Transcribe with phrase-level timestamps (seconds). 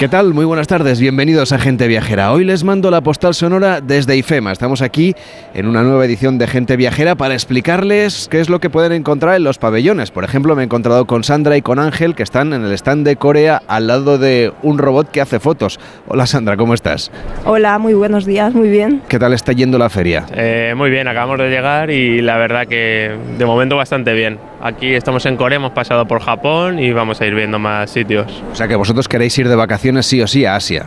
[0.00, 0.32] ¿Qué tal?
[0.32, 2.32] Muy buenas tardes, bienvenidos a Gente Viajera.
[2.32, 4.50] Hoy les mando la postal sonora desde IFEMA.
[4.50, 5.14] Estamos aquí
[5.52, 9.34] en una nueva edición de Gente Viajera para explicarles qué es lo que pueden encontrar
[9.36, 10.10] en los pabellones.
[10.10, 13.06] Por ejemplo, me he encontrado con Sandra y con Ángel que están en el stand
[13.06, 15.78] de Corea al lado de un robot que hace fotos.
[16.08, 17.12] Hola Sandra, ¿cómo estás?
[17.44, 19.02] Hola, muy buenos días, muy bien.
[19.06, 20.24] ¿Qué tal está yendo la feria?
[20.32, 24.38] Eh, muy bien, acabamos de llegar y la verdad que de momento bastante bien.
[24.62, 28.42] Aquí estamos en Corea, hemos pasado por Japón y vamos a ir viendo más sitios.
[28.52, 30.86] O sea que vosotros queréis ir de vacaciones sí o sí a Asia.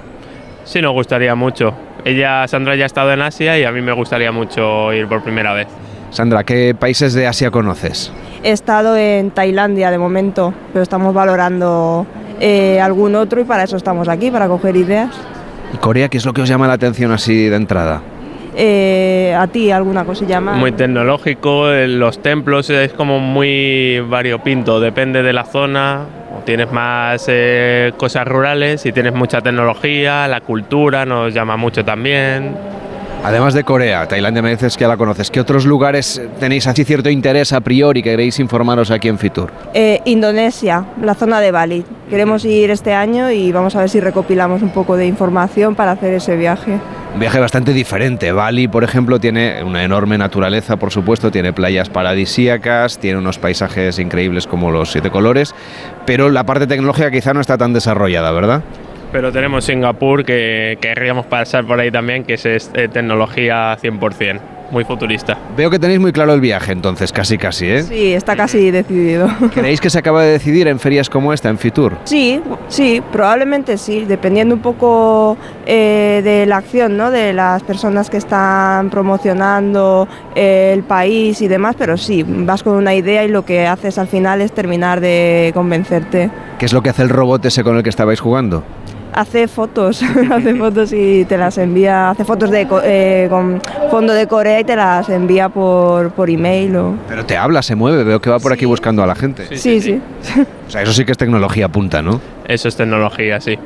[0.63, 1.73] Sí, nos gustaría mucho.
[2.05, 5.23] Ella, Sandra, ya ha estado en Asia y a mí me gustaría mucho ir por
[5.23, 5.67] primera vez.
[6.09, 8.11] Sandra, ¿qué países de Asia conoces?
[8.43, 12.05] He estado en Tailandia de momento, pero estamos valorando
[12.39, 15.09] eh, algún otro y para eso estamos aquí, para coger ideas.
[15.73, 18.01] ¿Y Corea qué es lo que os llama la atención así de entrada?
[18.55, 20.57] Eh, ¿A ti alguna cosilla más?
[20.57, 26.05] Muy tecnológico, eh, los templos es como muy variopinto, depende de la zona.
[26.45, 32.55] Tienes más eh, cosas rurales y tienes mucha tecnología, la cultura nos llama mucho también.
[33.23, 35.31] Además de Corea, Tailandia me dices que la conoces.
[35.31, 39.49] ¿Qué otros lugares tenéis así cierto interés a priori que queréis informaros aquí en Fitur?
[39.73, 41.85] Eh, Indonesia, la zona de Bali.
[42.09, 45.91] Queremos ir este año y vamos a ver si recopilamos un poco de información para
[45.91, 46.79] hacer ese viaje.
[47.13, 48.33] Un viaje bastante diferente.
[48.33, 53.99] Bali, por ejemplo, tiene una enorme naturaleza, por supuesto, tiene playas paradisíacas, tiene unos paisajes
[53.99, 55.55] increíbles como los siete colores,
[56.05, 58.63] pero la parte tecnológica quizá no está tan desarrollada, ¿verdad?
[59.13, 64.39] Pero tenemos Singapur que querríamos pasar por ahí también, que es eh, tecnología 100%,
[64.71, 65.37] muy futurista.
[65.55, 67.83] Veo que tenéis muy claro el viaje, entonces, casi casi, ¿eh?
[67.83, 69.27] Sí, está casi decidido.
[69.53, 71.95] ¿Creéis que se acaba de decidir en ferias como esta, en Fitur?
[72.05, 77.11] Sí, sí, probablemente sí, dependiendo un poco eh, de la acción, ¿no?
[77.11, 82.73] De las personas que están promocionando eh, el país y demás, pero sí, vas con
[82.73, 86.31] una idea y lo que haces al final es terminar de convencerte.
[86.57, 88.63] ¿Qué es lo que hace el robot ese con el que estabais jugando?
[89.13, 90.01] Hace fotos,
[90.31, 94.59] hace fotos y te las envía, hace fotos de, co- eh, con fondo de Corea
[94.59, 96.75] y te las envía por, por email.
[96.75, 96.95] O...
[97.07, 99.55] Pero te habla, se mueve, veo que va por aquí buscando a la gente.
[99.55, 100.01] Sí, sí.
[100.67, 102.19] O sea, eso sí que es tecnología punta, ¿no?
[102.47, 103.57] Eso es tecnología, sí.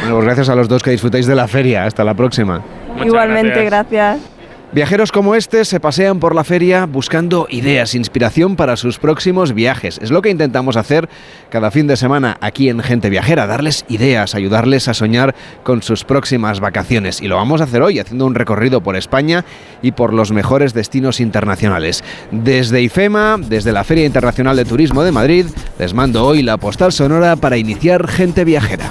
[0.00, 1.84] Bueno, pues gracias a los dos que disfrutáis de la feria.
[1.84, 2.62] Hasta la próxima.
[2.92, 4.18] Muchas Igualmente, gracias.
[4.18, 4.35] gracias.
[4.76, 9.98] Viajeros como este se pasean por la feria buscando ideas, inspiración para sus próximos viajes.
[10.02, 11.08] Es lo que intentamos hacer
[11.48, 16.04] cada fin de semana aquí en Gente Viajera, darles ideas, ayudarles a soñar con sus
[16.04, 17.22] próximas vacaciones.
[17.22, 19.46] Y lo vamos a hacer hoy haciendo un recorrido por España
[19.80, 22.04] y por los mejores destinos internacionales.
[22.30, 25.46] Desde IFEMA, desde la Feria Internacional de Turismo de Madrid,
[25.78, 28.90] les mando hoy la postal sonora para iniciar Gente Viajera.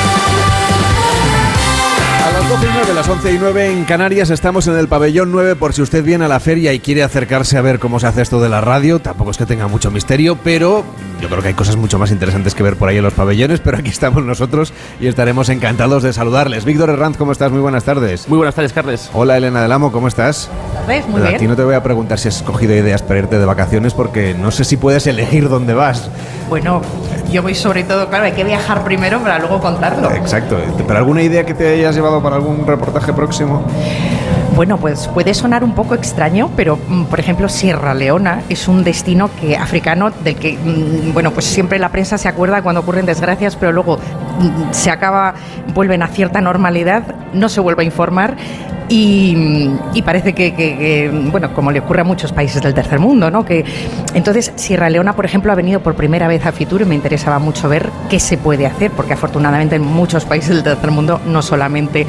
[2.51, 5.31] A las 12 y 9, las 11 y 9 en Canarias estamos en el pabellón
[5.31, 8.07] 9 por si usted viene a la feria y quiere acercarse a ver cómo se
[8.07, 8.99] hace esto de la radio.
[8.99, 10.83] Tampoco es que tenga mucho misterio, pero
[11.21, 13.61] yo creo que hay cosas mucho más interesantes que ver por ahí en los pabellones,
[13.61, 16.65] pero aquí estamos nosotros y estaremos encantados de saludarles.
[16.65, 17.53] Víctor Herranz, ¿cómo estás?
[17.53, 18.27] Muy buenas tardes.
[18.27, 19.09] Muy buenas tardes, Carles.
[19.13, 20.49] Hola Elena del Amo, ¿cómo estás?
[20.89, 21.07] ¿Ves?
[21.07, 21.37] Muy a bien.
[21.37, 24.33] ti no te voy a preguntar si has cogido ideas para irte de vacaciones porque
[24.33, 26.09] no sé si puedes elegir dónde vas.
[26.49, 26.81] Bueno,
[27.31, 30.11] yo voy sobre todo, claro, hay que viajar primero para luego contarlo.
[30.11, 33.63] Exacto, pero ¿alguna idea que te hayas llevado para algún reportaje próximo?
[34.55, 38.83] Bueno, pues puede sonar un poco extraño, pero mm, por ejemplo Sierra Leona es un
[38.83, 43.05] destino que africano del que mm, bueno, pues siempre la prensa se acuerda cuando ocurren
[43.05, 43.97] desgracias, pero luego
[44.71, 45.33] se acaba
[45.73, 47.03] vuelven a cierta normalidad,
[47.33, 48.35] no se vuelve a informar
[48.89, 52.99] y, y parece que, que- que, bueno, como le ocurre a muchos países del tercer
[52.99, 53.45] mundo, ¿no?
[53.45, 53.63] Que
[54.13, 57.39] entonces Sierra Leona, por ejemplo, ha venido por primera vez a Fitur y me interesaba
[57.39, 61.41] mucho ver qué se puede hacer, porque afortunadamente en muchos países del tercer mundo no
[61.41, 62.05] solamente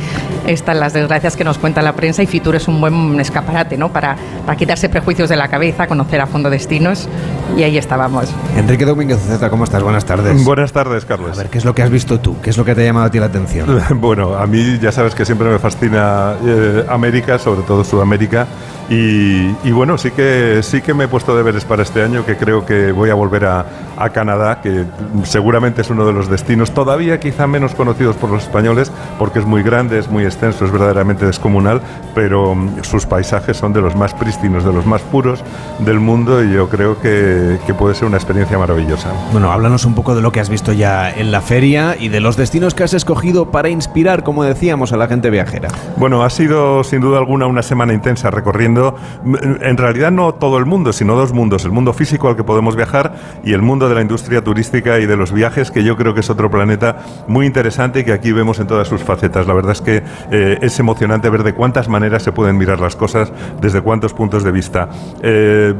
[0.47, 3.93] están las desgracias que nos cuenta la prensa y Fitur es un buen escaparate, ¿no?
[3.93, 7.09] Para, para quitarse prejuicios de la cabeza, conocer a fondo destinos
[7.57, 8.35] y ahí estábamos.
[8.57, 9.85] Enrique Domínguez Zeta, ¿cómo estás?
[9.85, 10.43] Buenas tardes.
[10.45, 11.37] Buenas tardes, A Carlos.
[11.37, 12.37] ver, ¿qué es lo que has visto tú?
[12.41, 13.69] ¿Qué es lo que te ha llamado a ti la atención?
[13.95, 18.47] Bueno, a mí ya sabes que siempre me fascina eh, América, sobre todo Sudamérica.
[18.93, 22.37] Y, y bueno, sí que, sí que me he puesto deberes para este año, que
[22.37, 23.65] creo que voy a volver a,
[23.97, 24.85] a Canadá, que
[25.25, 29.47] seguramente es uno de los destinos todavía quizá menos conocidos por los españoles, porque es
[29.47, 31.81] muy grande, es muy extenso, es verdaderamente descomunal,
[32.15, 35.43] pero mm, sus paisajes son de los más prístinos, de los más puros
[35.79, 39.11] del mundo y yo creo que, que puede ser una experiencia maravillosa.
[39.33, 42.21] Bueno, háblanos un poco de lo que has visto ya en la feria y de
[42.21, 45.69] los destinos que has escogido para inspirar, como decíamos, a la gente viajera.
[45.97, 50.59] Bueno, ha sido sin duda alguna una semana intensa recorriendo descubriendo en realidad no todo
[50.59, 53.15] el mundo, sino dos mundos, el mundo físico al que podemos viajar
[53.45, 56.21] y el mundo de la industria turística y de los viajes, que yo creo que
[56.21, 56.99] es otro planeta
[57.29, 59.47] muy interesante y que aquí vemos en todas sus facetas.
[59.47, 62.97] La verdad es que eh, es emocionante ver de cuántas maneras se pueden mirar las
[62.97, 64.89] cosas, desde cuántos puntos de vista.
[65.23, 65.75] Eh,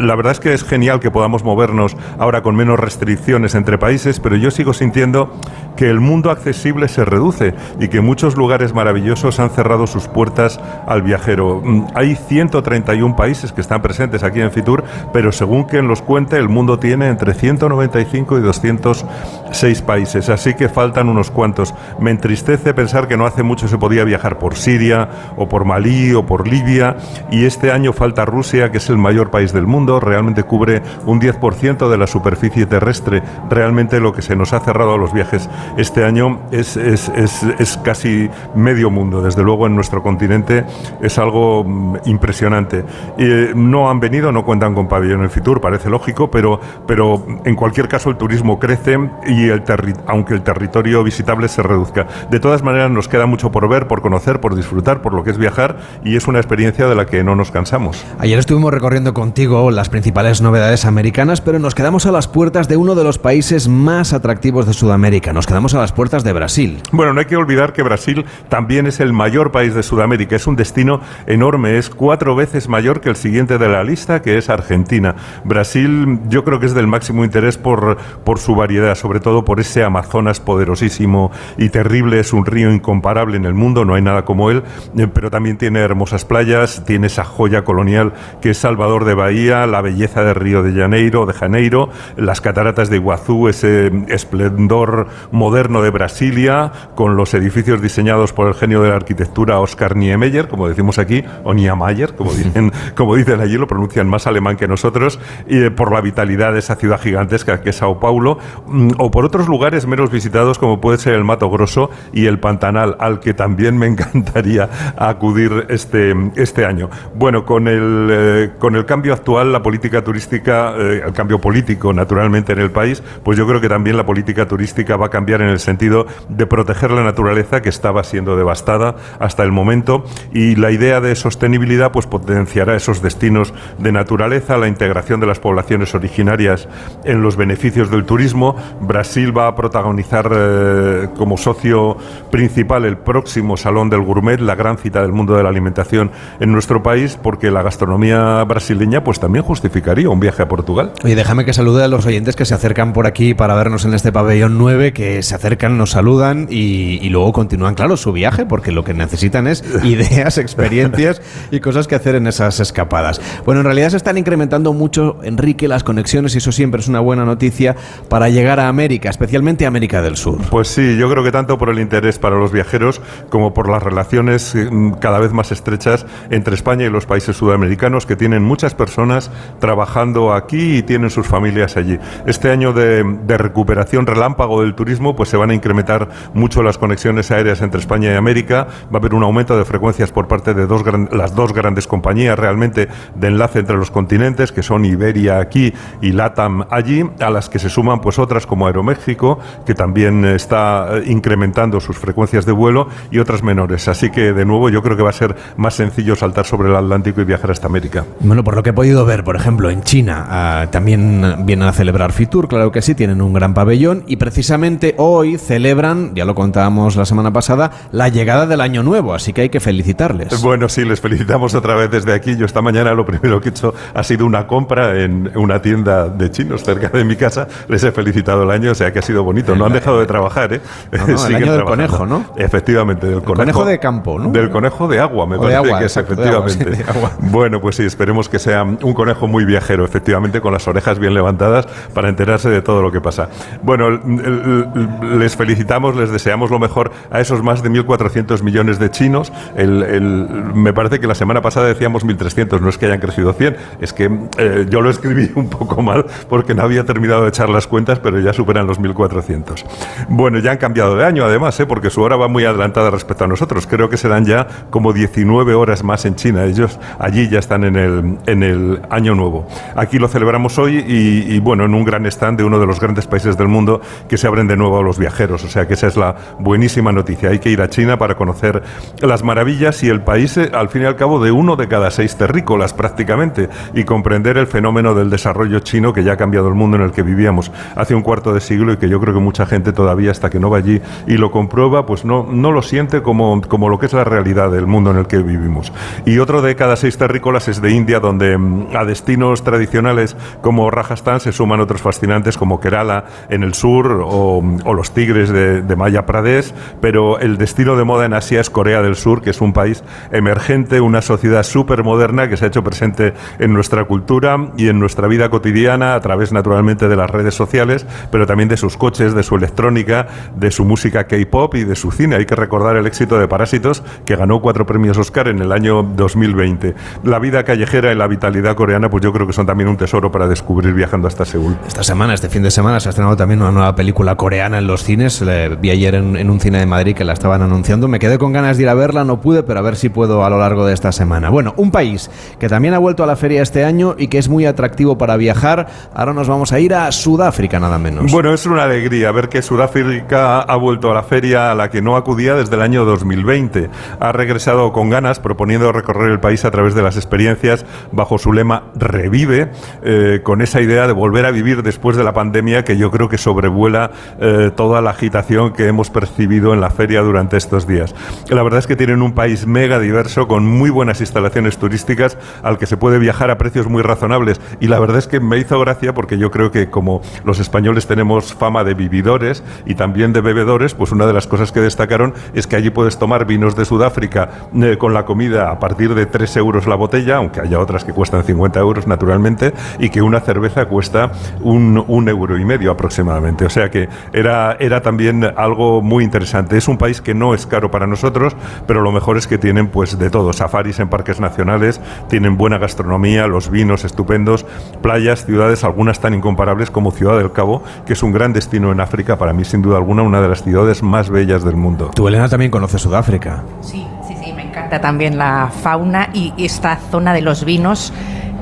[0.00, 4.20] la verdad es que es genial que podamos movernos ahora con menos restricciones entre países,
[4.20, 5.32] pero yo sigo sintiendo
[5.76, 10.58] que el mundo accesible se reduce y que muchos lugares maravillosos han cerrado sus puertas
[10.86, 11.60] al viajero.
[11.62, 16.36] Mm, hay 131 países que están presentes aquí en Fitur, pero según quien los cuente,
[16.36, 21.74] el mundo tiene entre 195 y 206 países, así que faltan unos cuantos.
[22.00, 26.14] Me entristece pensar que no hace mucho se podía viajar por Siria o por Malí
[26.14, 26.96] o por Libia
[27.30, 31.20] y este año falta Rusia, que es el mayor país del mundo, realmente cubre un
[31.20, 33.22] 10% de la superficie terrestre.
[33.48, 37.76] Realmente lo que se nos ha cerrado a los viajes este año es, es, es,
[37.82, 39.22] casi medio mundo.
[39.22, 40.64] Desde luego en nuestro continente
[41.00, 42.84] es algo mm, impresionante.
[43.18, 47.54] Eh, no han venido, no cuentan con pabellón en Fitur, parece lógico, pero, pero en
[47.54, 49.62] cualquier caso el turismo crece y el
[50.06, 52.06] aunque el territorio visitable se reduzca.
[52.30, 55.30] De todas maneras nos queda mucho por ver, por conocer, por disfrutar, por lo que
[55.30, 58.04] es viajar y es una experiencia de la que no nos cansamos.
[58.18, 62.76] Ayer estuvimos recorriendo contigo las principales novedades americanas, pero nos quedamos a las puertas de
[62.76, 65.32] uno de los países más atractivos de Sudamérica.
[65.32, 66.80] Nos quedamos a las puertas de Brasil.
[66.92, 70.36] Bueno, no hay que olvidar que Brasil también es el mayor país de Sudamérica.
[70.36, 74.38] Es un destino enorme, es cuatro veces mayor que el siguiente de la lista, que
[74.38, 75.16] es Argentina.
[75.44, 79.60] Brasil yo creo que es del máximo interés por, por su variedad, sobre todo por
[79.60, 82.20] ese Amazonas poderosísimo y terrible.
[82.20, 84.62] Es un río incomparable en el mundo, no hay nada como él,
[84.96, 89.66] eh, pero también tiene hermosas playas, tiene esa joya colonial que es Salvador de Bahía,
[89.66, 95.82] la belleza de Río de Janeiro, de Janeiro, las cataratas de Iguazú, ese esplendor moderno
[95.82, 100.68] de Brasilia, con los edificios diseñados por el genio de la arquitectura Oscar Niemeyer, como
[100.68, 101.85] decimos aquí, o Niemeyer,
[102.16, 105.18] como dicen, como dicen allí, lo pronuncian más alemán que nosotros,
[105.48, 109.10] y eh, por la vitalidad de esa ciudad gigantesca que es Sao Paulo, mm, o
[109.10, 113.20] por otros lugares menos visitados como puede ser el Mato Grosso y el Pantanal, al
[113.20, 116.90] que también me encantaría acudir este, este año.
[117.14, 121.92] Bueno, con el, eh, con el cambio actual, la política turística, eh, el cambio político
[121.92, 125.42] naturalmente en el país, pues yo creo que también la política turística va a cambiar
[125.42, 130.56] en el sentido de proteger la naturaleza que estaba siendo devastada hasta el momento y
[130.56, 135.94] la idea de sostenibilidad pues potenciará esos destinos de naturaleza, la integración de las poblaciones
[135.94, 136.68] originarias
[137.04, 138.56] en los beneficios del turismo.
[138.80, 141.96] Brasil va a protagonizar eh, como socio
[142.30, 146.52] principal el próximo Salón del Gourmet, la gran cita del mundo de la alimentación en
[146.52, 150.92] nuestro país, porque la gastronomía brasileña pues también justificaría un viaje a Portugal.
[151.04, 153.94] Y déjame que salude a los oyentes que se acercan por aquí para vernos en
[153.94, 158.72] este pabellón 9, que se acercan, nos saludan y, luego continúan, claro, su viaje, porque
[158.72, 163.20] lo que necesitan es ideas, experiencias y cosas que hacer en esas escapadas.
[163.44, 167.00] Bueno, en realidad se están incrementando mucho, Enrique, las conexiones y eso siempre es una
[167.00, 167.74] buena noticia
[168.08, 170.38] para llegar a América, especialmente a América del Sur.
[170.48, 173.82] Pues sí, yo creo que tanto por el interés para los viajeros como por las
[173.82, 174.70] relaciones eh,
[175.00, 180.32] cada vez más estrechas entre España y los países sudamericanos que tienen muchas personas trabajando
[180.32, 181.98] aquí y tienen sus familias allí.
[182.26, 186.78] Este año de, de recuperación relámpago del turismo, pues se van a incrementar mucho las
[186.78, 188.68] conexiones aéreas entre España y América.
[188.84, 192.38] Va a haber un aumento de frecuencias por parte de dos las dos grandes compañías
[192.38, 197.48] realmente de enlace entre los continentes, que son Iberia aquí y LATAM allí, a las
[197.48, 202.52] que se suman pues otras como Aeroméxico, que también está eh, incrementando sus frecuencias de
[202.52, 203.88] vuelo, y otras menores.
[203.88, 206.76] Así que, de nuevo, yo creo que va a ser más sencillo saltar sobre el
[206.76, 208.04] Atlántico y viajar hasta América.
[208.20, 211.72] Bueno, por lo que he podido ver, por ejemplo, en China ah, también vienen a
[211.72, 216.34] celebrar Fitur, claro que sí, tienen un gran pabellón, y precisamente hoy celebran, ya lo
[216.34, 220.40] contábamos la semana pasada, la llegada del Año Nuevo, así que hay que felicitarles.
[220.42, 222.36] Bueno, sí, les felicitamos otra vez desde aquí.
[222.36, 226.08] Yo esta mañana lo primero que he hecho ha sido una compra en una tienda
[226.08, 227.48] de chinos cerca de mi casa.
[227.68, 229.54] Les he felicitado el año, o sea que ha sido bonito.
[229.56, 230.60] No han dejado de trabajar, ¿eh?
[230.92, 232.24] el año del conejo, ¿no?
[232.36, 234.30] Efectivamente, del conejo, de campo, ¿no?
[234.30, 236.84] Del conejo de agua, me parece que es, efectivamente.
[237.18, 241.14] Bueno, pues sí, esperemos que sea un conejo muy viajero, efectivamente, con las orejas bien
[241.14, 243.28] levantadas para enterarse de todo lo que pasa.
[243.62, 249.32] Bueno, les felicitamos, les deseamos lo mejor a esos más de 1.400 millones de chinos.
[249.56, 253.92] me parece que la semana pasada decíamos 1.300, no es que hayan crecido 100, es
[253.92, 257.66] que eh, yo lo escribí un poco mal porque no había terminado de echar las
[257.66, 259.64] cuentas, pero ya superan los 1.400.
[260.08, 261.66] Bueno, ya han cambiado de año además, ¿eh?
[261.66, 263.66] porque su hora va muy adelantada respecto a nosotros.
[263.66, 266.44] Creo que serán ya como 19 horas más en China.
[266.44, 269.46] Ellos allí ya están en el, en el año nuevo.
[269.74, 272.80] Aquí lo celebramos hoy y, y bueno, en un gran stand de uno de los
[272.80, 275.44] grandes países del mundo que se abren de nuevo a los viajeros.
[275.44, 277.30] O sea que esa es la buenísima noticia.
[277.30, 278.62] Hay que ir a China para conocer
[279.00, 281.90] las maravillas y el país, eh, al fin y al cabo, de uno de cada
[281.90, 286.54] seis terrícolas prácticamente y comprender el fenómeno del desarrollo chino que ya ha cambiado el
[286.54, 289.20] mundo en el que vivíamos hace un cuarto de siglo y que yo creo que
[289.20, 292.62] mucha gente todavía hasta que no va allí y lo comprueba, pues no, no lo
[292.62, 295.72] siente como, como lo que es la realidad del mundo en el que vivimos.
[296.04, 300.70] Y otro de cada seis terrícolas es de India, donde mm, a destinos tradicionales como
[300.70, 304.42] Rajasthan se suman otros fascinantes como Kerala en el sur o,
[304.76, 308.82] los tigres de, de Maya Pradesh, pero el destino de moda en Asia es Corea
[308.82, 309.82] del Sur, que es un país
[310.12, 314.78] emergente, una sociedad súper moderna que se ha hecho presente en nuestra cultura y en
[314.78, 319.14] nuestra vida cotidiana a través naturalmente de las redes sociales, pero también de sus coches,
[319.14, 322.16] de su electrónica, de su música K-pop y de su cine.
[322.16, 325.82] Hay que recordar el éxito de Parásitos, que ganó cuatro premios Oscar en el año
[325.82, 326.74] 2020.
[327.04, 330.10] La vida callejera y la vitalidad coreana, pues yo creo que son también un tesoro
[330.10, 331.56] para descubrir viajando hasta Seúl.
[331.66, 334.66] Esta semana, este fin de semana, se ha estrenado también una nueva película coreana en
[334.66, 335.24] los cines.
[335.60, 337.88] vi ayer en, en un cine de Madrid que la estaban anunciando.
[337.88, 340.24] Me quedé con ganas de ir a verla, no pude, pero a ver si puedo
[340.24, 341.30] a lo largo de esta semana.
[341.30, 342.10] Bueno, un país
[342.40, 345.16] que también ha vuelto a la feria este año y que es muy atractivo para
[345.16, 345.68] viajar.
[345.94, 348.10] Ahora nos vamos a ir a Sudáfrica, nada menos.
[348.10, 351.82] Bueno, es una alegría ver que Sudáfrica ha vuelto a la feria a la que
[351.82, 353.70] no acudía desde el año 2020.
[354.00, 358.32] Ha regresado con ganas, proponiendo recorrer el país a través de las experiencias bajo su
[358.32, 359.50] lema Revive,
[359.82, 363.08] eh, con esa idea de volver a vivir después de la pandemia que yo creo
[363.08, 367.94] que sobrevuela eh, toda la agitación que hemos percibido en la feria durante estos días.
[368.28, 372.58] La verdad es que tienen un país mega diverso, con muy buenas instalaciones turísticas, al
[372.58, 374.40] que se puede viajar a precios muy razonables.
[374.60, 377.86] Y la verdad es que me hizo gracia porque yo creo que como los españoles
[377.86, 382.14] tenemos fama de vividores y también de bebedores, pues una de las cosas que destacaron
[382.34, 386.06] es que allí puedes tomar vinos de Sudáfrica eh, con la comida a partir de
[386.06, 390.20] 3 euros la botella, aunque haya otras que cuestan 50 euros naturalmente, y que una
[390.20, 393.44] cerveza cuesta un, un euro y medio aproximadamente.
[393.44, 396.56] O sea que era, era también algo muy interesante.
[396.56, 399.68] Es un país que no es caro para nosotros, pero lo mejor es que tienen
[399.68, 404.46] pues de todo, safaris en parques nacionales, tienen buena gastronomía, los vinos estupendos,
[404.82, 408.80] playas, ciudades, algunas tan incomparables como Ciudad del Cabo, que es un gran destino en
[408.80, 411.90] África, para mí sin duda alguna una de las ciudades más bellas del mundo.
[411.94, 413.42] Tú, Elena, también conoces Sudáfrica.
[413.60, 417.92] Sí, sí, sí, me encanta también la fauna y esta zona de los vinos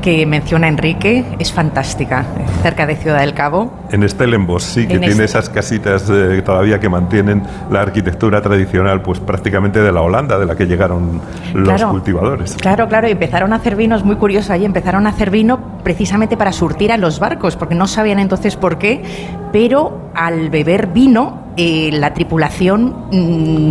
[0.05, 2.27] que menciona Enrique es fantástica,
[2.63, 3.73] cerca de Ciudad del Cabo.
[3.91, 9.19] En Stellenbosch, sí, que tiene esas casitas eh, todavía que mantienen la arquitectura tradicional, pues
[9.19, 11.23] prácticamente de la Holanda, de la que llegaron
[11.55, 12.55] los cultivadores.
[12.61, 16.37] Claro, claro, y empezaron a hacer vinos muy curiosos ahí, empezaron a hacer vino precisamente
[16.37, 19.03] para surtir a los barcos, porque no sabían entonces por qué,
[19.53, 23.71] pero al beber vino, eh, la tripulación mm,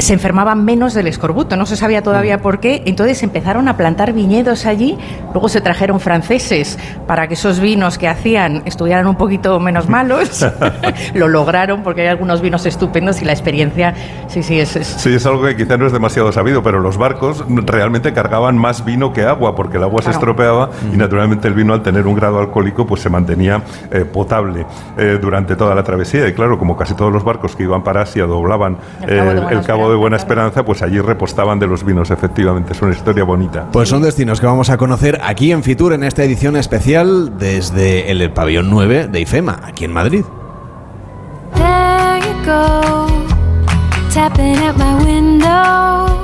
[0.00, 2.40] se enfermaban menos del escorbuto, no se sabía todavía mm.
[2.40, 4.98] por qué, entonces empezaron a plantar viñedos allí,
[5.32, 10.44] luego se trajeron franceses para que esos vinos que hacían estuvieran un poquito menos malos,
[11.14, 13.94] lo lograron porque hay algunos vinos estupendos y la experiencia,
[14.28, 17.44] sí, sí, es, Sí, es algo que quizá no es demasiado sabido, pero los barcos
[17.48, 21.72] realmente cargaban más vino que agua, porque el agua se estropeaba y naturalmente el vino
[21.74, 24.66] al tener un grado alcohólico pues se mantenía eh, potable
[24.96, 26.28] eh, durante toda la travesía.
[26.28, 28.76] Y claro, como casi todos los barcos que iban para Asia doblaban
[29.06, 32.72] el cabo de Buena Esperanza, pues allí repostaban de los vinos, efectivamente.
[32.72, 33.68] Es una historia bonita.
[33.72, 38.10] Pues son destinos que vamos a conocer aquí en Fitur en esta edición especial desde
[38.10, 40.24] el pabellón 9 de IFEMA, aquí en Madrid.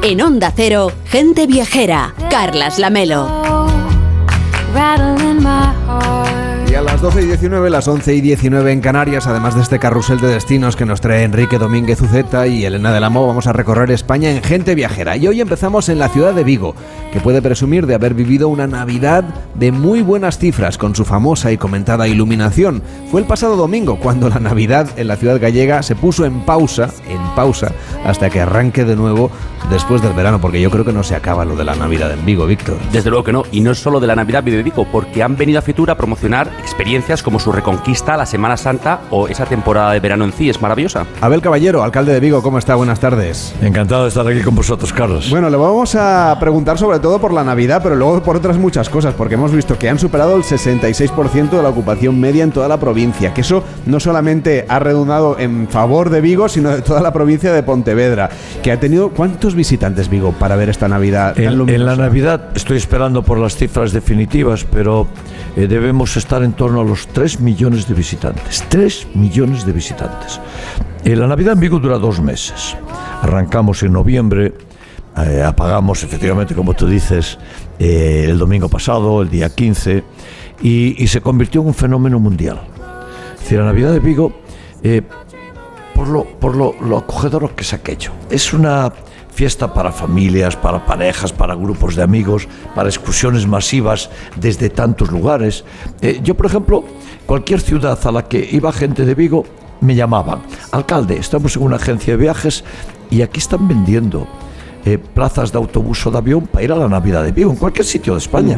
[0.02, 3.44] En Onda Cero, gente viajera, Carlas Lamelo
[7.04, 10.75] 12 y 19, las 11 y 19 en Canarias, además de este carrusel de destinos
[10.75, 14.42] que nos trae Enrique Domínguez Uceta y Elena del Amo, vamos a recorrer España en
[14.42, 15.14] Gente Viajera.
[15.18, 16.75] Y hoy empezamos en la ciudad de Vigo,
[17.12, 19.23] que puede presumir de haber vivido una Navidad
[19.54, 22.82] de muy buenas cifras con su famosa y comentada iluminación.
[23.11, 26.88] Fue el pasado domingo cuando la Navidad en la ciudad gallega se puso en pausa,
[27.06, 27.73] en pausa,
[28.06, 29.30] hasta que arranque de nuevo
[29.68, 32.25] después del verano, porque yo creo que no se acaba lo de la Navidad en
[32.25, 32.78] Vigo, Víctor.
[32.92, 35.37] Desde luego que no, y no es solo de la Navidad de Vigo, porque han
[35.37, 36.94] venido a Fitur a promocionar experiencias
[37.25, 40.49] como su reconquista, la Semana Santa o esa temporada de verano en sí.
[40.49, 41.07] Es maravillosa.
[41.21, 42.77] Abel Caballero, alcalde de Vigo, ¿cómo está?
[42.77, 43.53] Buenas tardes.
[43.61, 45.29] Encantado de estar aquí con vosotros, Carlos.
[45.29, 48.89] Bueno, le vamos a preguntar sobre todo por la Navidad, pero luego por otras muchas
[48.89, 52.69] cosas, porque hemos visto que han superado el 66% de la ocupación media en toda
[52.69, 57.01] la provincia, que eso no solamente ha redundado en favor de Vigo, sino de toda
[57.01, 58.31] la provincia de Pontevedra,
[58.63, 61.37] que ha tenido ¿cuántos visitantes Vigo para ver esta Navidad?
[61.41, 65.09] En, en la Navidad estoy esperando por las cifras definitivas, pero
[65.57, 68.64] eh, debemos estar en torno los 3 millones de visitantes.
[68.69, 70.41] 3 millones de visitantes.
[71.05, 72.76] Eh, la Navidad en Vigo dura dos meses.
[73.23, 74.55] Arrancamos en noviembre,
[75.17, 77.38] eh, apagamos efectivamente, como tú dices,
[77.79, 80.05] el domingo pasado, el día 15,
[80.62, 82.61] y, se convirtió en un fenómeno mundial.
[83.45, 84.33] Es la Navidad de Vigo,
[85.95, 88.93] por, lo, por lo acogedor que es aquello, es una
[89.35, 95.64] fiesta para familias, para parejas, para grupos de amigos, para excursiones masivas desde tantos lugares.
[96.00, 96.85] Eh, yo, por ejemplo,
[97.26, 99.45] cualquier ciudad a la que iba gente de Vigo,
[99.81, 102.64] me llamaban, alcalde, estamos en una agencia de viajes
[103.11, 104.26] y aquí están vendiendo
[104.85, 107.57] eh, plazas de autobús o de avión para ir a la Navidad de Vigo, en
[107.57, 108.57] cualquier sitio de España.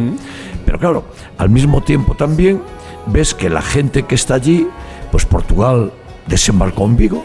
[0.65, 1.05] Pero claro,
[1.39, 2.61] al mismo tiempo también
[3.07, 4.69] ves que la gente que está allí,
[5.11, 5.93] pues Portugal
[6.29, 7.25] desembarcó en Vigo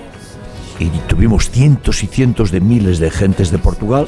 [0.84, 4.08] y tuvimos cientos y cientos de miles de gentes de Portugal,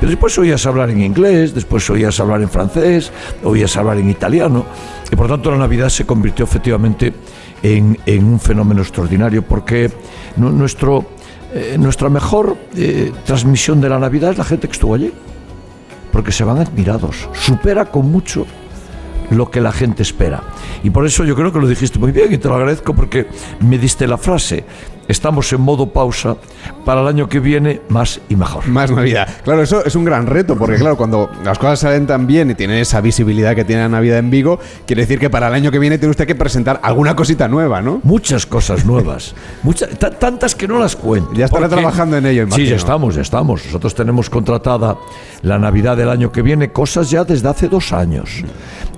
[0.00, 3.12] pero después oías hablar en inglés, después oías hablar en francés,
[3.42, 4.64] oías hablar en italiano,
[5.10, 7.12] y por tanto la Navidad se convirtió efectivamente
[7.62, 9.90] en, en un fenómeno extraordinario, porque
[10.36, 11.04] nu- nuestro,
[11.52, 15.12] eh, nuestra mejor eh, transmisión de la Navidad es la gente que estuvo allí,
[16.12, 18.46] porque se van admirados, supera con mucho
[19.30, 20.42] lo que la gente espera.
[20.82, 23.26] Y por eso yo creo que lo dijiste muy bien y te lo agradezco porque
[23.60, 24.64] me diste la frase.
[25.06, 26.36] Estamos en modo pausa
[26.84, 28.66] para el año que viene más y mejor.
[28.66, 29.28] Más Navidad.
[29.44, 32.54] Claro, eso es un gran reto, porque claro, cuando las cosas salen tan bien y
[32.54, 35.70] tienen esa visibilidad que tiene la Navidad en Vigo, quiere decir que para el año
[35.70, 38.00] que viene tiene usted que presentar alguna cosita nueva, ¿no?
[38.02, 41.32] Muchas cosas nuevas, muchas, ta- tantas que no las cuento.
[41.34, 42.70] Ya estará porque- trabajando en ello, Sí, imagino.
[42.70, 43.64] ya estamos, ya estamos.
[43.66, 44.96] Nosotros tenemos contratada
[45.42, 48.42] la Navidad del año que viene, cosas ya desde hace dos años.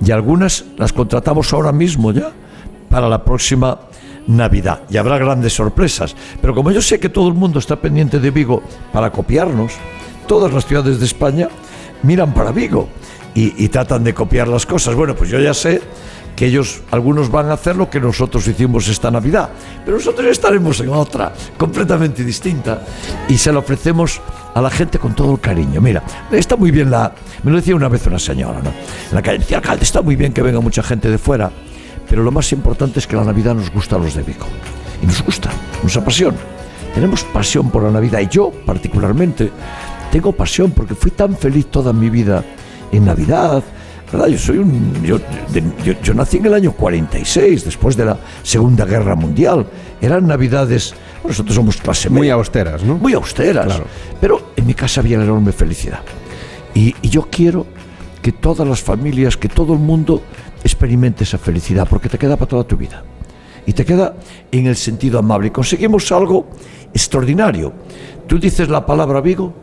[0.05, 2.31] Y algunas las contratamos ahora mismo ya
[2.89, 3.77] para la próxima
[4.27, 4.81] Navidad.
[4.89, 6.15] Y habrá grandes sorpresas.
[6.41, 9.73] Pero como yo sé que todo el mundo está pendiente de Vigo para copiarnos,
[10.27, 11.49] todas las ciudades de España
[12.03, 12.89] miran para Vigo
[13.33, 14.95] y, tratan de copiar las cosas.
[14.95, 15.81] Bueno, pues yo ya sé
[16.35, 19.49] que ellos, algunos van a hacer lo que nosotros hicimos esta Navidad,
[19.85, 22.81] pero nosotros estaremos en otra, completamente distinta,
[23.27, 24.21] y se la ofrecemos
[24.53, 25.81] a la gente con todo el cariño.
[25.81, 27.11] Mira, está muy bien la...
[27.43, 28.69] Me lo decía una vez una señora, ¿no?
[28.69, 31.51] En la calle decía, alcalde, está muy bien que venga mucha gente de fuera,
[32.09, 34.45] pero lo más importante es que la Navidad nos gusta a los de Vigo.
[35.01, 35.49] Y nos gusta,
[35.83, 36.37] nos apasiona.
[36.93, 39.51] Tenemos pasión por la Navidad y yo particularmente
[40.11, 42.43] tengo pasión porque fui tan feliz toda mi vida
[42.91, 43.61] en Navidad.
[44.11, 44.27] ¿verdad?
[44.27, 48.17] Yo, soy un, yo, de- yo, yo nací en el año 46, después de la
[48.41, 49.67] Segunda Guerra Mundial.
[50.01, 50.95] Eran Navidades,
[51.27, 52.95] nosotros somos clase Muy media, austeras, ¿no?
[52.95, 53.65] muy austeras.
[53.65, 53.83] Claro.
[54.21, 55.99] Pero en mi casa había enorme felicidad.
[56.73, 57.65] Y, y yo quiero
[58.21, 60.21] que todas las familias, que todo el mundo
[60.63, 63.03] experimente esa felicidad, porque te queda para toda tu vida.
[63.65, 64.15] Y te queda
[64.51, 65.51] en el sentido amable.
[65.51, 66.47] Conseguimos algo
[66.93, 67.73] extraordinario.
[68.27, 69.53] Tú dices la palabra Vigo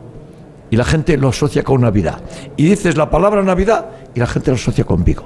[0.69, 2.21] y la gente lo asocia con Navidad.
[2.55, 5.25] Y dices la palabra Navidad y la gente lo asocia con Vigo.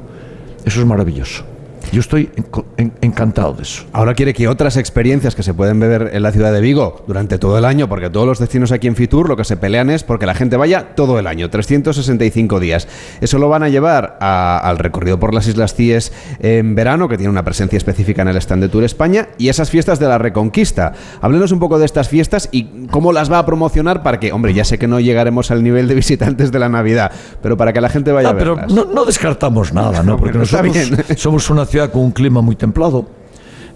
[0.63, 1.58] Eso es maravilloso.
[1.91, 2.45] Yo estoy en-
[2.77, 3.83] en- encantado de eso.
[3.93, 7.37] Ahora quiere que otras experiencias que se pueden beber en la ciudad de Vigo durante
[7.37, 10.03] todo el año, porque todos los destinos aquí en Fitur lo que se pelean es
[10.03, 12.87] porque la gente vaya todo el año, 365 días.
[13.21, 17.17] Eso lo van a llevar a- al recorrido por las Islas Cíes en verano, que
[17.17, 20.17] tiene una presencia específica en el stand de Tour España, y esas fiestas de la
[20.17, 20.93] Reconquista.
[21.21, 24.53] Háblenos un poco de estas fiestas y cómo las va a promocionar para que, hombre,
[24.53, 27.11] ya sé que no llegaremos al nivel de visitantes de la Navidad,
[27.41, 28.73] pero para que la gente vaya Ah, a pero verlas.
[28.73, 30.17] no, no descartamos nada, ¿no?
[30.19, 31.17] Porque está nosotros bien.
[31.17, 33.07] somos una ciudad con un clima muy templado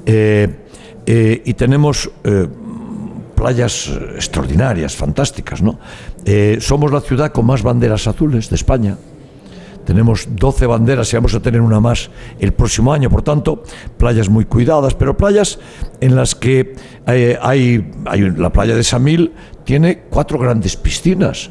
[0.06, 0.50] eh,
[1.06, 2.48] eh, y tenemos eh,
[3.36, 5.80] playas extraordinarias, fantásticas, ¿no?
[6.26, 8.98] Eh, somos la ciudad con más banderas azules de España.
[9.86, 13.64] Tenemos 12 banderas y vamos a tener una más el próximo año, por tanto,
[13.98, 15.60] playas muy cuidadas, pero playas
[16.00, 16.76] en las que
[17.06, 19.34] hay, hay la playa de Samil
[19.66, 21.50] tiene cuatro grandes piscinas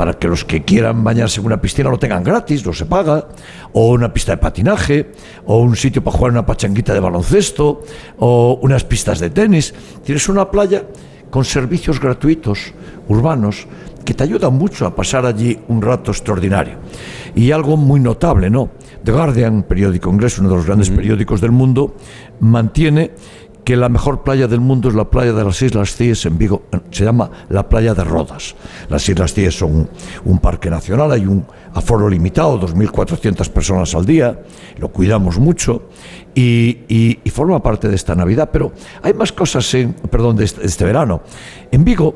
[0.00, 3.28] para que los que quieran bañarse en una piscina lo tengan gratis, no se paga,
[3.74, 5.12] o una pista de patinaje,
[5.44, 7.82] o un sitio para jugar una pachanguita de baloncesto,
[8.16, 9.74] o unas pistas de tenis.
[10.02, 10.86] Tienes una playa
[11.28, 12.72] con servicios gratuitos
[13.08, 13.66] urbanos
[14.02, 16.76] que te ayudan mucho a pasar allí un rato extraordinario.
[17.34, 18.70] Y algo muy notable, ¿no?
[19.04, 21.94] The Guardian, periódico inglés, uno de los grandes periódicos del mundo,
[22.40, 23.10] mantiene
[23.64, 26.62] que la mejor playa del mundo es la playa de las Islas Cíes en Vigo.
[26.90, 28.54] Se llama la playa de Rodas.
[28.88, 29.88] Las Islas Cíes son un,
[30.24, 31.44] un parque nacional, hay un
[31.74, 34.40] aforo limitado, 2.400 personas al día,
[34.78, 35.88] lo cuidamos mucho
[36.34, 38.48] y, y- y forma parte de esta Navidad.
[38.52, 41.20] Pero hay más cosas, en, perdón, de este, de este verano.
[41.70, 42.14] En Vigo,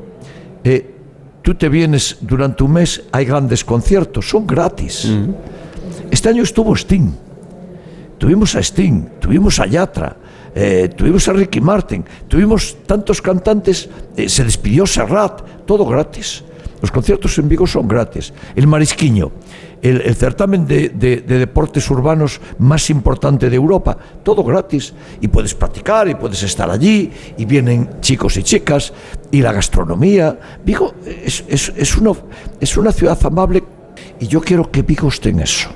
[0.63, 0.95] eh,
[1.41, 5.09] tú te vienes durante un mes, hay grandes conciertos, son gratis.
[6.11, 7.11] Este año estuvo Sting.
[8.17, 10.15] Tuvimos a Sting, tuvimos a Yatra,
[10.55, 16.43] eh, tuvimos a Ricky Martin, tuvimos tantos cantantes, eh, se despidió Serrat, todo gratis.
[16.81, 18.31] Los conciertos en Vigo son gratis.
[18.55, 19.31] El Marisquiño,
[19.81, 24.93] el, certamen de, de- de deportes urbanos más importante de Europa, todo gratis.
[25.19, 28.93] Y puedes practicar y puedes estar allí, y vienen chicos y chicas,
[29.31, 30.37] y la gastronomía.
[30.63, 32.11] Vigo es, es- es una,
[32.59, 33.63] es una ciudad amable
[34.19, 35.69] y yo quiero que Vigo esté en eso.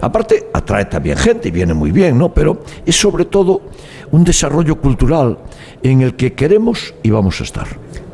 [0.00, 2.32] Aparte, atrae también gente y viene muy bien, ¿no?
[2.34, 3.62] Pero es sobre todo
[4.10, 5.38] un desarrollo cultural
[5.82, 7.66] en el que queremos y vamos a estar.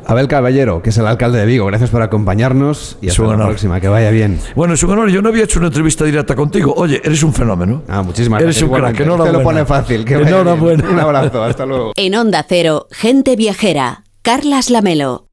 [0.05, 3.79] Abel Caballero, que es el alcalde de Vigo, gracias por acompañarnos y hasta la próxima,
[3.79, 4.39] que vaya bien.
[4.55, 6.73] Bueno, es un honor, yo no había hecho una entrevista directa contigo.
[6.75, 7.83] Oye, eres un fenómeno.
[7.87, 8.69] Ah, muchísimas eres gracias.
[8.69, 10.03] un crack, Te lo pone fácil.
[10.03, 10.89] Que enhorabuena.
[10.89, 11.93] Un abrazo, hasta luego.
[11.95, 14.03] En Onda Cero, gente viajera.
[14.21, 15.27] Carlas Lamelo.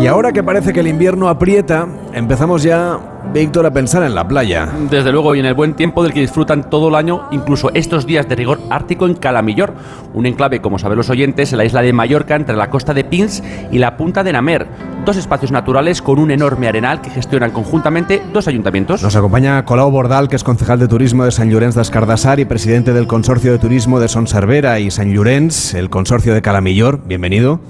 [0.00, 2.98] Y ahora que parece que el invierno aprieta, empezamos ya,
[3.34, 4.66] Víctor, a pensar en la playa.
[4.88, 8.06] Desde luego, y en el buen tiempo del que disfrutan todo el año, incluso estos
[8.06, 9.74] días de rigor ártico en Calamillor,
[10.14, 13.04] un enclave, como saben los oyentes, en la isla de Mallorca, entre la costa de
[13.04, 14.68] Pins y la punta de Namer.
[15.04, 19.02] Dos espacios naturales con un enorme arenal que gestionan conjuntamente dos ayuntamientos.
[19.02, 22.94] Nos acompaña Colau Bordal, que es concejal de turismo de San Llorenç d'Escardassar y presidente
[22.94, 27.00] del Consorcio de Turismo de Son Cervera y San Llorenç, el consorcio de Calamillor.
[27.04, 27.60] Bienvenido.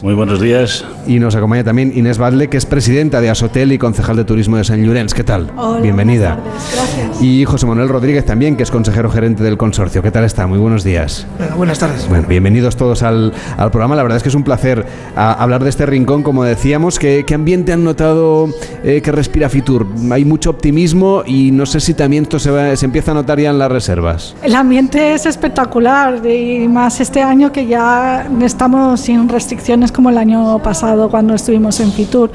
[0.00, 0.84] Muy buenos días.
[1.08, 4.56] Y nos acompaña también Inés Badle, que es presidenta de Asotel y concejal de turismo
[4.56, 5.12] de San Llorenç.
[5.12, 5.50] ¿Qué tal?
[5.56, 6.36] Hola, Bienvenida.
[6.36, 7.22] buenas tardes, gracias.
[7.22, 10.00] Y José Manuel Rodríguez también, que es consejero gerente del consorcio.
[10.00, 10.46] ¿Qué tal está?
[10.46, 11.26] Muy buenos días.
[11.38, 12.08] Bueno, buenas tardes.
[12.08, 13.96] Bueno, bienvenidos todos al, al programa.
[13.96, 16.98] La verdad es que es un placer a, hablar de este rincón, como decíamos.
[17.00, 18.48] ¿Qué, qué ambiente han notado
[18.84, 19.84] eh, que respira Fitur?
[20.12, 23.40] Hay mucho optimismo y no sé si también esto se, va- se empieza a notar
[23.40, 24.36] ya en las reservas.
[24.44, 30.18] El ambiente es espectacular y más este año que ya estamos sin restricciones como el
[30.18, 32.30] año pasado cuando estuvimos en Fitur.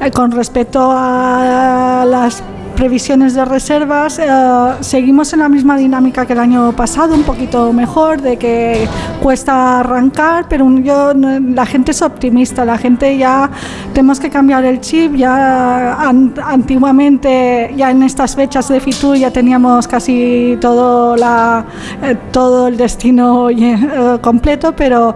[0.00, 2.42] Eh, con respecto a las
[2.76, 4.26] previsiones de reservas, eh,
[4.80, 8.88] seguimos en la misma dinámica que el año pasado, un poquito mejor, de que
[9.22, 13.50] cuesta arrancar, pero un- yo, la gente es optimista, la gente ya
[13.92, 19.30] tenemos que cambiar el chip, ya an- antiguamente, ya en estas fechas de Fitur ya
[19.30, 21.64] teníamos casi todo, la,
[22.02, 25.14] eh, todo el destino eh, completo, pero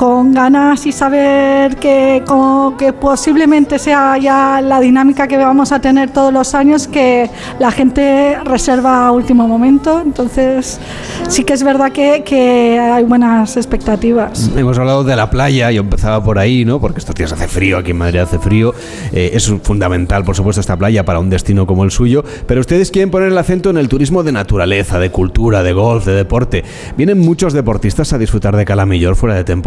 [0.00, 5.80] con ganas y saber que, como que posiblemente sea ya la dinámica que vamos a
[5.80, 7.28] tener todos los años, que
[7.58, 10.00] la gente reserva a último momento.
[10.00, 10.80] Entonces,
[11.28, 14.50] sí que es verdad que, que hay buenas expectativas.
[14.56, 16.80] Hemos hablado de la playa, yo empezaba por ahí, ¿no?
[16.80, 18.74] Porque estos días hace frío, aquí en Madrid hace frío.
[19.12, 22.24] Eh, es fundamental, por supuesto, esta playa para un destino como el suyo.
[22.46, 26.06] Pero ustedes quieren poner el acento en el turismo de naturaleza, de cultura, de golf,
[26.06, 26.64] de deporte.
[26.96, 29.59] ¿Vienen muchos deportistas a disfrutar de Calamillor fuera de temporada?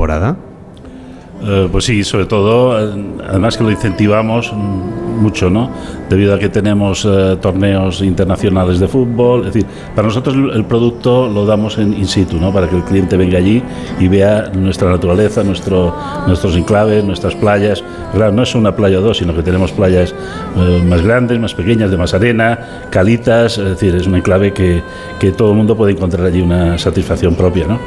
[1.45, 5.69] Eh, pues sí, sobre todo, eh, además que lo incentivamos mucho, ¿no?
[6.09, 9.41] Debido a que tenemos eh, torneos internacionales de fútbol.
[9.41, 12.53] Es decir, para nosotros el producto lo damos en in situ, ¿no?
[12.53, 13.61] Para que el cliente venga allí
[13.99, 15.93] y vea nuestra naturaleza, nuestro,
[16.27, 17.83] nuestros enclaves, nuestras playas.
[18.13, 20.15] Claro, no es una playa o dos, sino que tenemos playas
[20.87, 23.57] más grandes, más pequeñas, de más arena, calitas.
[23.57, 24.81] Es decir, es un enclave que,
[25.19, 27.79] que todo el mundo puede encontrar allí una satisfacción propia, ¿no?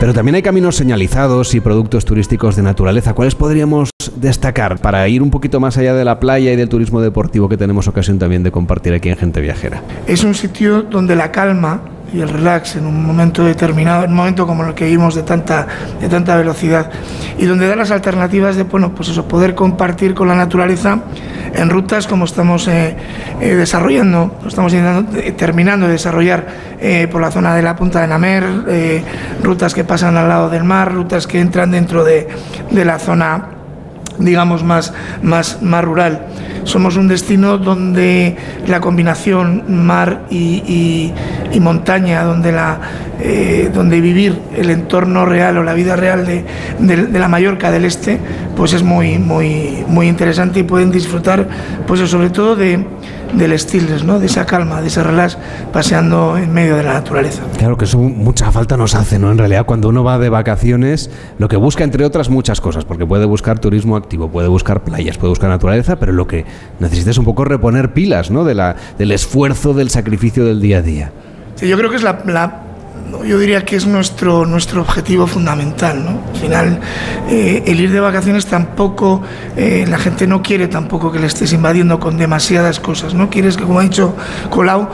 [0.00, 3.14] Pero también hay caminos señalizados y productos turísticos de naturaleza.
[3.14, 7.00] ¿Cuáles podríamos destacar para ir un poquito más allá de la playa y del turismo
[7.00, 9.82] deportivo que tenemos ocasión también de compartir aquí en Gente Viajera?
[10.06, 14.16] Es un sitio donde la calma y el relax en un momento determinado, en un
[14.16, 15.66] momento como el que vivimos de tanta,
[16.00, 16.90] de tanta velocidad,
[17.38, 21.00] y donde da las alternativas de bueno, pues eso, poder compartir con la naturaleza
[21.54, 22.96] en rutas como estamos eh,
[23.40, 26.46] eh, desarrollando, estamos eh, terminando de desarrollar
[26.80, 29.02] eh, por la zona de la punta de Namer, eh,
[29.42, 32.28] rutas que pasan al lado del mar, rutas que entran dentro de,
[32.70, 33.53] de la zona
[34.18, 36.26] digamos, más, más, más rural.
[36.64, 41.12] Somos un destino donde la combinación mar y,
[41.60, 42.80] montaña, donde, la,
[43.20, 46.44] eh, donde vivir el entorno real o la vida real de,
[46.78, 48.18] de- de la Mallorca del Este,
[48.56, 51.46] pues es muy, muy, muy interesante y pueden disfrutar,
[51.86, 52.84] pues sobre todo de,
[53.36, 54.18] del stillness, ¿no?
[54.18, 55.36] de esa calma, de ese relax,
[55.72, 57.42] paseando en medio de la naturaleza.
[57.58, 59.30] Claro que eso mucha falta nos hace, ¿no?
[59.30, 63.06] En realidad, cuando uno va de vacaciones, lo que busca, entre otras muchas cosas, porque
[63.06, 66.44] puede buscar turismo activo, puede buscar playas, puede buscar naturaleza, pero lo que
[66.80, 68.44] necesita es un poco reponer pilas, ¿no?
[68.44, 71.12] De la, del esfuerzo, del sacrificio del día a día.
[71.56, 72.60] Sí, yo creo que es la, la-
[73.24, 76.04] yo diría que es nuestro, nuestro objetivo fundamental.
[76.04, 76.20] ¿no?
[76.32, 76.80] Al final,
[77.28, 79.22] eh, el ir de vacaciones tampoco,
[79.56, 83.14] eh, la gente no quiere tampoco que le estés invadiendo con demasiadas cosas.
[83.14, 84.16] No quieres que, como ha dicho
[84.50, 84.88] Colau,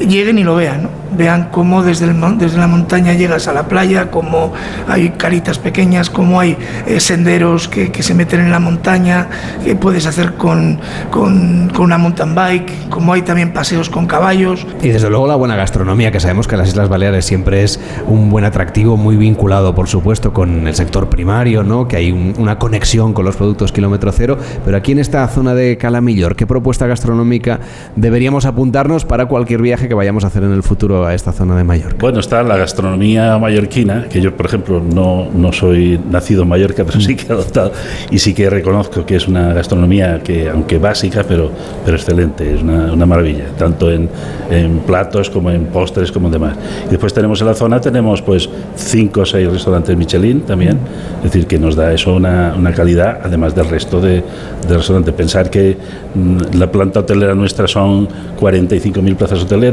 [0.00, 0.84] lleguen y lo vean.
[0.84, 0.88] ¿no?
[1.16, 4.52] Vean cómo desde, desde la montaña llegas a la playa, cómo
[4.88, 6.56] hay caritas pequeñas, cómo hay
[6.88, 9.28] eh, senderos que, que se meten en la montaña,
[9.64, 10.80] que puedes hacer con,
[11.12, 14.66] con, con una mountain bike, como hay también paseos con caballos.
[14.82, 18.28] Y desde luego la buena gastronomía, que sabemos que las Islas Baleares siempre es un
[18.28, 21.86] buen atractivo, muy vinculado, por supuesto, con el sector primario, ¿no?
[21.86, 24.36] Que hay un- una conexión con los productos kilómetro cero.
[24.64, 27.60] Pero aquí en esta zona de Calamillor, ¿qué propuesta gastronómica
[27.94, 29.73] deberíamos apuntarnos para cualquier viaje?
[29.74, 31.96] Viaje que vayamos a hacer en el futuro a esta zona de Mallorca?
[31.98, 36.84] Bueno, está la gastronomía mallorquina, que yo, por ejemplo, no, no soy nacido en Mallorca,
[36.84, 37.72] pero sí que he adoptado
[38.08, 41.50] y sí que reconozco que es una gastronomía que, aunque básica, pero,
[41.84, 44.08] pero excelente, es una, una maravilla, tanto en,
[44.48, 46.56] en platos como en postres como en demás.
[46.86, 50.78] Y después tenemos en la zona, tenemos pues cinco o seis restaurantes Michelin también,
[51.18, 54.22] es decir, que nos da eso una, una calidad, además del resto de,
[54.68, 55.14] de restaurantes.
[55.14, 55.76] Pensar que
[56.14, 58.06] mm, la planta hotelera nuestra son
[58.38, 59.63] 45.000 plazas hoteleras,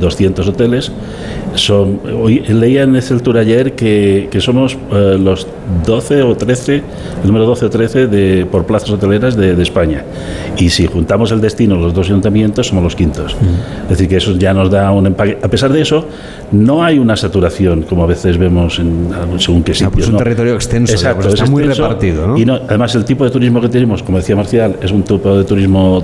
[0.00, 0.92] 200 hoteles.
[1.54, 5.46] Son, hoy leía en Exceltura ayer que, que somos eh, los
[5.86, 6.82] 12 o 13, el
[7.26, 10.04] número 12 o 13 de, por plazas hoteleras de, de España.
[10.58, 13.34] Y si juntamos el destino, los dos ayuntamientos, somos los quintos.
[13.84, 15.38] Es decir, que eso ya nos da un empaque.
[15.42, 16.04] A pesar de eso,
[16.52, 19.92] no hay una saturación, como a veces vemos en según qué sitios.
[19.92, 20.18] pues es un ¿no?
[20.18, 22.38] territorio extenso, Exacto, digamos, está es muy extenso repartido, ¿no?
[22.38, 25.34] Y no, además, el tipo de turismo que tenemos, como decía Marcial, es un tipo
[25.38, 26.02] de turismo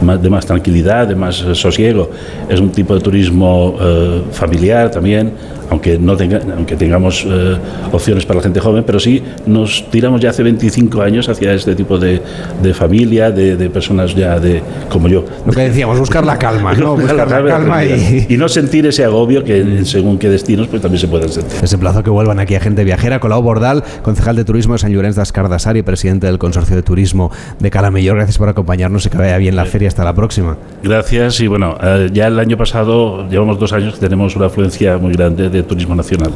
[0.00, 2.08] más- de más tranquilidad, de más sosiego.
[2.48, 5.32] Es un tipo de turismo eh, familiar también,
[5.72, 7.56] aunque, no tenga, aunque tengamos eh,
[7.90, 11.74] opciones para la gente joven, pero sí nos tiramos ya hace 25 años hacia este
[11.74, 12.20] tipo de,
[12.62, 15.24] de familia, de, de personas ya de como yo.
[15.46, 16.94] Lo que decíamos, buscar la calma, ¿no?
[16.96, 18.26] Buscar la calma y...
[18.28, 21.60] y no sentir ese agobio que según qué destinos pues también se pueden sentir.
[21.60, 23.18] Les emplazo que vuelvan aquí a Gente Viajera.
[23.18, 27.30] Colau Bordal, concejal de Turismo de Sant Llorenç d'Escardasar y presidente del Consorcio de Turismo
[27.58, 28.16] de Calamellor.
[28.16, 29.88] Gracias por acompañarnos y que vaya bien la feria.
[29.88, 30.56] Hasta la próxima.
[30.82, 34.98] Gracias y bueno, eh, ya el año pasado, llevamos dos años que tenemos una afluencia
[34.98, 36.30] muy grande de turismo nacional,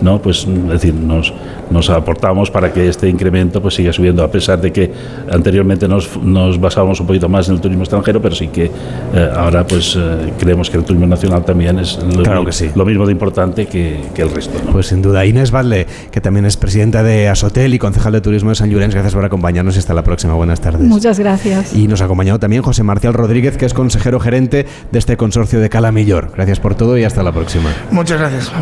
[0.00, 0.20] ¿no?
[0.20, 1.32] Pues es decir, nos,
[1.70, 4.92] nos aportamos para que este incremento pues siga subiendo, a pesar de que
[5.30, 9.30] anteriormente nos, nos basábamos un poquito más en el turismo extranjero, pero sí que eh,
[9.36, 12.70] ahora pues eh, creemos que el turismo nacional también es lo, Claro que sí.
[12.74, 14.58] lo mismo de importante que, que el resto.
[14.64, 14.72] ¿no?
[14.72, 15.24] Pues sin duda.
[15.24, 18.92] Inés Valde, que también es presidenta de Asotel y concejal de Turismo de Sant Llorenç.
[18.94, 20.34] Gracias por acompañarnos y hasta la próxima.
[20.34, 20.80] Buenas tardes.
[20.82, 21.74] Muchas gracias.
[21.74, 25.60] Y nos ha acompañado también José Marcial Rodríguez, que es consejero gerente de este consorcio
[25.60, 26.32] de Cala Millor.
[26.34, 27.70] Gracias por todo y hasta la próxima.
[27.90, 28.50] Muchas gracias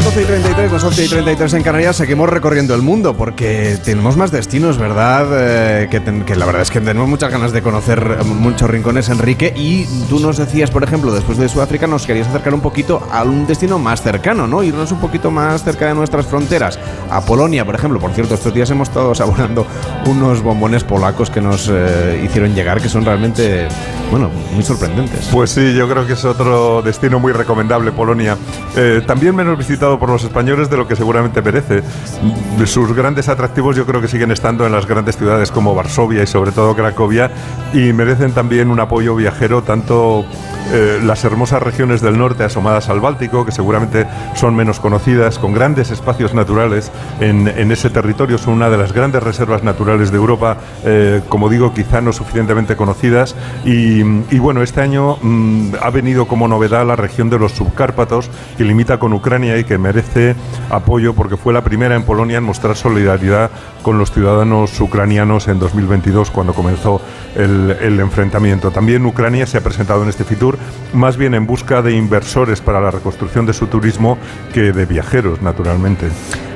[0.00, 3.78] Las 12 y 33, las 11 y 33 en Canarias, seguimos recorriendo el mundo porque
[3.84, 5.26] tenemos más destinos, ¿verdad?
[5.32, 8.68] Eh, que, ten- que la verdad es que tenemos muchas ganas de conocer eh, muchos
[8.70, 9.52] rincones, Enrique.
[9.54, 13.22] Y tú nos decías, por ejemplo, después de Sudáfrica, nos querías acercar un poquito a
[13.24, 14.62] un destino más cercano, ¿no?
[14.62, 16.78] Irnos un poquito más cerca de nuestras fronteras.
[17.10, 18.00] A Polonia, por ejemplo.
[18.00, 19.66] Por cierto, estos días hemos estado saboreando
[20.06, 23.68] unos bombones polacos que nos eh, hicieron llegar, que son realmente,
[24.10, 25.28] bueno, muy sorprendentes.
[25.30, 28.36] Pues sí, yo creo que es otro destino muy recomendable, Polonia.
[28.76, 31.82] Eh, también menos visitado por los españoles de lo que seguramente merece.
[32.66, 36.26] Sus grandes atractivos yo creo que siguen estando en las grandes ciudades como Varsovia y
[36.26, 37.30] sobre todo Cracovia
[37.72, 40.24] y merecen también un apoyo viajero tanto
[40.72, 45.52] eh, las hermosas regiones del norte asomadas al Báltico, que seguramente son menos conocidas, con
[45.52, 50.16] grandes espacios naturales en, en ese territorio, son una de las grandes reservas naturales de
[50.16, 53.34] Europa, eh, como digo, quizá no suficientemente conocidas.
[53.64, 58.30] Y, y bueno, este año mm, ha venido como novedad la región de los subcárpatos,
[58.56, 60.36] que limita con Ucrania y que merece
[60.70, 63.50] apoyo porque fue la primera en Polonia en mostrar solidaridad
[63.82, 67.00] con los ciudadanos ucranianos en 2022, cuando comenzó
[67.34, 68.70] el, enfrentamiento.
[68.70, 70.58] También Ucrania se ha presentado en este Fitur
[70.92, 74.18] más bien en busca de inversores para la reconstrucción de su turismo
[74.52, 76.08] que de viajeros, naturalmente.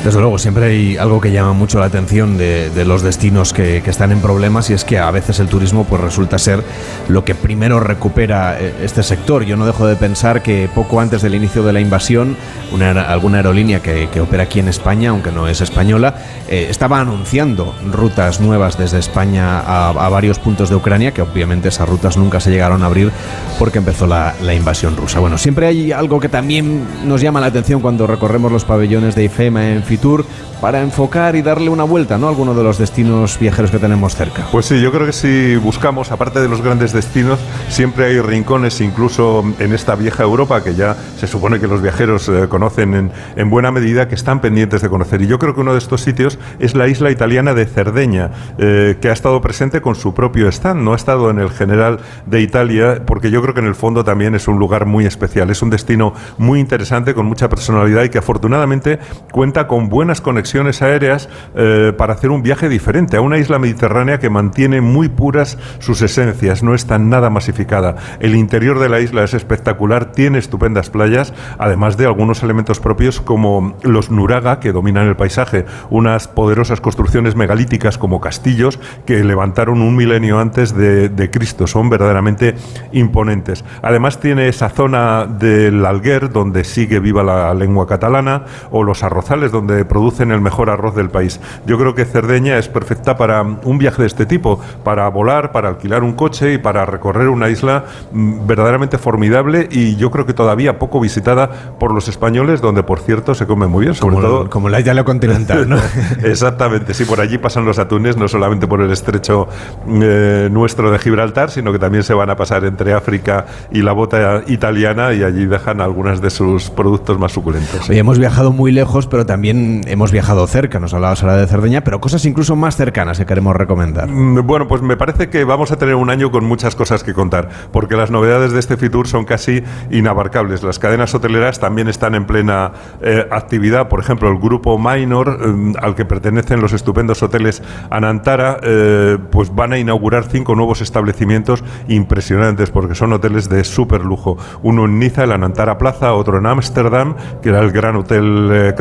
[0.04, 3.80] Desde luego, siempre hay algo que llama mucho la atención de, de los destinos que,
[3.82, 6.62] que están en problemas y es que a veces el turismo pues resulta ser
[7.08, 9.44] lo que primero recupera eh, este sector.
[9.44, 12.36] Yo no dejo de pensar que poco antes del inicio de la invasión,
[12.70, 16.16] una, alguna aerolínea que, que opera aquí en España, aunque no es española,
[16.48, 21.68] eh, estaba anunciando rutas nuevas desde España a, a varios puntos de Ucrania, que obviamente
[21.68, 23.10] esas rutas nunca se llegaron a abrir
[23.58, 25.18] porque empezó la, la invasión rusa.
[25.20, 29.24] Bueno, siempre hay algo que también nos llama la atención cuando recorremos los pabellones de
[29.24, 30.24] IFEMA en Fitur
[30.60, 32.26] para enfocar y darle una vuelta ¿no?
[32.26, 34.46] a alguno de los destinos viajeros que tenemos cerca.
[34.50, 38.80] Pues sí, yo creo que si buscamos, aparte de los grandes destinos, siempre hay rincones,
[38.80, 43.12] incluso en esta vieja Europa, que ya se supone que los viajeros eh, conocen en,
[43.36, 45.20] en buena medida, que están pendientes de conocer.
[45.20, 48.96] Y yo creo que uno de estos sitios es la isla italiana de Cerdeña, eh,
[49.02, 52.40] que ha estado presente con su propio stand, no ha estado en el general de
[52.40, 55.50] Italia, porque yo creo que en el fondo también es un lugar muy especial.
[55.50, 58.98] Es un destino muy interesante, con mucha personalidad y que afortunadamente
[59.30, 63.58] cuenta con con buenas conexiones aéreas eh, para hacer un viaje diferente a una isla
[63.58, 67.96] mediterránea que mantiene muy puras sus esencias, no está nada masificada.
[68.20, 73.20] El interior de la isla es espectacular, tiene estupendas playas, además de algunos elementos propios
[73.20, 79.82] como los nuraga que dominan el paisaje, unas poderosas construcciones megalíticas como castillos que levantaron
[79.82, 82.54] un milenio antes de, de Cristo, son verdaderamente
[82.92, 83.64] imponentes.
[83.82, 89.50] Además tiene esa zona del Alguer donde sigue viva la lengua catalana o los arrozales
[89.50, 91.40] donde producen el mejor arroz del país.
[91.66, 95.68] Yo creo que Cerdeña es perfecta para un viaje de este tipo, para volar, para
[95.68, 100.34] alquilar un coche y para recorrer una isla mm, verdaderamente formidable y yo creo que
[100.34, 104.26] todavía poco visitada por los españoles, donde por cierto se come muy bien, sobre Como,
[104.26, 105.78] todo como la isla continental, ¿no?
[106.22, 109.48] Exactamente, sí, por allí pasan los atunes, no solamente por el estrecho
[109.88, 113.92] eh, nuestro de Gibraltar, sino que también se van a pasar entre África y la
[113.92, 117.88] bota italiana y allí dejan algunas de sus productos más suculentos.
[117.88, 119.53] Oye, hemos viajado muy lejos, pero también
[119.86, 120.80] hemos viajado cerca.
[120.80, 124.08] Nos hablabas ahora de Cerdeña, pero cosas incluso más cercanas que queremos recomendar.
[124.08, 127.14] Mm, Bueno, pues me parece que vamos a tener un año con muchas cosas que
[127.14, 130.62] contar, porque las novedades de este Fitur son casi inabarcables.
[130.62, 133.88] Las cadenas hoteleras también están en plena eh, actividad.
[133.88, 139.54] Por ejemplo, el grupo Minor, eh, al que pertenecen los estupendos hoteles Anantara, eh, pues
[139.54, 144.36] van a inaugurar cinco nuevos establecimientos impresionantes, porque son hoteles de súper lujo.
[144.62, 148.74] Uno en Niza, el Anantara Plaza, otro en Ámsterdam, que era el gran hotel eh,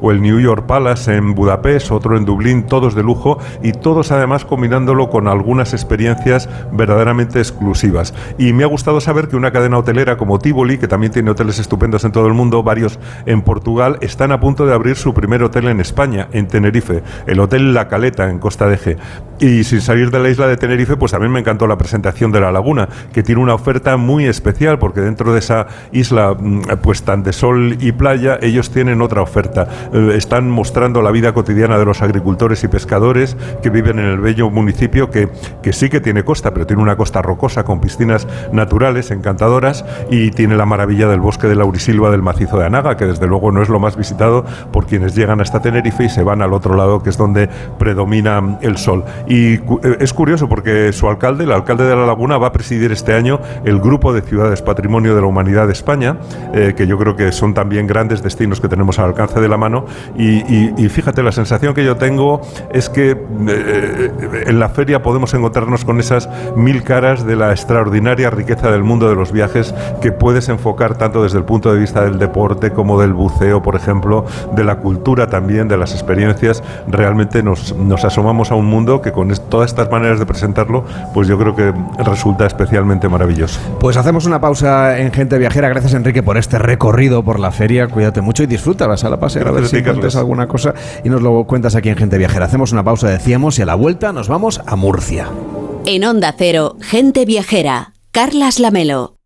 [0.00, 4.10] O el New York Palace en Budapest, otro en Dublín, todos de lujo y todos
[4.12, 8.14] además combinándolo con algunas experiencias verdaderamente exclusivas.
[8.38, 11.58] Y me ha gustado saber que una cadena hotelera como Tivoli, que también tiene hoteles
[11.58, 15.42] estupendos en todo el mundo, varios en Portugal, están a punto de abrir su primer
[15.42, 18.96] hotel en España, en Tenerife, el Hotel La Caleta, en Costa de Eje.
[19.40, 22.40] Y sin salir de la isla de Tenerife, pues también me encantó la presentación de
[22.40, 27.02] La Laguna, que tiene una oferta muy especial, porque dentro de esa isla, mm, pues
[27.02, 29.43] tan de sol y playa, ellos tienen otra oferta.
[29.92, 34.20] Eh, están mostrando la vida cotidiana de los agricultores y pescadores que viven en el
[34.20, 35.28] bello municipio, que,
[35.62, 40.30] que sí que tiene costa, pero tiene una costa rocosa con piscinas naturales encantadoras y
[40.30, 43.62] tiene la maravilla del bosque de Laurisilva del macizo de Anaga, que desde luego no
[43.62, 47.02] es lo más visitado por quienes llegan hasta Tenerife y se van al otro lado,
[47.02, 49.04] que es donde predomina el sol.
[49.26, 49.60] Y eh,
[50.00, 53.40] es curioso porque su alcalde, el alcalde de La Laguna, va a presidir este año
[53.64, 56.16] el grupo de ciudades Patrimonio de la Humanidad de España,
[56.52, 59.56] eh, que yo creo que son también grandes destinos que tenemos al alcance de la
[59.56, 59.84] mano.
[60.16, 62.40] Y, y- y fíjate, la sensación que yo tengo
[62.72, 63.10] es que
[63.48, 64.10] eh,
[64.46, 69.08] en la feria podemos encontrarnos con esas mil caras de la extraordinaria riqueza del mundo
[69.08, 73.00] de los viajes que puedes enfocar tanto desde el punto de vista del deporte como
[73.00, 76.62] del buceo, por ejemplo, de la cultura también, de las experiencias.
[76.88, 81.28] Realmente nos, nos asomamos a un mundo que con todas estas maneras de presentarlo, pues
[81.28, 81.72] yo creo que
[82.04, 83.60] resulta especialmente maravilloso.
[83.80, 85.68] Pues hacemos una pausa en Gente Viajera.
[85.68, 87.88] Gracias, Enrique, por este recorrido por la feria.
[87.88, 91.74] Cuídate mucho y disfruta la A ver si encuentras alguna cosa y nos lo cuentas
[91.74, 92.44] aquí en Gente Viajera.
[92.44, 95.28] Hacemos una pausa, decíamos, y a la vuelta nos vamos a Murcia.
[95.86, 97.92] En Onda Cero, gente viajera.
[98.10, 99.16] Carlas Lamelo.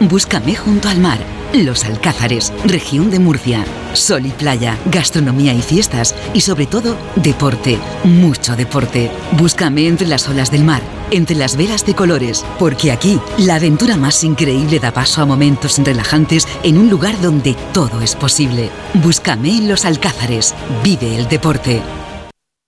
[0.00, 1.18] Búscame junto al mar.
[1.54, 3.66] Los Alcázares, región de Murcia.
[3.92, 6.14] Sol y playa, gastronomía y fiestas.
[6.32, 7.78] Y sobre todo, deporte.
[8.04, 9.10] Mucho deporte.
[9.32, 12.42] Búscame entre las olas del mar, entre las velas de colores.
[12.58, 17.54] Porque aquí, la aventura más increíble da paso a momentos relajantes en un lugar donde
[17.74, 18.70] todo es posible.
[18.94, 20.54] Búscame en Los Alcázares.
[20.82, 21.82] Vive el deporte.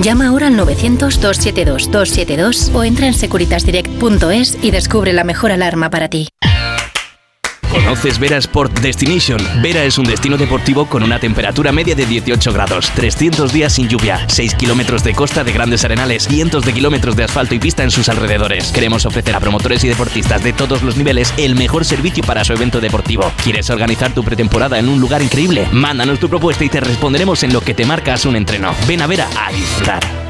[0.00, 6.28] Llama ahora al 900-272-272 o entra en securitasdirect.es y descubre la mejor alarma para ti.
[7.74, 9.40] ¿Conoces Vera Sport Destination?
[9.60, 13.88] Vera es un destino deportivo con una temperatura media de 18 grados, 300 días sin
[13.88, 17.82] lluvia, 6 kilómetros de costa de grandes arenales, cientos de kilómetros de asfalto y pista
[17.82, 18.70] en sus alrededores.
[18.70, 22.52] Queremos ofrecer a promotores y deportistas de todos los niveles el mejor servicio para su
[22.52, 23.32] evento deportivo.
[23.42, 25.66] ¿Quieres organizar tu pretemporada en un lugar increíble?
[25.72, 28.72] Mándanos tu propuesta y te responderemos en lo que te marcas un entreno.
[28.86, 30.23] Ven a Vera a disfrutar.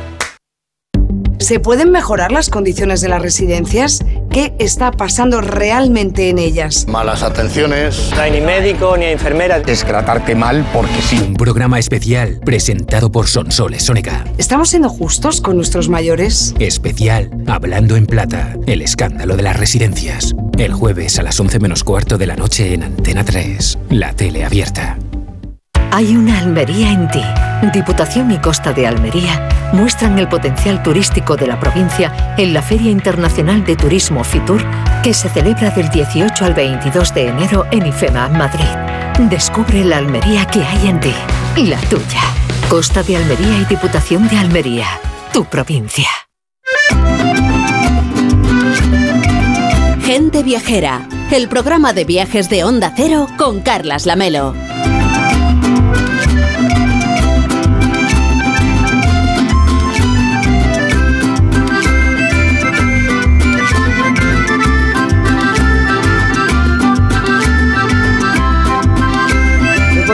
[1.45, 4.03] ¿Se pueden mejorar las condiciones de las residencias?
[4.31, 6.87] ¿Qué está pasando realmente en ellas?
[6.89, 8.13] Malas atenciones.
[8.17, 9.59] No hay ni médico ni enfermera.
[9.67, 11.19] Es tratarte mal porque sí.
[11.19, 14.25] Un programa especial presentado por Sonsoles Sónica.
[14.39, 16.55] ¿Estamos siendo justos con nuestros mayores?
[16.61, 20.35] Especial Hablando en Plata, el escándalo de las residencias.
[20.57, 24.47] El jueves a las 11 menos cuarto de la noche en Antena 3, la tele
[24.47, 24.97] abierta.
[25.91, 27.23] Hay una Almería en ti.
[27.73, 32.91] Diputación y Costa de Almería muestran el potencial turístico de la provincia en la Feria
[32.91, 34.63] Internacional de Turismo Fitur,
[35.03, 39.29] que se celebra del 18 al 22 de enero en IFEMA, Madrid.
[39.31, 41.15] Descubre la Almería que hay en ti,
[41.57, 42.21] la tuya.
[42.69, 44.87] Costa de Almería y Diputación de Almería,
[45.33, 46.09] tu provincia.
[50.05, 54.55] Gente Viajera, el programa de viajes de Onda Cero con Carlas Lamelo.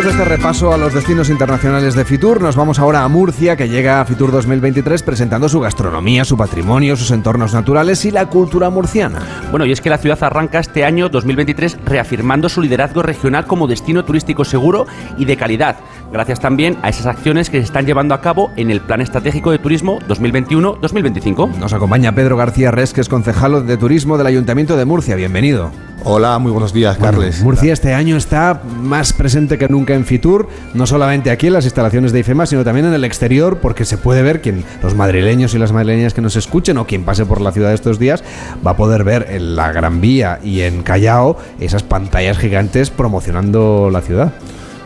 [0.00, 3.54] Después de este repaso a los destinos internacionales de Fitur, nos vamos ahora a Murcia,
[3.54, 8.24] que llega a Fitur 2023 presentando su gastronomía, su patrimonio, sus entornos naturales y la
[8.24, 9.20] cultura murciana.
[9.50, 13.66] Bueno, y es que la ciudad arranca este año 2023 reafirmando su liderazgo regional como
[13.66, 14.86] destino turístico seguro
[15.18, 15.76] y de calidad,
[16.10, 19.50] gracias también a esas acciones que se están llevando a cabo en el Plan Estratégico
[19.50, 21.56] de Turismo 2021-2025.
[21.56, 25.14] Nos acompaña Pedro García Res, que es concejalo de Turismo del Ayuntamiento de Murcia.
[25.14, 25.70] Bienvenido.
[26.02, 27.42] Hola, muy buenos días, Carles.
[27.42, 31.64] Murcia este año está más presente que nunca en Fitur, no solamente aquí en las
[31.66, 35.52] instalaciones de IFEMA, sino también en el exterior, porque se puede ver quien los madrileños
[35.54, 38.24] y las madrileñas que nos escuchen o quien pase por la ciudad estos días
[38.66, 43.90] va a poder ver en la Gran Vía y en Callao esas pantallas gigantes promocionando
[43.92, 44.32] la ciudad.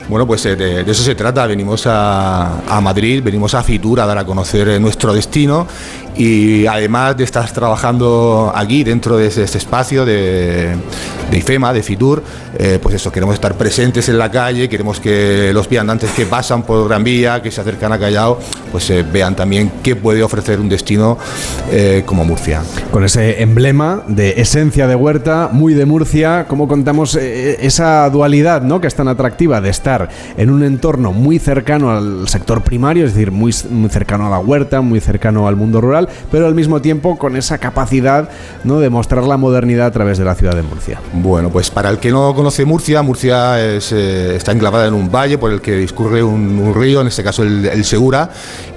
[0.06, 1.46] Bueno, pues eh, de, de eso se trata.
[1.46, 5.66] Venimos a, a Madrid, venimos a Fitur a dar a conocer eh, nuestro destino
[6.16, 10.76] y además de estar trabajando aquí dentro de este espacio de,
[11.30, 12.22] de IFEMA, de Fitur,
[12.56, 16.62] eh, pues eso, queremos estar presentes en la calle, queremos que los viandantes que pasan
[16.62, 18.38] por Gran Vía, que se acercan a Callao,
[18.70, 21.18] pues eh, vean también qué puede ofrecer un destino
[21.70, 22.62] eh, como Murcia.
[22.92, 28.80] Con ese emblema de esencia de huerta, muy de Murcia, ¿cómo contamos esa dualidad ¿no?
[28.80, 33.14] que es tan atractiva de estar en un entorno muy cercano al sector primario, es
[33.14, 36.80] decir, muy, muy cercano a la huerta, muy cercano al mundo rural, pero al mismo
[36.80, 38.28] tiempo con esa capacidad
[38.64, 38.80] ¿no?
[38.80, 41.00] de mostrar la modernidad a través de la ciudad de Murcia?
[41.12, 45.38] Bueno, pues para el que no conoce Murcia, Murcia eh, está enclavada en un valle
[45.38, 48.30] por el que discurre un, río, en este caso el, Segura,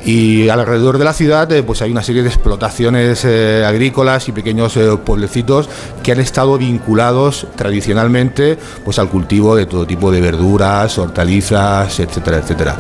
[0.04, 4.32] y alrededor de la ciudad eh, pues hay una serie de explotaciones eh, agrícolas y
[4.32, 5.70] pequeños pueblecitos
[6.04, 12.38] que han estado vinculados tradicionalmente pues al cultivo de todo tipo de verduras, hortalizas, etcétera,
[12.38, 12.76] etcétera.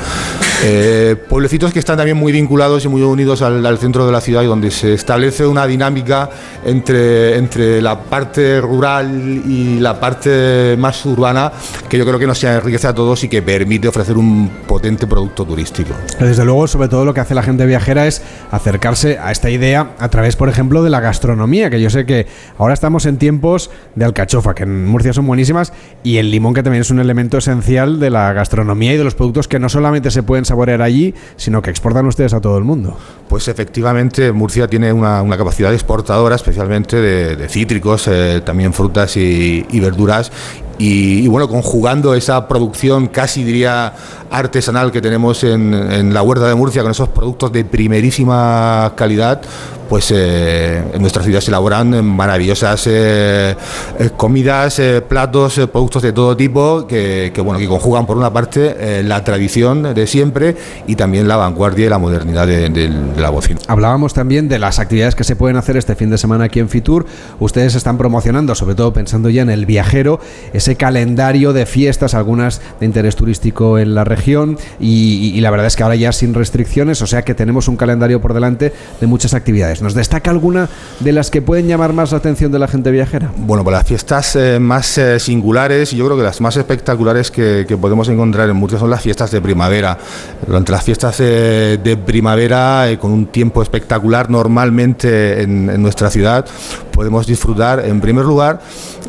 [0.64, 4.22] Eh, pueblecitos que están también muy vinculados y muy unidos al, al centro de la
[4.22, 6.30] ciudad y donde se establece una dinámica
[6.66, 11.51] entre, entre la parte rural y la parte más urbana
[11.88, 15.45] que yo creo que nos enriquece a todos y que permite ofrecer un potente producto
[15.45, 15.93] turístico.
[16.20, 19.91] Desde luego, sobre todo lo que hace la gente viajera es acercarse a esta idea
[19.99, 22.28] a través, por ejemplo, de la gastronomía, que yo sé que
[22.58, 25.72] ahora estamos en tiempos de alcachofa, que en Murcia son buenísimas,
[26.03, 29.16] y el limón, que también es un elemento esencial de la gastronomía y de los
[29.16, 32.64] productos que no solamente se pueden saborear allí, sino que exportan ustedes a todo el
[32.64, 32.98] mundo.
[33.30, 40.32] Pues efectivamente Murcia tiene una, capacidad exportadora, especialmente de, cítricos, eh, también frutas y, verduras.
[40.80, 43.93] Y, y, bueno, conjugando esa producción casi diría
[44.30, 49.41] artesanal que tenemos en, en, la huerta de Murcia con esos productos de primerísima calidad,
[49.88, 53.56] pues eh, en nuestra ciudad se elaboran maravillosas eh,
[54.00, 59.24] eh, comidas, platos, productos de todo tipo que, bueno, que conjugan por una parte la
[59.24, 60.56] tradición de siempre
[60.88, 63.60] y también la vanguardia y la modernidad de, la bocina.
[63.68, 66.70] Hablábamos también de las actividades que se pueden hacer este fin de semana aquí en
[66.70, 67.06] Fitur.
[67.40, 70.20] Ustedes están promocionando, sobre todo pensando ya en el viajero,
[70.54, 75.76] ese calendario de fiestas, algunas de interés turístico en la región y, la verdad es
[75.76, 79.34] que ahora ya sin restricciones, o sea que tenemos un calendario por delante de muchas
[79.34, 79.77] actividades.
[79.82, 80.70] ¿Nos destaca alguna
[81.00, 83.32] de las que pueden llamar más la atención de la gente viajera?
[83.38, 87.66] Bueno, pues las fiestas eh, más eh, singulares yo creo que las más espectaculares que,
[87.80, 89.98] podemos encontrar en Murcia son las fiestas de primavera.
[90.46, 96.46] Durante las fiestas eh, de primavera, con un tiempo espectacular normalmente en, nuestra ciudad,
[96.92, 98.60] podemos disfrutar en primer lugar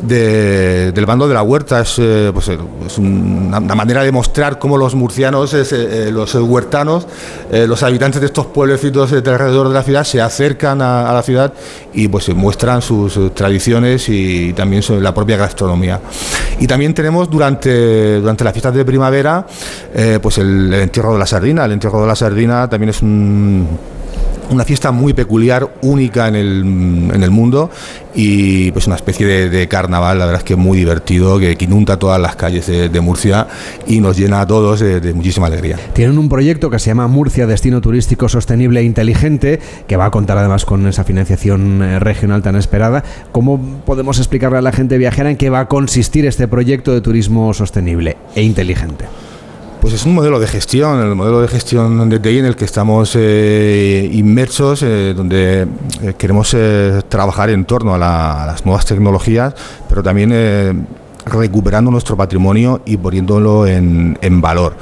[0.03, 1.81] de, del bando de la huerta.
[1.81, 7.07] Es, eh, pues, es una, manera de mostrar cómo los murcianos, eh, los huertanos,
[7.51, 11.23] eh, los habitantes de estos pueblecitos de alrededor de la ciudad se acercan a, la
[11.23, 11.53] ciudad
[11.93, 16.01] y pues muestran sus, sus tradiciones y también la propia gastronomía.
[16.59, 19.47] Y también tenemos durante, durante las fiestas de primavera
[20.21, 21.65] pues el, el entierro de la sardina.
[21.65, 23.67] El entierro de la sardina también es un
[24.51, 26.63] una fiesta muy peculiar, única en el,
[27.15, 27.71] en el mundo
[28.15, 31.99] y pues una especie de, carnaval, la verdad es que muy divertido, que, que inunda
[31.99, 33.47] todas las calles de, Murcia
[33.87, 35.79] y nos llena a todos de, de, muchísima alegría.
[35.93, 40.11] Tienen un proyecto que se llama Murcia Destino Turístico Sostenible e Inteligente, que va a
[40.11, 43.05] contar además con esa financiación eh, regional tan esperada.
[43.31, 47.01] ¿Cómo podemos explicarle a la gente viajera en qué va a consistir este proyecto de
[47.01, 49.05] turismo sostenible e inteligente?
[49.81, 52.65] Pues es un modelo de gestión, el modelo de gestión de TI en el que
[52.65, 55.67] estamos eh, inmersos, eh, donde
[56.03, 56.55] eh, queremos
[57.09, 59.55] trabajar en torno a, la- a las nuevas tecnologías,
[59.89, 60.87] pero también
[61.25, 64.75] recuperando nuestro patrimonio y poniéndolo en, valor.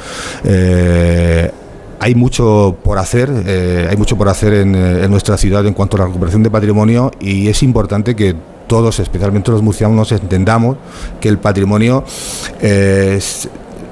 [1.99, 3.31] Hay mucho por hacer,
[3.91, 7.49] hay mucho por hacer en, nuestra ciudad en cuanto a la recuperación de patrimonio y
[7.49, 8.35] es importante que
[8.67, 10.77] todos, especialmente los murcianos, entendamos
[11.21, 12.05] que el patrimonio
[12.61, 13.49] es,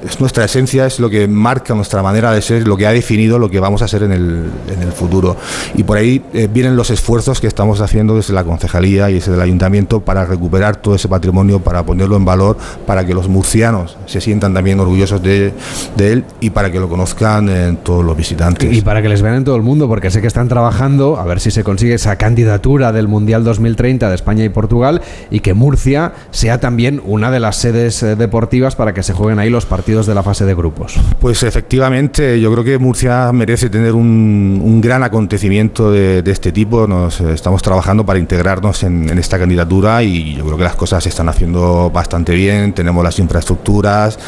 [0.06, 3.38] es nuestra esencia, es lo que marca nuestra manera de ser, lo que ha definido
[3.38, 5.36] lo que vamos a ser en el, en el futuro.
[5.74, 9.34] Y por ahí eh, vienen los esfuerzos que estamos haciendo desde la concejalía y desde
[9.34, 13.96] el ayuntamiento para recuperar todo ese patrimonio, para ponerlo en valor, para que los murcianos
[14.06, 15.52] se sientan también orgullosos de,
[15.98, 18.72] él y para que lo conozcan eh, todos los visitantes.
[18.72, 21.24] Y para que les vean en todo el mundo, porque sé que están trabajando a
[21.24, 25.00] ver si se consigue esa candidatura del Mundial 2030 de España y Portugal
[25.30, 29.38] y que Murcia sea también una de las sedes eh, deportivas para que se jueguen
[29.38, 30.94] ahí los partidos de la fase de grupos.
[31.20, 36.50] Pues efectivamente, yo creo que Murcia merece tener un, un gran acontecimiento de, de este
[36.52, 36.86] tipo.
[36.86, 41.02] Nos eh, estamos trabajando para integrarnos en, esta candidatura y yo creo que las cosas
[41.02, 42.72] se están haciendo bastante bien.
[42.72, 44.18] Tenemos las infraestructuras,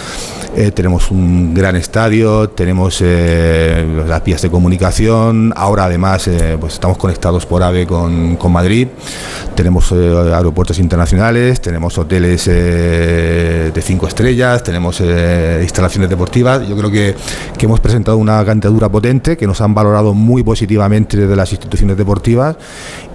[0.55, 5.53] eh, tenemos un gran estadio, tenemos eh, las vías de comunicación.
[5.57, 8.89] Ahora además pues estamos conectados por AVE con, con Madrid.
[9.55, 15.01] Tenemos aeropuertos internacionales, tenemos hoteles de cinco estrellas, tenemos
[15.63, 16.67] instalaciones deportivas.
[16.67, 17.15] Yo creo que,
[17.57, 21.97] que hemos presentado una candidatura potente que nos han valorado muy positivamente desde las instituciones
[21.97, 22.57] deportivas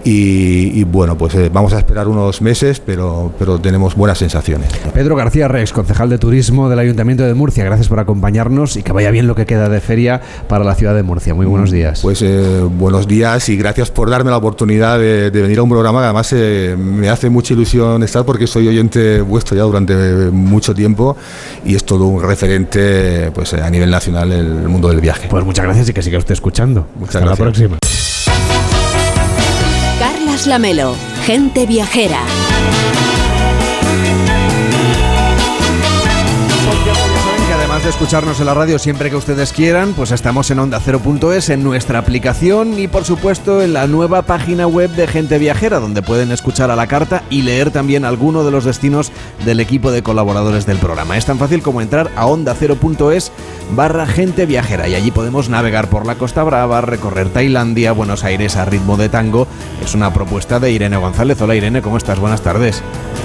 [0.03, 4.69] y, y, bueno, pues eh, vamos a esperar unos meses, pero, pero tenemos buenas sensaciones.
[4.93, 8.91] Pedro García Rex, concejal de turismo del Ayuntamiento de Murcia, gracias por acompañarnos y que
[8.91, 11.33] vaya bien lo que queda de feria para la ciudad de Murcia.
[11.33, 12.01] Muy buenos días.
[12.01, 15.69] Pues eh, buenos días y gracias por darme la oportunidad de, de venir a un
[15.69, 19.93] programa que además eh, me hace mucha ilusión estar porque soy oyente vuestro ya durante
[20.31, 21.15] mucho tiempo
[21.65, 25.27] y es todo un referente pues a nivel nacional en el mundo del viaje.
[25.29, 26.87] Pues muchas gracias y que siga usted escuchando.
[26.95, 27.39] Muchas Hasta gracias.
[27.39, 27.90] la próxima.
[30.45, 32.25] Lamelo, gente viajera.
[37.81, 41.49] Además de escucharnos en la radio siempre que ustedes quieran, pues estamos en onda Cero.es,
[41.49, 46.03] en nuestra aplicación y por supuesto en la nueva página web de Gente Viajera, donde
[46.03, 49.11] pueden escuchar a la carta y leer también alguno de los destinos
[49.45, 51.17] del equipo de colaboradores del programa.
[51.17, 53.31] Es tan fácil como entrar a onda Cero.es
[53.75, 58.57] barra Gente Viajera y allí podemos navegar por la Costa Brava, recorrer Tailandia, Buenos Aires
[58.57, 59.47] a ritmo de tango.
[59.83, 61.41] Es una propuesta de Irene González.
[61.41, 62.19] Hola Irene, ¿cómo estás?
[62.19, 62.83] Buenas tardes.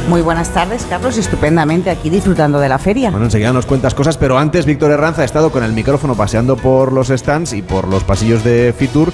[0.09, 1.18] Muy buenas tardes, Carlos.
[1.18, 3.11] Estupendamente aquí disfrutando de la feria.
[3.11, 6.57] Bueno, enseguida nos cuentas cosas, pero antes Víctor Herranza ha estado con el micrófono paseando
[6.57, 9.12] por los stands y por los pasillos de Fitur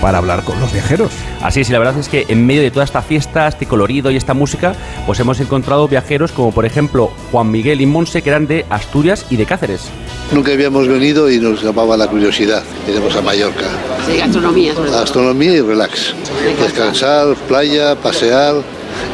[0.00, 1.10] para hablar con los viajeros.
[1.42, 4.10] Así es, y la verdad es que en medio de toda esta fiesta, este colorido
[4.10, 4.74] y esta música,
[5.06, 9.26] pues hemos encontrado viajeros como por ejemplo Juan Miguel y Monse, que eran de Asturias
[9.30, 9.82] y de Cáceres.
[10.32, 12.62] Nunca habíamos venido y nos llamaba la curiosidad.
[12.88, 13.66] Iremos a Mallorca.
[14.06, 15.00] Sí, gastronomía sobre todo.
[15.00, 16.14] Gastronomía y relax.
[16.60, 18.56] Descansar, playa, pasear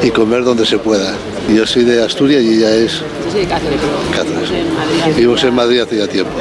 [0.03, 1.14] y comer donde se pueda.
[1.55, 4.51] Yo soy de Asturias y ella es Yo soy de Cáceres, pero Cáceres.
[4.51, 5.14] en Madrid.
[5.14, 6.33] Vivimos en Madrid hace ya tiempo.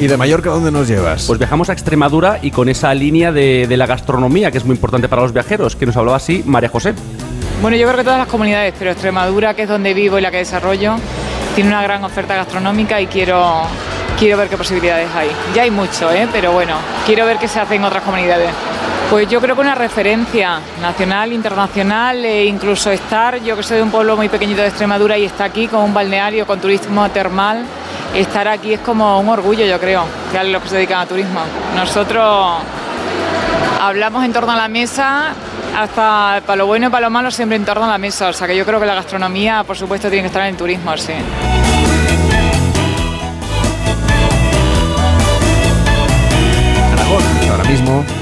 [0.00, 1.26] ¿Y de Mallorca dónde nos llevas?
[1.26, 4.74] Pues viajamos a Extremadura y con esa línea de, de la gastronomía que es muy
[4.74, 6.94] importante para los viajeros, que nos hablaba así María José.
[7.62, 10.32] Bueno, yo creo que todas las comunidades, pero Extremadura, que es donde vivo y la
[10.32, 10.96] que desarrollo,
[11.54, 13.62] tiene una gran oferta gastronómica y quiero,
[14.18, 15.28] quiero ver qué posibilidades hay.
[15.54, 16.26] Ya hay mucho, ¿eh?
[16.32, 16.74] pero bueno,
[17.06, 18.50] quiero ver qué se hace en otras comunidades.
[19.10, 23.82] Pues yo creo que una referencia nacional, internacional e incluso estar, yo que soy de
[23.82, 27.64] un pueblo muy pequeñito de Extremadura y está aquí con un balneario, con turismo termal,
[28.14, 31.40] estar aquí es como un orgullo, yo creo, que los que se dedican a turismo.
[31.74, 32.58] Nosotros
[33.80, 35.32] hablamos en torno a la mesa,
[35.76, 38.28] hasta para lo bueno y para lo malo siempre en torno a la mesa.
[38.28, 40.56] O sea que yo creo que la gastronomía, por supuesto, tiene que estar en el
[40.56, 41.14] turismo, sí.
[47.50, 48.19] Ahora mismo.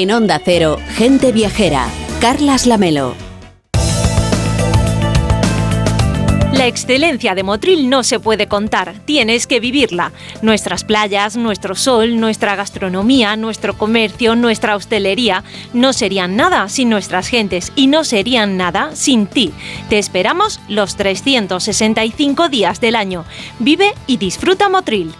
[0.00, 1.88] En Onda Cero, gente viajera.
[2.20, 3.16] Carlas Lamelo.
[6.52, 10.12] La excelencia de Motril no se puede contar, tienes que vivirla.
[10.40, 15.42] Nuestras playas, nuestro sol, nuestra gastronomía, nuestro comercio, nuestra hostelería
[15.72, 19.52] no serían nada sin nuestras gentes y no serían nada sin ti.
[19.88, 23.24] Te esperamos los 365 días del año.
[23.58, 25.12] Vive y disfruta Motril.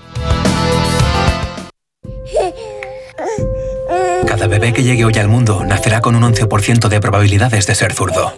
[4.39, 7.93] Cada bebé que llegue hoy al mundo nacerá con un 11% de probabilidades de ser
[7.93, 8.33] zurdo,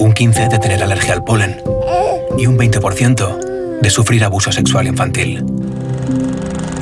[0.00, 1.62] un 15% de tener alergia al polen
[2.36, 5.44] y un 20% de sufrir abuso sexual infantil.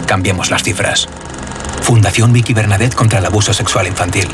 [0.07, 1.07] Cambiemos las cifras.
[1.82, 4.28] Fundación Vicky Bernadette contra el abuso sexual infantil.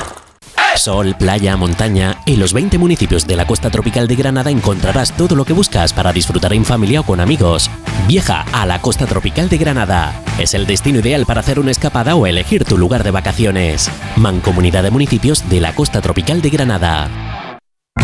[0.79, 2.18] Sol, playa, montaña.
[2.24, 5.93] En los 20 municipios de la costa tropical de Granada encontrarás todo lo que buscas
[5.93, 7.68] para disfrutar en familia o con amigos.
[8.07, 10.22] Viaja a la costa tropical de Granada.
[10.39, 13.91] Es el destino ideal para hacer una escapada o elegir tu lugar de vacaciones.
[14.16, 17.38] Mancomunidad de Municipios de la Costa Tropical de Granada.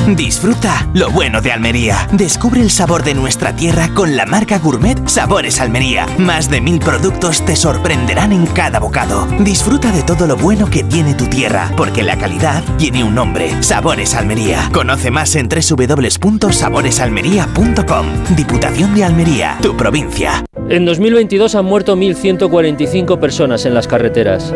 [0.08, 2.06] Disfruta lo bueno de Almería.
[2.12, 6.06] Descubre el sabor de nuestra tierra con la marca Gourmet Sabores Almería.
[6.18, 9.26] Más de mil productos te sorprenderán en cada bocado.
[9.40, 13.62] Disfruta de todo lo bueno que tiene tu tierra, porque la calidad tiene un nombre.
[13.62, 14.68] Sabores Almería.
[14.74, 18.06] Conoce más en www.saboresalmería.com.
[18.36, 20.44] Diputación de Almería, tu provincia.
[20.68, 24.52] En 2022 han muerto 1.145 personas en las carreteras.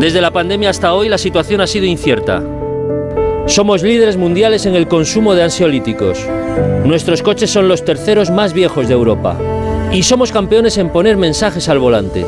[0.00, 2.42] Desde la pandemia hasta hoy la situación ha sido incierta.
[3.52, 6.26] Somos líderes mundiales en el consumo de ansiolíticos.
[6.86, 9.38] Nuestros coches son los terceros más viejos de Europa.
[9.92, 12.24] Y somos campeones en poner mensajes al volante.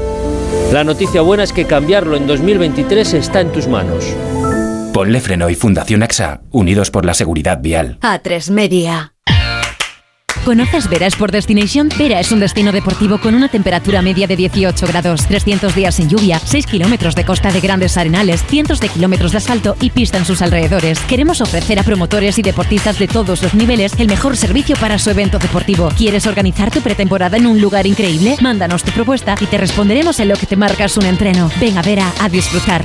[0.71, 4.05] La noticia buena es que cambiarlo en 2023 está en tus manos.
[4.93, 7.99] Ponle Freno y Fundación AXA, unidos por la seguridad vial.
[8.03, 9.14] A3 Media.
[10.45, 11.89] ¿Conoces Vera Sport Destination?
[11.97, 16.11] Vera es un destino deportivo con una temperatura media de 18 grados, 300 días sin
[16.11, 20.19] lluvia, 6 kilómetros de costa de grandes arenales, cientos de kilómetros de asfalto y pista
[20.19, 21.01] en sus alrededores.
[21.01, 25.09] Queremos ofrecer a promotores y deportistas de todos los niveles el mejor servicio para su
[25.09, 25.89] evento deportivo.
[25.97, 28.37] ¿Quieres organizar tu pretemporada en un lugar increíble?
[28.43, 31.51] Mándanos tu propuesta y te responderemos en lo que te marcas un entreno.
[31.59, 32.85] Ven a Vera a disfrutar.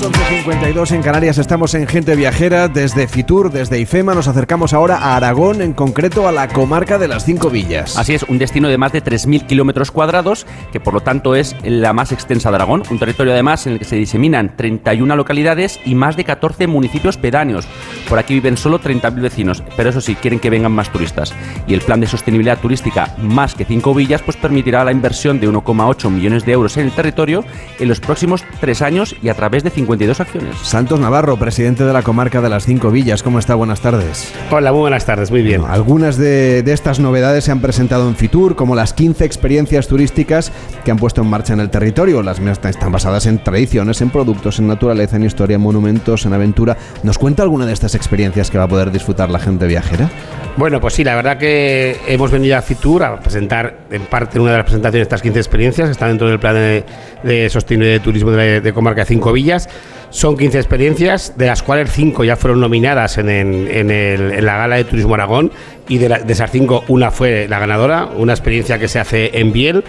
[0.00, 5.16] 11.52 en Canarias estamos en Gente Viajera desde Fitur, desde IFEMA nos acercamos ahora a
[5.16, 7.96] Aragón, en concreto a la comarca de las Cinco Villas.
[7.96, 11.56] Así es, un destino de más de 3.000 kilómetros cuadrados, que por lo tanto es
[11.62, 15.80] la más extensa de Aragón, un territorio además en el que se diseminan 31 localidades
[15.84, 17.66] y más de 14 municipios pedáneos.
[18.08, 21.32] Por aquí viven solo 30.000 vecinos, pero eso sí, quieren que vengan más turistas.
[21.66, 25.48] Y el plan de sostenibilidad turística Más que Cinco Villas pues permitirá la inversión de
[25.48, 27.44] 1,8 millones de euros en el territorio
[27.78, 30.56] en los próximos tres años y a través de 52 acciones.
[30.62, 33.54] Santos Navarro, presidente de la comarca de las Cinco Villas, ¿cómo está?
[33.54, 34.32] Buenas tardes.
[34.50, 35.60] Hola, muy buenas tardes, muy bien.
[35.60, 39.86] Bueno, algunas de, de, estas novedades se han presentado en Fitur, como las 15 experiencias
[39.86, 40.50] turísticas
[40.84, 42.20] que han puesto en marcha en el territorio.
[42.22, 46.76] Las están basadas en tradiciones, en productos, en naturaleza, en historia, en monumentos, en aventura.
[47.04, 50.10] ¿Nos cuenta alguna de estas experiencias que va a poder disfrutar la gente viajera?
[50.56, 54.52] Bueno, pues sí, la verdad que hemos venido a Fitur a presentar en parte una
[54.52, 56.84] de las presentaciones de estas 15 experiencias que están dentro del plan de,
[57.22, 59.68] de sostenibilidad de turismo de, de comarca de Cinco Villas.
[60.10, 64.76] Son 15 experiencias, de las cuales 5 ya fueron nominadas en, en, en, la Gala
[64.76, 65.50] de Turismo Aragón
[65.88, 69.84] y de esas 5 una fue la ganadora, una experiencia que se hace en Biel.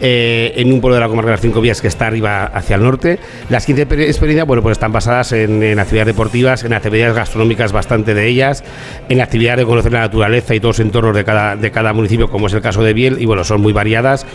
[0.00, 2.76] Eh, en un pueblo de la comarca de las Cinco Vías que está arriba hacia
[2.76, 3.18] el norte.
[3.48, 8.12] Las 15 experiencias bueno, pues están basadas en, en, actividades deportivas, en actividades gastronómicas, bastante
[8.12, 8.64] de ellas,
[9.08, 12.28] en actividades de conocer la naturaleza y todos los entornos de cada, de cada municipio,
[12.28, 14.26] como es el caso de Biel, y bueno, son muy variadas.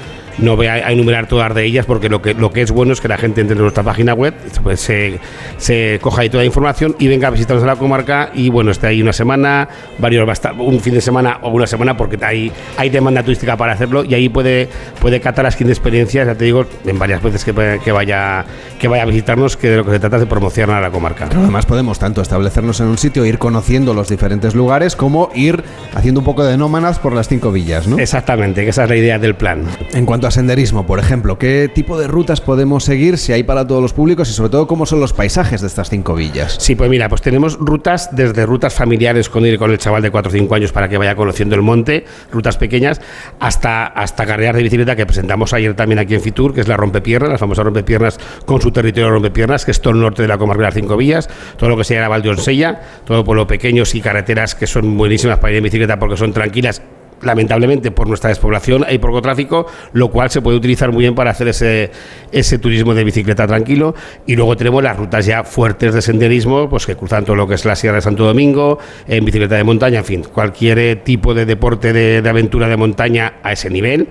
[0.41, 3.01] No voy a, enumerar todas de ellas porque lo que, lo que es bueno es
[3.01, 4.33] que la gente entre en nuestra página web,
[4.63, 5.19] pues se,
[5.57, 8.71] se coja ahí toda la información y venga a visitarnos a la comarca y bueno,
[8.71, 9.67] esté ahí una semana,
[9.97, 10.27] varios,
[10.57, 14.13] un fin de semana o una semana porque hay, hay demanda turística para hacerlo y
[14.13, 14.69] ahí puede,
[14.99, 18.45] puede catar las 15 experiencias, ya te digo, en varias veces que, que, vaya,
[18.79, 20.91] que vaya a visitarnos, que de lo que se trata es de promocionar a la
[20.91, 21.25] comarca.
[21.27, 25.63] Pero además podemos tanto establecernos en un sitio, ir conociendo los diferentes lugares, como ir
[25.93, 27.99] haciendo un poco de nómadas por las cinco villas, ¿no?
[27.99, 29.63] Exactamente, que esa es la idea del plan.
[29.93, 33.65] En cuanto a senderismo, por ejemplo, ¿qué tipo de rutas podemos seguir, si hay para
[33.65, 36.57] todos los públicos y sobre todo cómo son los paisajes de estas cinco villas?
[36.59, 40.11] Sí, pues mira, pues tenemos rutas desde rutas familiares con ir con el chaval de
[40.11, 43.01] 4 o 5 años para que vaya conociendo el monte, rutas pequeñas,
[43.39, 46.77] hasta, hasta carreras de bicicleta que presentamos ayer también aquí en Fitur, que es la
[46.77, 50.37] rompepiernas, la famosa rompepiernas con su territorio rompepiernas, que es todo el norte de la
[50.37, 53.95] comarca de las cinco villas, todo lo que se llama Valdeonsella, todo por lo pequeños
[53.95, 56.81] y carreteras que son buenísimas para ir en bicicleta porque son tranquilas
[57.21, 61.31] lamentablemente por nuestra despoblación hay poco tráfico, lo cual se puede utilizar muy bien para
[61.31, 61.91] hacer ese,
[62.31, 63.95] ese turismo de bicicleta tranquilo.
[64.25, 67.55] Y luego tenemos las rutas ya fuertes de senderismo, pues que cruzan todo lo que
[67.55, 71.45] es la Sierra de Santo Domingo, en bicicleta de montaña, en fin, cualquier tipo de
[71.45, 74.07] deporte de, aventura de montaña a ese nivel,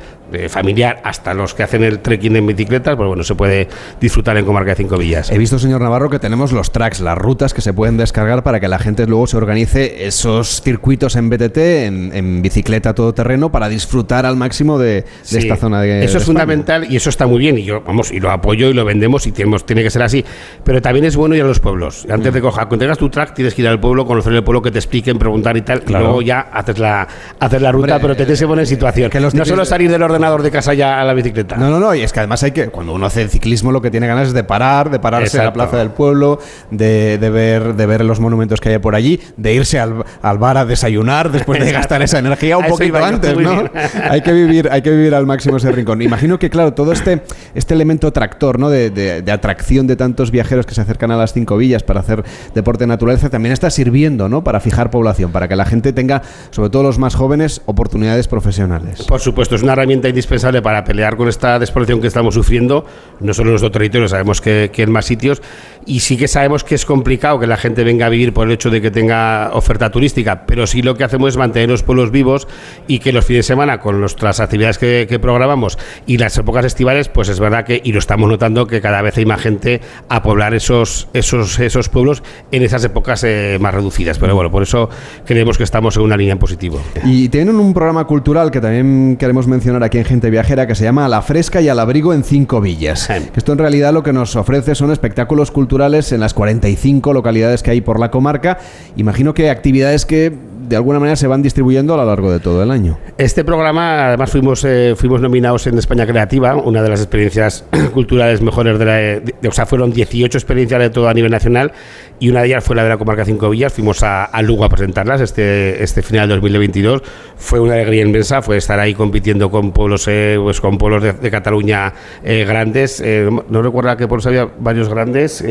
[0.48, 3.68] familiar, hasta los que hacen el trekking en bicicletas, pues bueno, se puede
[4.00, 5.30] disfrutar en Comarca de Cinco Villas.
[5.30, 8.60] He visto, señor Navarro, que tenemos los tracks, las rutas que se pueden descargar para
[8.60, 13.68] que la gente luego se organice esos circuitos en BTT, en, en bicicleta todoterreno para
[13.68, 16.24] disfrutar al máximo de, de esta zona de Eso de es España.
[16.26, 19.26] fundamental y eso está muy bien y yo, vamos, y lo apoyo y lo vendemos
[19.28, 20.24] y tenemos, tiene que ser así.
[20.64, 22.06] Pero también es bueno ir a los pueblos.
[22.10, 22.34] Antes Mm.
[22.34, 24.70] de coger, cuando tengas tu track, tienes que ir al pueblo, conocer el pueblo, que
[24.72, 25.82] te expliquen, preguntar y tal.
[25.82, 26.04] Claro.
[26.04, 27.06] Y luego ya haces la,
[27.38, 29.10] haces la ruta, Hombre, pero te tienes que poner en situación.
[29.22, 31.56] los no solo salir del ordenador de casa ya a la bicicleta.
[31.56, 33.90] No, no, no, y es que además hay que, cuando uno hace ciclismo, lo que
[33.90, 35.54] tiene ganas es de parar, de pararse en la Exacto.
[35.70, 36.40] plaza del pueblo,
[36.70, 40.38] de, de ver, de ver los monumentos que hay por allí, de irse al, al
[40.38, 41.78] bar a desayunar después de Exacto.
[41.82, 43.70] gastar esa energía un poquito antes, ¿no?
[44.10, 46.02] hay que vivir, hay que vivir al máximo ese rincón.
[46.02, 47.22] Imagino que, claro, todo este,
[47.54, 48.70] este elemento tractor, ¿no?
[48.70, 52.00] De, de- de atracción de tantos viajeros que se acercan a las cinco villas para
[52.00, 52.22] hacer
[52.54, 54.44] deporte de naturaleza, también está sirviendo, ¿no?
[54.44, 59.02] Para fijar población, para que la gente tenga, sobre todo los más jóvenes, oportunidades profesionales.
[59.04, 62.84] Por supuesto, es una herramienta indispensable para pelear con esta despoblación que estamos sufriendo,
[63.20, 65.42] no solo en nuestro territorio, sabemos que, que en más sitios,
[65.86, 68.52] y sí que sabemos que es complicado que la gente venga a vivir por el
[68.54, 72.10] hecho de que tenga oferta turística, pero sí lo que hacemos es mantener los pueblos
[72.10, 72.46] vivos
[72.86, 76.64] y que los fines de semana, con nuestras actividades que, que programamos y las épocas
[76.64, 79.80] estivales, pues es verdad que, y lo estamos notando, que cada vez hay más gente
[80.08, 82.22] a poblar esos, esos, esos pueblos
[82.52, 84.18] en esas épocas eh, más reducidas.
[84.18, 84.88] Pero bueno, por eso
[85.24, 86.80] creemos que estamos en una línea en positivo.
[87.04, 90.84] Y tienen un programa cultural que también queremos mencionar aquí en Gente Viajera que se
[90.84, 93.06] llama A la Fresca y al Abrigo en Cinco Villas.
[93.08, 97.62] Que esto en realidad lo que nos ofrece son espectáculos culturales en las 45 localidades
[97.62, 98.58] que hay por la comarca.
[98.96, 100.32] Imagino que actividades que
[100.68, 102.98] de alguna manera se van distribuyendo a lo largo de todo el año.
[103.16, 108.42] Este programa, además, fuimos, eh, fuimos nominados en España Creativa, una de las experiencias culturales
[108.42, 108.92] mejores de la.
[108.94, 111.72] de- o sea, fueron 18 experiencias de todo a nivel nacional
[112.20, 113.72] y una de ellas fue la de la comarca Cinco Villas.
[113.72, 117.02] Fuimos a, a Lugo a presentarlas este, este final de 2022.
[117.36, 121.12] Fue una alegría inmensa, fue estar ahí compitiendo con pueblos, eh, pues con pueblos de,
[121.12, 121.92] de Cataluña
[122.22, 123.00] eh, grandes.
[123.00, 125.42] Eh, no- no recuerdo a qué pueblos había varios grandes.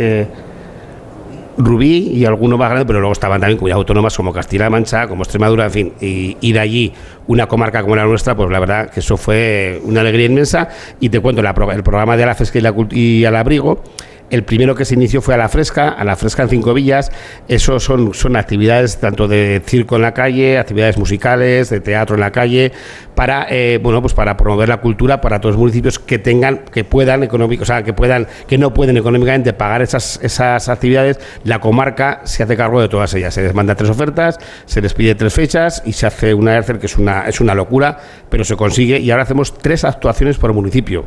[1.58, 5.24] Rubí y alguno más grande, pero luego estaban también comunidades autónomas como Castilla-La Mancha, como
[5.24, 6.93] Extremadura, en fin, y, de allí
[7.28, 10.70] una comarca como la nuestra, pues la verdad que eso fue una alegría inmensa.
[10.99, 13.84] Y te cuento, la el programa de a la fresca y, la y al abrigo,
[14.30, 17.11] el primero que se inició fue a la fresca, a la fresca en Cinco Villas.
[17.47, 22.21] Eso son, son actividades tanto de circo en la calle, actividades musicales, de teatro en
[22.21, 22.71] la calle,
[23.15, 26.84] para eh, bueno pues para promover la cultura para todos los municipios que tengan, que
[26.84, 31.59] puedan económico, o sea, que puedan, que no pueden económicamente pagar esas, esas actividades, la
[31.59, 33.34] comarca se hace cargo de todas ellas.
[33.34, 36.86] Se les manda tres ofertas, se les pide tres fechas y se hace una que
[36.86, 37.99] es una, es una locura,
[38.30, 41.05] pero se consigue y ahora hacemos tres actuaciones por municipio,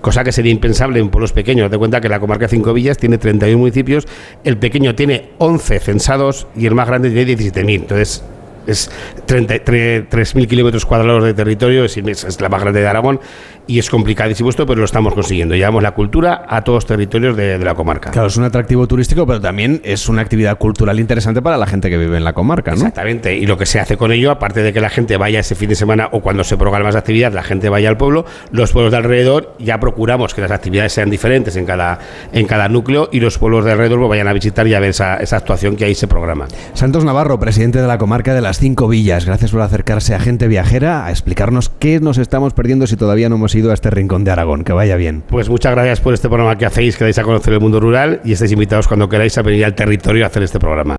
[0.00, 1.70] cosa que sería impensable en pueblos pequeños.
[1.70, 4.08] Te cuenta que la comarca Cinco Villas tiene 31 municipios,
[4.42, 7.74] el pequeño tiene 11 censados y el más grande tiene 17.000.
[7.74, 8.24] Entonces,
[8.66, 8.90] es
[9.26, 13.20] 30 tre- 3.000 kilómetros cuadrados de territorio, es, es la más grande de Aragón
[13.68, 15.54] y es complicadísimo esto, pero lo estamos consiguiendo.
[15.56, 18.10] Llevamos la cultura a todos los territorios de, de la comarca.
[18.12, 21.90] Claro, es un atractivo turístico, pero también es una actividad cultural interesante para la gente
[21.90, 22.76] que vive en la comarca, ¿no?
[22.78, 25.56] Exactamente, y lo que se hace con ello, aparte de que la gente vaya ese
[25.56, 28.72] fin de semana o cuando se programa esa actividad, la gente vaya al pueblo, los
[28.72, 31.98] pueblos de alrededor ya procuramos que las actividades sean diferentes en cada,
[32.32, 34.90] en cada núcleo y los pueblos de alrededor pues, vayan a visitar y a ver
[34.90, 36.46] esa, esa actuación que ahí se programa.
[36.74, 40.48] Santos Navarro, presidente de la comarca de las Cinco Villas, gracias por acercarse a Gente
[40.48, 44.24] Viajera a explicarnos qué nos estamos perdiendo si todavía no hemos ido a este rincón
[44.24, 44.64] de Aragón.
[44.64, 45.22] Que vaya bien.
[45.28, 48.20] Pues muchas gracias por este programa que hacéis, que dais a conocer el mundo rural
[48.24, 50.96] y estáis invitados cuando queráis a venir al territorio a hacer este programa.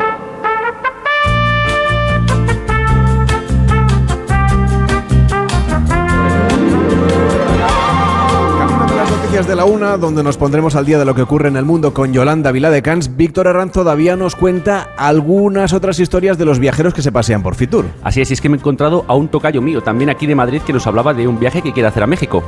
[9.38, 11.64] Noticias de la una, donde nos pondremos al día de lo que ocurre en el
[11.64, 13.18] mundo con Yolanda Viladecans.
[13.18, 17.54] Víctor Herranz todavía nos cuenta algunas otras historias de los viajeros que se pasean por
[17.54, 17.86] Fitur.
[18.02, 20.34] Así es, y es que me he encontrado a un tocayo mío, también aquí de
[20.34, 22.44] Madrid, que nos hablaba de un viaje que quiere hacer a México.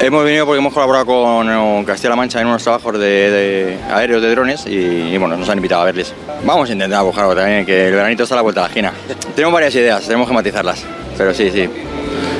[0.00, 4.22] Hemos venido porque hemos colaborado con eh, Castilla-La Mancha en unos trabajos de, de aéreos
[4.22, 6.14] de drones y, y, bueno, nos han invitado a verles.
[6.44, 8.68] Vamos a intentar buscar algo también, que el veranito está a la vuelta de la
[8.68, 8.92] esquina.
[9.34, 10.84] Tenemos varias ideas, tenemos que matizarlas,
[11.16, 11.68] pero sí, sí.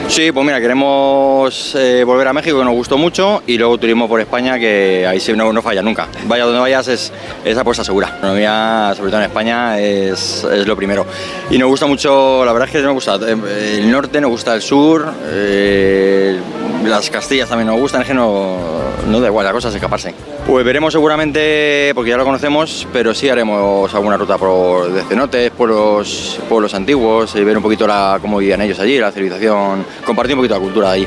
[0.08, 4.08] Sí, pues mira, queremos eh, volver a México, que nos gustó mucho, y luego turismo
[4.08, 6.08] por España, que ahí sí no, no falla nunca.
[6.26, 7.12] Vaya donde vayas, es,
[7.44, 8.08] es apuesta segura.
[8.08, 11.06] La economía, sobre todo en España, es, es lo primero.
[11.50, 14.54] Y nos gusta mucho, la verdad es que nos gusta eh, el norte, nos gusta
[14.54, 16.38] el sur, eh,
[16.84, 18.56] las Castillas también nos gustan, es que no,
[19.08, 20.14] no da igual, la cosa es escaparse.
[20.46, 25.50] Pues veremos seguramente, porque ya lo conocemos, pero sí haremos alguna ruta por de cenotes,
[25.50, 30.34] pueblos, pueblos antiguos, y ver un poquito la, cómo vivían ellos allí, la civilización, compartir
[30.34, 31.06] un poquito la cultura de allí.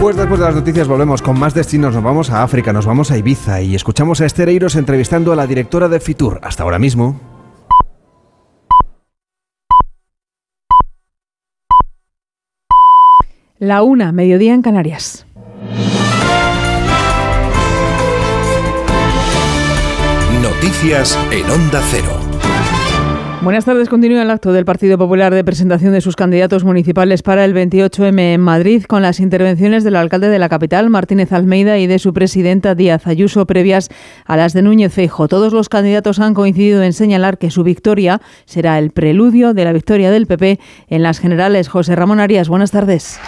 [0.00, 1.94] Pues después de las noticias volvemos con más destinos.
[1.94, 5.46] Nos vamos a África, nos vamos a Ibiza y escuchamos a Estereiros entrevistando a la
[5.46, 6.40] directora de Fitur.
[6.42, 7.20] Hasta ahora mismo.
[13.58, 15.26] La una, mediodía en Canarias.
[20.62, 22.20] Noticias en Onda Cero.
[23.40, 23.88] Buenas tardes.
[23.88, 28.34] Continúa el acto del Partido Popular de presentación de sus candidatos municipales para el 28M
[28.34, 32.12] en Madrid, con las intervenciones del alcalde de la capital, Martínez Almeida, y de su
[32.12, 33.88] presidenta Díaz Ayuso, previas
[34.26, 35.28] a las de Núñez Feijo.
[35.28, 39.72] Todos los candidatos han coincidido en señalar que su victoria será el preludio de la
[39.72, 41.68] victoria del PP en las generales.
[41.68, 43.18] José Ramón Arias, buenas tardes.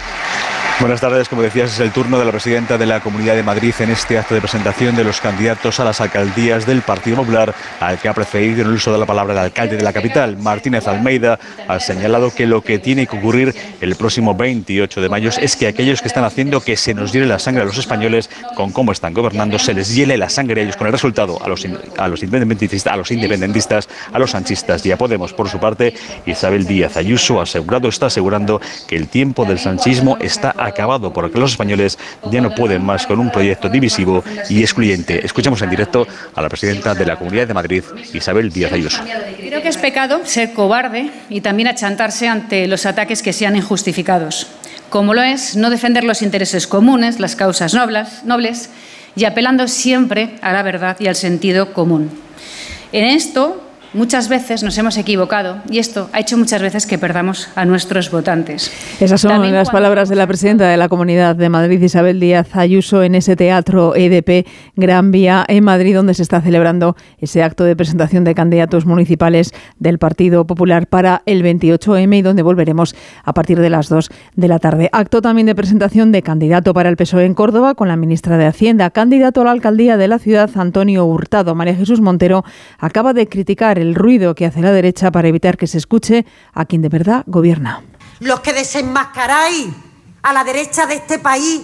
[0.79, 3.73] Buenas tardes, como decías, es el turno de la presidenta de la Comunidad de Madrid
[3.79, 7.99] en este acto de presentación de los candidatos a las alcaldías del Partido Popular, al
[7.99, 10.87] que ha precedido en el uso de la palabra el alcalde de la capital, Martínez
[10.87, 15.55] Almeida, ha señalado que lo que tiene que ocurrir el próximo 28 de mayo es
[15.55, 18.71] que aquellos que están haciendo que se nos hiele la sangre a los españoles con
[18.71, 21.65] cómo están gobernando, se les hiele la sangre a ellos con el resultado a los,
[21.97, 25.33] a los independentistas, a los independentistas, a los sanchistas y a Podemos.
[25.33, 25.93] Por su parte,
[26.25, 31.39] Isabel Díaz Ayuso ha asegurado, está asegurando que el tiempo del sanchismo está acabado porque
[31.39, 31.97] los españoles
[32.31, 35.25] ya no pueden más con un proyecto divisivo y excluyente.
[35.25, 37.83] Escuchamos en directo a la presidenta de la Comunidad de Madrid,
[38.13, 39.03] Isabel Díaz Ayuso.
[39.37, 44.47] Creo que es pecado ser cobarde y también achantarse ante los ataques que sean injustificados,
[44.89, 48.69] como lo es no defender los intereses comunes, las causas nobles, nobles
[49.15, 52.11] y apelando siempre a la verdad y al sentido común.
[52.91, 53.62] En esto
[53.93, 58.09] Muchas veces nos hemos equivocado y esto ha hecho muchas veces que perdamos a nuestros
[58.09, 58.71] votantes.
[58.99, 63.03] Esas son las palabras de la presidenta de la Comunidad de Madrid, Isabel Díaz Ayuso,
[63.03, 67.75] en ese teatro EDP Gran Vía en Madrid, donde se está celebrando ese acto de
[67.75, 73.59] presentación de candidatos municipales del Partido Popular para el 28M y donde volveremos a partir
[73.59, 74.89] de las 2 de la tarde.
[74.91, 78.47] Acto también de presentación de candidato para el PSOE en Córdoba con la ministra de
[78.47, 81.53] Hacienda, candidato a la alcaldía de la ciudad, Antonio Hurtado.
[81.53, 82.43] María Jesús Montero
[82.79, 86.65] acaba de criticar el ruido que hace la derecha para evitar que se escuche a
[86.65, 87.83] quien de verdad gobierna.
[88.19, 89.67] Los que desenmascaráis
[90.21, 91.61] a la derecha de este país,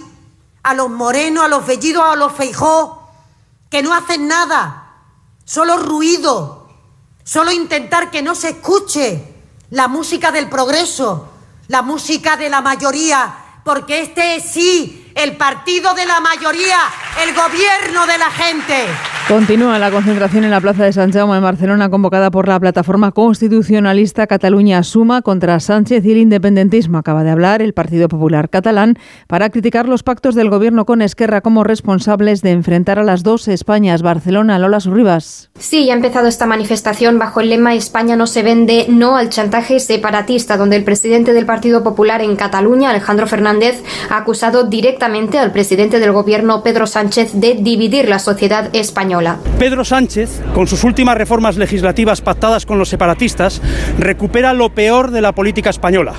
[0.62, 3.10] a los morenos, a los bellidos, a los feijó,
[3.70, 4.94] que no hacen nada,
[5.44, 6.68] solo ruido,
[7.24, 9.24] solo intentar que no se escuche
[9.70, 11.28] la música del progreso,
[11.68, 16.78] la música de la mayoría, porque este es sí el partido de la mayoría,
[17.22, 18.74] el gobierno de la gente.
[19.28, 23.12] Continúa la concentración en la Plaza de San Jaume en Barcelona convocada por la plataforma
[23.12, 26.98] constitucionalista Cataluña Suma contra Sánchez y el independentismo.
[26.98, 28.98] Acaba de hablar el Partido Popular catalán
[29.28, 33.46] para criticar los pactos del gobierno con Esquerra como responsables de enfrentar a las dos
[33.46, 34.02] Españas.
[34.02, 35.50] Barcelona, Lola Surribas.
[35.58, 39.78] Sí, ha empezado esta manifestación bajo el lema España no se vende, no al chantaje
[39.78, 45.50] separatista, donde el presidente del Partido Popular en Cataluña, Alejandro Fernández, ha acusado directamente al
[45.50, 49.38] presidente del gobierno, Pedro Sánchez, de dividir la sociedad española.
[49.58, 53.60] Pedro Sánchez, con sus últimas reformas legislativas pactadas con los separatistas,
[53.98, 56.14] recupera lo peor de la política española,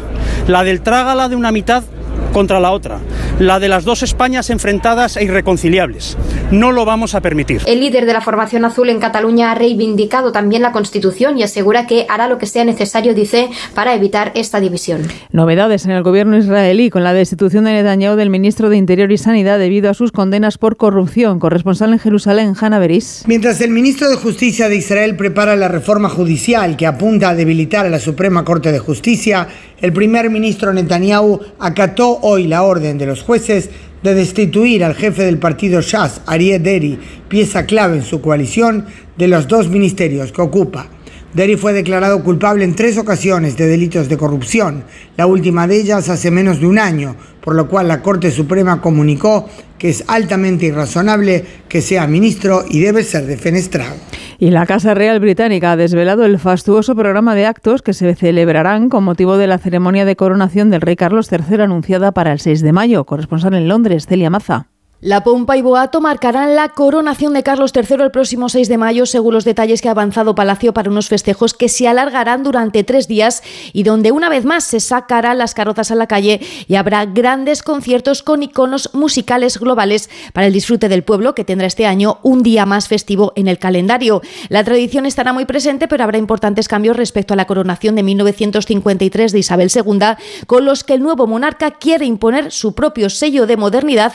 [0.47, 1.83] la del trágala de una mitad
[2.31, 2.99] contra la otra,
[3.39, 6.17] la de las dos Españas enfrentadas e irreconciliables.
[6.51, 7.61] No lo vamos a permitir.
[7.65, 11.87] El líder de la formación azul en Cataluña ha reivindicado también la Constitución y asegura
[11.87, 15.01] que hará lo que sea necesario, dice, para evitar esta división.
[15.31, 19.17] Novedades en el gobierno israelí con la destitución de Netanyahu del ministro de Interior y
[19.17, 21.39] Sanidad debido a sus condenas por corrupción.
[21.39, 23.23] Corresponsal en Jerusalén, Hanna Beris.
[23.27, 27.85] Mientras el ministro de Justicia de Israel prepara la reforma judicial que apunta a debilitar
[27.85, 29.47] a la Suprema Corte de Justicia,
[29.81, 33.69] el primer ministro Netanyahu acató hoy la orden de los jueces
[34.03, 38.85] de destituir al jefe del partido Shas, Ariel Deri, pieza clave en su coalición,
[39.17, 40.87] de los dos ministerios que ocupa.
[41.33, 44.83] Deri fue declarado culpable en tres ocasiones de delitos de corrupción,
[45.15, 48.81] la última de ellas hace menos de un año, por lo cual la Corte Suprema
[48.81, 53.95] comunicó que es altamente irrazonable que sea ministro y debe ser defenestrado.
[54.39, 58.89] Y la Casa Real Británica ha desvelado el fastuoso programa de actos que se celebrarán
[58.89, 62.61] con motivo de la ceremonia de coronación del rey Carlos III anunciada para el 6
[62.61, 63.05] de mayo.
[63.05, 64.70] Corresponsal en Londres, Celia Maza.
[65.03, 69.07] La pompa y boato marcarán la coronación de Carlos III el próximo 6 de mayo,
[69.07, 73.07] según los detalles que ha avanzado Palacio para unos festejos que se alargarán durante tres
[73.07, 73.41] días
[73.73, 77.63] y donde una vez más se sacarán las carrozas a la calle y habrá grandes
[77.63, 82.43] conciertos con iconos musicales globales para el disfrute del pueblo, que tendrá este año un
[82.43, 84.21] día más festivo en el calendario.
[84.49, 89.31] La tradición estará muy presente, pero habrá importantes cambios respecto a la coronación de 1953
[89.31, 89.99] de Isabel II,
[90.45, 94.13] con los que el nuevo monarca quiere imponer su propio sello de modernidad,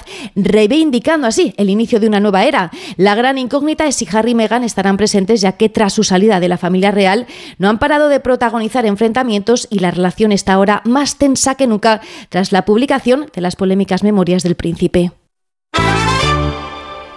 [0.81, 2.71] indicando así el inicio de una nueva era.
[2.97, 6.41] La gran incógnita es si Harry y Meghan estarán presentes, ya que tras su salida
[6.41, 7.27] de la familia real
[7.59, 12.01] no han parado de protagonizar enfrentamientos y la relación está ahora más tensa que nunca
[12.29, 15.13] tras la publicación de las polémicas memorias del príncipe.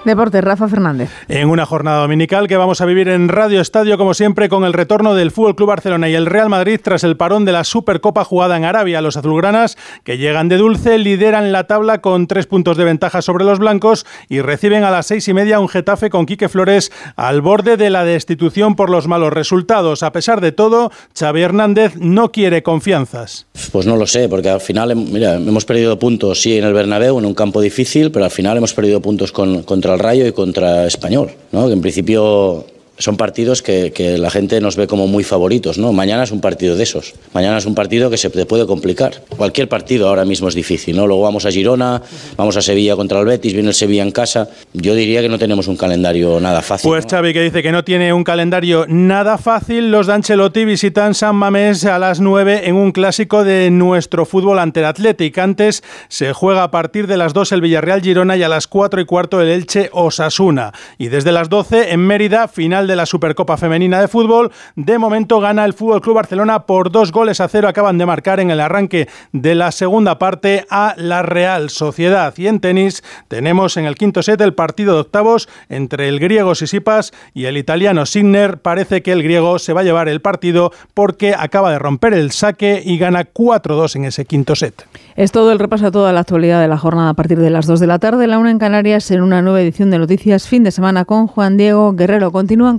[0.05, 1.09] Deportes, Rafa Fernández.
[1.27, 4.71] En una jornada dominical que vamos a vivir en Radio Estadio, como siempre, con el
[4.71, 8.23] retorno del Fútbol Club Barcelona y el Real Madrid tras el parón de la Supercopa
[8.23, 9.01] jugada en Arabia.
[9.01, 13.43] Los azulgranas, que llegan de dulce, lideran la tabla con tres puntos de ventaja sobre
[13.43, 17.41] los blancos y reciben a las seis y media un Getafe con Quique Flores al
[17.41, 20.01] borde de la destitución por los malos resultados.
[20.03, 23.47] A pesar de todo, Xavi Hernández no quiere confianzas.
[23.73, 27.19] Pues no lo sé, porque al final, mira, hemos perdido puntos, sí, en el Bernabéu,
[27.19, 30.31] en un campo difícil, pero al final hemos perdido puntos con, contra el Rayo y
[30.31, 31.67] contra Español, ¿no?
[31.67, 32.65] que en principio
[32.99, 35.93] son partidos que, que, la gente nos ve como muy favoritos, ¿no?
[35.93, 37.13] Mañana es un partido de esos.
[37.33, 39.23] Mañana es un partido que se te puede complicar.
[39.29, 41.07] Cualquier partido ahora mismo es difícil, ¿no?
[41.07, 42.01] Luego vamos a Girona,
[42.35, 44.49] vamos a Sevilla contra el Betis, viene el Sevilla en casa.
[44.73, 46.89] Yo diría que no tenemos un calendario nada fácil.
[46.89, 47.09] Pues ¿no?
[47.09, 49.91] Xavi que dice que no tiene un calendario nada fácil.
[49.91, 54.59] Los de Ancelotti visitan San Mamés a las 9 en un clásico de nuestro fútbol
[54.59, 55.37] ante el Athletic.
[55.37, 58.99] Antes se juega a partir de las 2 el Villarreal Girona y a las 4
[58.99, 60.73] y cuarto el Elche Osasuna.
[60.97, 64.51] Y desde las 12 en Mérida, final de la Supercopa Femenina de Fútbol.
[64.75, 67.67] De momento gana el Fútbol Club Barcelona por dos goles a cero.
[67.67, 72.33] Acaban de marcar en el arranque de la segunda parte a la Real Sociedad.
[72.37, 76.55] Y en tenis tenemos en el quinto set el partido de octavos entre el griego
[76.55, 78.59] Sisipas y el italiano Sinner.
[78.59, 82.31] Parece que el griego se va a llevar el partido porque acaba de romper el
[82.31, 84.87] saque y gana 4-2 en ese quinto set.
[85.15, 87.67] Es todo el repaso a toda la actualidad de la jornada a partir de las
[87.67, 90.63] 2 de la tarde, la una en Canarias, en una nueva edición de Noticias Fin
[90.63, 92.31] de Semana con Juan Diego Guerrero.
[92.31, 92.78] Continúan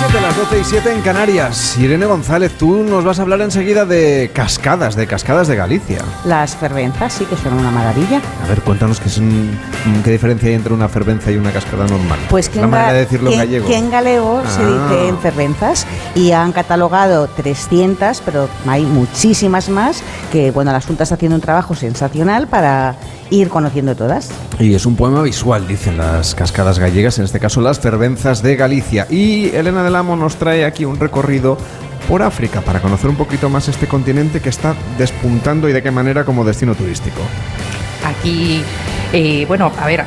[0.00, 1.76] 7, las 12 y 7 en Canarias.
[1.78, 5.98] Irene González, tú nos vas a hablar enseguida de cascadas, de cascadas de Galicia.
[6.24, 8.20] Las fervenzas sí que son una maravilla.
[8.44, 9.30] A ver, cuéntanos qué, son,
[10.02, 12.18] qué diferencia hay entre una fervenza y una cascada normal.
[12.30, 13.66] Pues que la en, manera de decirlo que, en gallego.
[13.68, 14.88] que en galego se Ah.
[14.88, 21.02] dice en fervenzas y han catalogado 300, pero hay muchísimas más que bueno, la Junta
[21.02, 22.94] está haciendo un trabajo sensacional para
[23.30, 24.30] ir conociendo todas.
[24.58, 28.56] Y es un poema visual, dicen las cascadas gallegas, en este caso las fervenzas de
[28.56, 29.06] Galicia.
[29.08, 31.56] Y Elena del Amo nos trae aquí un recorrido
[32.08, 35.90] por África para conocer un poquito más este continente que está despuntando y de qué
[35.90, 37.20] manera como destino turístico.
[38.04, 38.62] Aquí,
[39.12, 40.04] eh, bueno, a ver,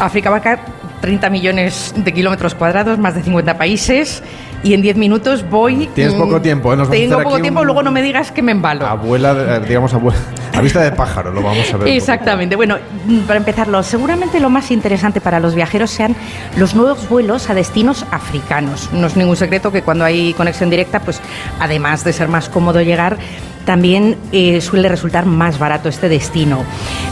[0.00, 0.60] África abarca
[1.00, 4.22] 30 millones de kilómetros cuadrados, más de 50 países,
[4.62, 5.88] y en 10 minutos voy...
[5.94, 6.76] Tienes poco tiempo, ¿eh?
[6.76, 8.86] Nos Tengo poco tiempo, un- luego no me digas que me embalo.
[8.86, 10.18] Abuela, eh, digamos, abuela,
[10.54, 11.88] a vista de pájaro, lo vamos a ver.
[11.88, 12.54] Exactamente.
[12.56, 16.14] Bueno, mm, para empezar, lo- seguramente lo más interesante para los viajeros sean
[16.56, 18.88] los nuevos vuelos a destinos africanos.
[18.92, 21.20] No es ningún secreto que cuando hay conexión directa, pues
[21.58, 23.18] además de ser más cómodo llegar,
[23.64, 26.64] también eh, suele resultar más barato este destino.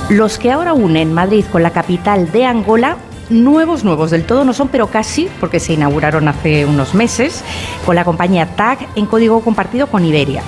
[0.08, 2.96] Los que ahora unen Madrid con la capital de Angola
[3.30, 7.42] nuevos, nuevos del todo no son, pero casi, porque se inauguraron hace unos meses
[7.86, 10.42] con la compañía TAG en código compartido con Iberia.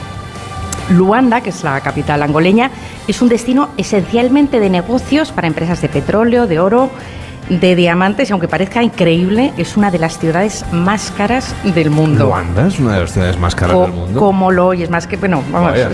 [0.91, 2.70] Luanda, que es la capital angoleña,
[3.09, 6.91] es un destino esencialmente de negocios para empresas de petróleo, de oro,
[7.61, 12.24] de diamantes, y aunque parezca increíble, es una de las ciudades más caras del mundo.
[12.26, 14.20] Luanda es una de las ciudades más caras Co- del mundo.
[14.20, 15.90] Como lo oyes, más que, bueno, vamos, Vaya.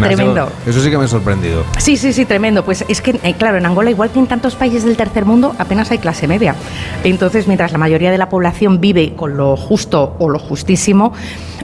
[0.00, 0.48] Tremendo.
[0.66, 1.64] Eso sí que me ha sorprendido.
[1.78, 2.64] Sí, sí, sí, tremendo.
[2.64, 5.54] Pues es que, eh, claro, en Angola, igual que en tantos países del tercer mundo,
[5.58, 6.54] apenas hay clase media.
[7.04, 11.12] Entonces, mientras la mayoría de la población vive con lo justo o lo justísimo,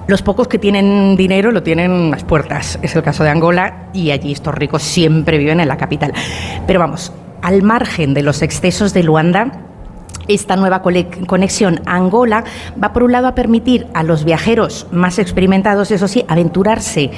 [0.06, 2.78] los pocos que tienen dinero lo tienen en las puertas.
[2.82, 6.12] Es el caso de Angola y allí estos ricos siempre viven en la capital.
[6.66, 7.12] Pero vamos,
[7.42, 9.52] al margen de los excesos de Luanda,
[10.28, 12.44] esta nueva conexión Angola
[12.82, 17.10] va por un lado a permitir a los viajeros más experimentados, eso sí, aventurarse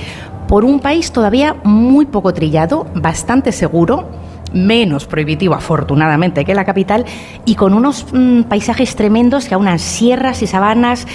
[0.49, 4.09] por un país todavía muy poco trillado, bastante seguro,
[4.53, 7.05] menos prohibitivo afortunadamente que la capital
[7.45, 11.07] y con unos mm, paisajes tremendos que aunan sierras y sabanas,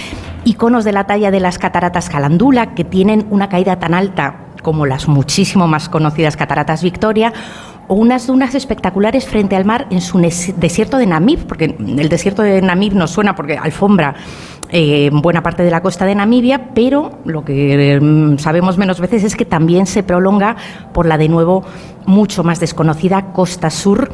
[0.44, 4.84] iconos de la talla de las cataratas Calandula que tienen una caída tan alta como
[4.84, 7.32] las muchísimo más conocidas cataratas Victoria
[7.90, 12.42] o unas dunas espectaculares frente al mar en su desierto de Namib, porque el desierto
[12.42, 14.14] de Namib nos suena porque alfombra
[14.70, 19.24] eh, buena parte de la costa de Namibia, pero lo que mm, sabemos menos veces
[19.24, 20.54] es que también se prolonga
[20.92, 21.64] por la de nuevo
[22.06, 24.12] mucho más desconocida costa sur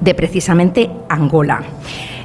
[0.00, 1.62] de precisamente Angola.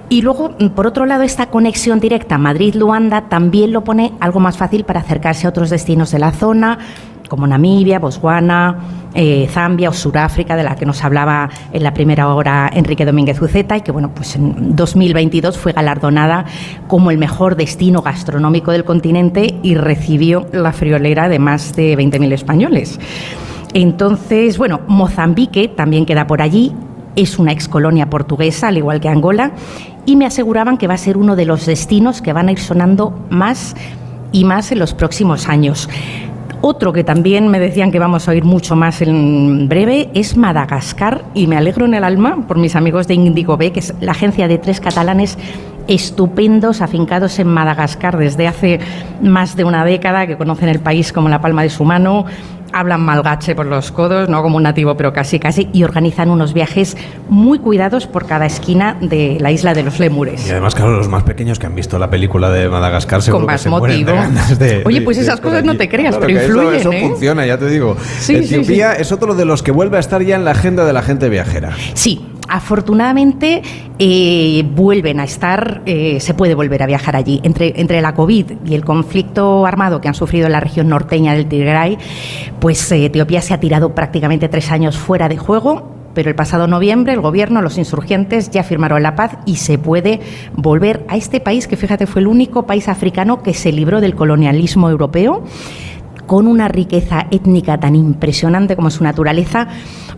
[0.10, 4.86] Y luego, por otro lado, esta conexión directa Madrid-Luanda también lo pone algo más fácil
[4.86, 6.80] para acercarse a otros destinos de la zona,
[7.28, 8.78] como Namibia, Botswana,
[9.13, 13.41] eh, Zambia o Sudáfrica, de la que nos hablaba en la primera hora Enrique Domínguez
[13.41, 16.45] Uceta, y que bueno, pues en 2022 fue galardonada
[16.88, 22.34] como el mejor destino gastronómico del continente y recibió la friolera de más de 20.000
[22.34, 22.99] españoles.
[23.73, 26.73] Entonces, bueno, Mozambique también queda por allí,
[27.15, 29.51] es una excolonia portuguesa, al igual que Angola,
[30.05, 32.59] y me aseguraban que va a ser uno de los destinos que van a ir
[32.59, 33.75] sonando más
[34.32, 35.89] y más en los próximos años.
[36.62, 41.24] Otro que también me decían que vamos a oír mucho más en breve es Madagascar
[41.34, 44.12] y me alegro en el alma por mis amigos de Indigo B, que es la
[44.12, 45.38] agencia de tres catalanes
[45.88, 48.80] estupendos afincados en Madagascar desde hace
[49.22, 52.26] más de una década, que conocen el país como la palma de su mano,
[52.74, 56.54] hablan malgache por los codos, no como un nativo, pero casi casi, y organizan unos
[56.54, 56.98] viajes
[57.30, 60.48] muy cuidados por cada esquina de la isla de los lémures.
[60.48, 63.54] Y además, claro, los más pequeños que han visto la película de Madagascar seguro Con
[63.54, 64.12] más que se motivo.
[64.60, 67.08] de, Oye, pues esas cosas no te creas, pero influyen, Eso, ¿eh?
[67.08, 67.96] funciona, ya te digo.
[68.20, 70.94] Sí, Etiopía es otro de los que vuelve a estar ya en la agenda de
[70.94, 71.72] la gente viajera.
[71.94, 73.62] Sí, afortunadamente
[74.00, 77.39] eh, vuelven a estar, eh, se puede volver a viajar allí.
[77.43, 81.34] Entre, entre la COVID y el conflicto armado que han sufrido en la región norteña
[81.34, 81.98] del Tigray,
[82.60, 85.95] pues eh, Etiopía se ha tirado prácticamente tres años fuera de juego.
[86.14, 90.20] Pero el pasado noviembre el gobierno, los insurgentes ya firmaron la paz y se puede
[90.56, 94.16] volver a este país que fíjate fue el único país africano que se libró del
[94.16, 95.43] colonialismo europeo
[96.28, 99.67] con una riqueza étnica tan impresionante como su naturaleza,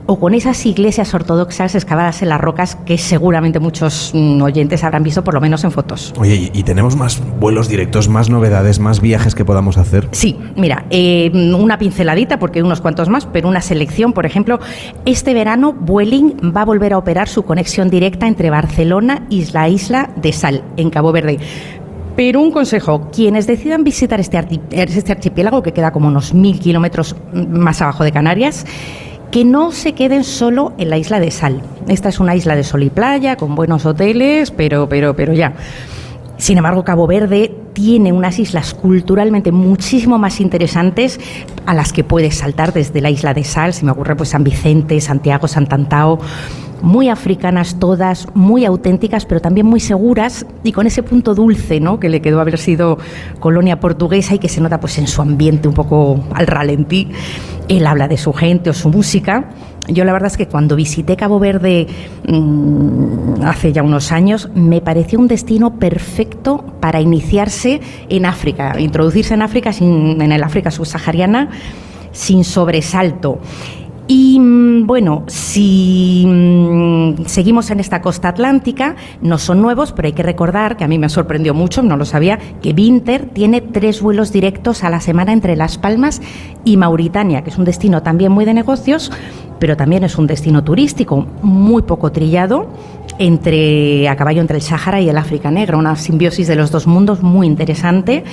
[0.06, 5.04] o con esas iglesias ortodoxas excavadas en las rocas que seguramente muchos mm, oyentes habrán
[5.04, 6.16] visto por lo menos en fotos.
[6.18, 10.08] Oye, ¿y tenemos más vuelos directos, más novedades, más viajes que podamos hacer?
[10.12, 14.60] Sí, mira, eh, una pinceladita, porque hay unos cuantos más, pero una selección, por ejemplo,
[15.06, 19.70] este verano Vueling va a volver a operar su conexión directa entre Barcelona y la
[19.70, 21.38] isla de Sal, en Cabo Verde.
[22.20, 24.38] Pero un consejo, quienes decidan visitar este,
[24.72, 28.66] este archipiélago, que queda como unos mil kilómetros más abajo de Canarias,
[29.32, 31.62] que no se queden solo en la isla de Sal.
[31.88, 35.54] Esta es una isla de sol y playa, con buenos hoteles, pero, pero, pero ya.
[36.36, 41.22] Sin embargo, Cabo Verde tiene unas islas culturalmente muchísimo más interesantes
[41.66, 44.44] a las que puedes saltar desde la isla de Sal, se me ocurre pues San
[44.44, 46.20] Vicente, Santiago, Santantao,
[46.82, 52.00] muy africanas todas, muy auténticas, pero también muy seguras y con ese punto dulce, ¿no?
[52.00, 52.98] Que le quedó haber sido
[53.40, 57.10] colonia portuguesa y que se nota pues en su ambiente un poco al ralentí.
[57.68, 59.50] Él habla de su gente o su música.
[59.88, 61.88] Yo la verdad es que cuando visité Cabo Verde
[62.28, 69.34] mmm, hace ya unos años, me pareció un destino perfecto para iniciarse en África, introducirse
[69.34, 71.50] en África, sin, en el África subsahariana,
[72.12, 73.40] sin sobresalto.
[74.12, 80.14] Y mm, bueno, si mm, seguimos en esta costa atlántica, no son nuevos, pero hay
[80.14, 84.02] que recordar, que a mí me sorprendió mucho, no lo sabía, que Vinter tiene tres
[84.02, 86.24] vuelos directos a la semana entre Las Palmas
[86.66, 89.12] y Mauritania, que es un destino también muy de negocios,
[89.60, 92.66] pero también es un destino turístico muy poco trillado
[93.20, 96.88] entre a caballo entre el Sáhara y el África Negra, una simbiosis de los dos
[96.88, 98.24] mundos muy interesante.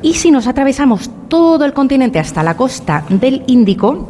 [0.00, 4.08] Y si nos atravesamos todo el continente hasta la costa del Índico,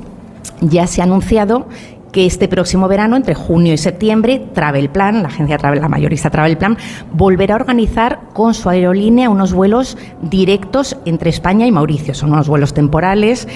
[0.61, 1.67] ya se ha anunciado
[2.15, 6.79] que este próximo verano, entre junio y septiembre, Travelplan, la agencia Travel, la mayorista Travelplan,
[7.13, 12.15] volverá a organizar con su aerolínea unos vuelos directos entre España y Mauricio.
[12.15, 13.49] Son unos vuelos temporales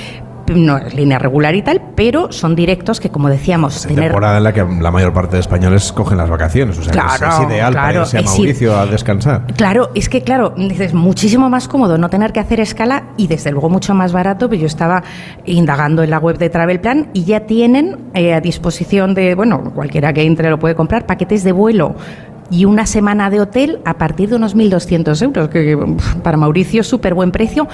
[0.55, 4.45] no es línea regular y tal, pero son directos que, como decíamos, es temporada en
[4.45, 7.49] la que la mayor parte de españoles cogen las vacaciones, o sea, claro, es, es,
[7.49, 9.47] ideal claro, para irse a Mauricio a descansar.
[9.57, 13.51] Claro, es que, claro, dices, muchísimo más cómodo no tener que hacer escala y, desde
[13.51, 15.03] luego, mucho más barato, pero yo estaba
[15.45, 20.13] indagando en la web de Travelplan y ya tienen eh, a disposición de, bueno, cualquiera
[20.13, 21.95] que entre lo puede comprar, paquetes de vuelo
[22.51, 25.79] y una semana de hotel a partir de unos 1.200 euros, que
[26.23, 27.69] para Mauricio es súper buen precio,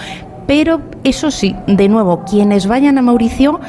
[0.46, 3.60] pero eso sí, de nuevo, quienes vayan a Mauricio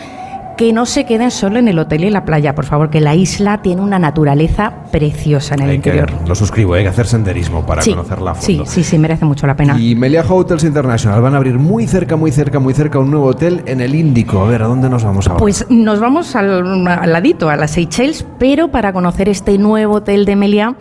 [0.56, 3.16] que no se queden solo en el hotel y la playa, por favor, que la
[3.16, 6.12] isla tiene una naturaleza preciosa en el interior.
[6.26, 8.66] lo suscribo, hay que hacer senderismo para conocerla a fondo.
[8.66, 9.80] Sí, sí, sí, merece mucho la pena.
[9.80, 13.28] Y Meliá Hotels International van a abrir muy cerca, muy cerca, muy cerca un nuevo
[13.28, 14.42] hotel en el Índico.
[14.42, 15.40] A ver, ¿a dónde nos vamos ahora?
[15.40, 20.26] Pues nos vamos al, al ladito, a las Seychelles, pero para conocer este nuevo hotel
[20.26, 20.76] de Meliá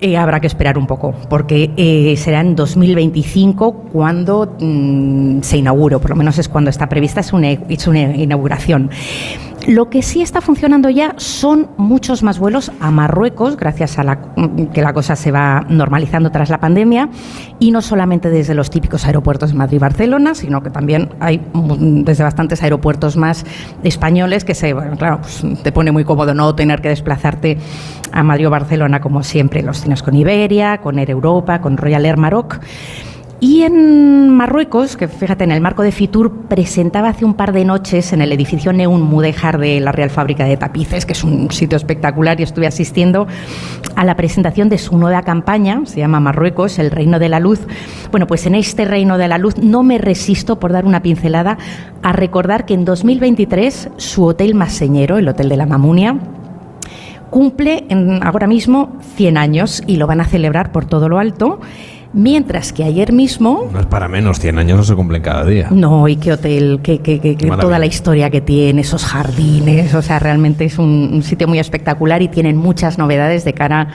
[0.00, 5.98] eh, habrá que esperar un poco, porque eh, será en 2025 cuando mm, se inaugure,
[5.98, 8.90] por lo menos es cuando está prevista, es una, es una inauguración.
[9.68, 14.18] Lo que sí está funcionando ya son muchos más vuelos a Marruecos, gracias a la,
[14.72, 17.10] que la cosa se va normalizando tras la pandemia,
[17.58, 21.42] y no solamente desde los típicos aeropuertos de Madrid y Barcelona, sino que también hay
[21.52, 23.44] desde bastantes aeropuertos más
[23.82, 27.58] españoles que se, claro, pues te pone muy cómodo no tener que desplazarte
[28.10, 29.62] a Madrid o Barcelona como siempre.
[29.62, 32.58] Los tienes con Iberia, con Air Europa, con Royal Air Maroc.
[33.40, 37.64] Y en Marruecos, que fíjate, en el marco de Fitur, presentaba hace un par de
[37.64, 41.48] noches en el edificio Neun Mudéjar de la Real Fábrica de Tapices, que es un
[41.52, 43.28] sitio espectacular, y estuve asistiendo
[43.94, 47.60] a la presentación de su nueva campaña, se llama Marruecos, el Reino de la Luz.
[48.10, 51.58] Bueno, pues en este Reino de la Luz no me resisto por dar una pincelada
[52.02, 56.18] a recordar que en 2023 su hotel más señero, el Hotel de la Mamunia,
[57.30, 57.86] cumple
[58.22, 61.60] ahora mismo 100 años y lo van a celebrar por todo lo alto.
[62.12, 63.68] Mientras que ayer mismo...
[63.72, 65.68] No es para menos, 100 años no se cumplen cada día.
[65.70, 66.98] No, y qué hotel, que,
[67.60, 72.22] toda la historia que tiene, esos jardines, o sea, realmente es un sitio muy espectacular
[72.22, 73.88] y tienen muchas novedades de cara a,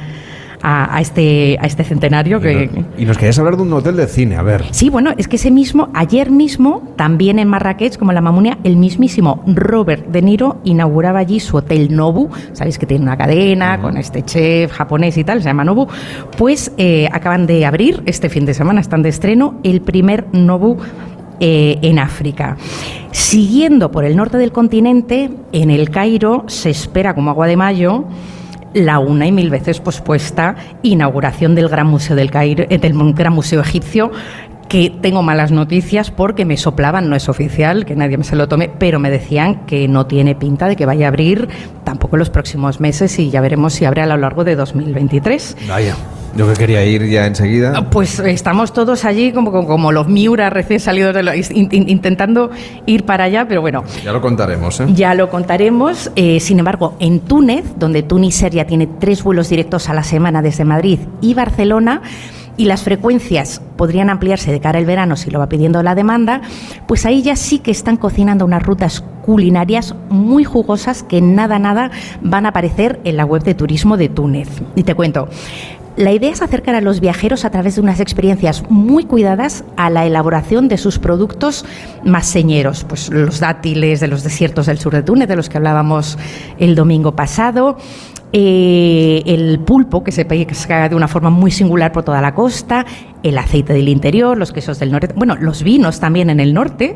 [0.99, 2.39] este, a este centenario.
[2.39, 2.69] Que...
[2.97, 4.63] Y nos querías hablar de un hotel de cine, a ver.
[4.71, 8.57] Sí, bueno, es que ese mismo, ayer mismo, también en Marrakech, como en la Mamunia,
[8.63, 12.29] el mismísimo Robert De Niro inauguraba allí su hotel Nobu.
[12.53, 15.87] Sabéis que tiene una cadena con este chef japonés y tal, se llama Nobu.
[16.37, 20.77] Pues eh, acaban de abrir este fin de semana, están de estreno, el primer Nobu
[21.39, 22.55] eh, en África.
[23.11, 28.05] Siguiendo por el norte del continente, en el Cairo se espera como agua de mayo
[28.73, 33.33] la una y mil veces pospuesta inauguración del Gran Museo del Cairo, eh, del Gran
[33.33, 34.11] Museo Egipcio
[34.69, 38.47] que tengo malas noticias porque me soplaban, no es oficial, que nadie me se lo
[38.47, 41.47] tome, pero me decían que no tiene pinta de que vaya a abrir
[41.83, 45.57] tampoco en los próximos meses y ya veremos si abre a lo largo de 2023.
[45.67, 45.95] Vaya.
[46.35, 47.73] Yo que quería ir ya enseguida.
[47.75, 52.49] Ah, pues estamos todos allí como, como, los Miura recién salidos de intentando
[52.87, 53.83] ir para allá, pero bueno.
[54.03, 54.87] Ya lo contaremos, ¿eh?
[54.95, 56.11] Ya lo contaremos.
[56.15, 60.41] Eh, sin embargo, en Túnez, donde Tunisair ya tiene tres vuelos directos a la semana
[60.41, 62.01] desde Madrid y Barcelona,
[62.57, 66.41] y las frecuencias podrían ampliarse de cara al verano si lo va pidiendo la demanda,
[66.87, 71.91] pues ahí ya sí que están cocinando unas rutas culinarias muy jugosas que nada, nada
[72.21, 74.49] van a aparecer en la web de turismo de Túnez.
[74.75, 75.29] Y te cuento,
[75.95, 79.89] la idea es acercar a los viajeros a través de unas experiencias muy cuidadas a
[79.89, 81.65] la elaboración de sus productos
[82.03, 85.57] más señeros, pues los dátiles de los desiertos del sur de Túnez, de los que
[85.57, 86.17] hablábamos
[86.57, 87.77] el domingo pasado,
[88.31, 92.85] eh, el pulpo, que se pesca de una forma muy singular por toda la costa,
[93.21, 96.95] el aceite del interior, los quesos del norte, bueno, los vinos también en el norte,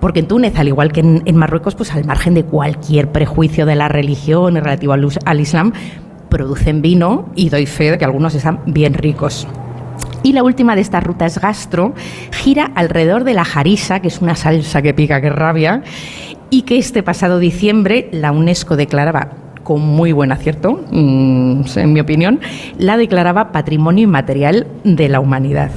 [0.00, 3.74] porque en Túnez, al igual que en, Marruecos, pues al margen de cualquier prejuicio de
[3.74, 5.74] la religión relativo al Islam,
[6.30, 9.46] producen vino y doy fe de que algunos están bien ricos.
[10.22, 11.94] Y la última de estas rutas gastro
[12.30, 15.82] gira alrededor de la jarisa, que es una salsa que pica, que rabia,
[16.50, 19.30] y que este pasado diciembre la UNESCO declaraba
[19.62, 22.40] con muy buen acierto, mm, en mi opinión,
[22.78, 25.70] la declaraba Patrimonio Inmaterial de la Humanidad.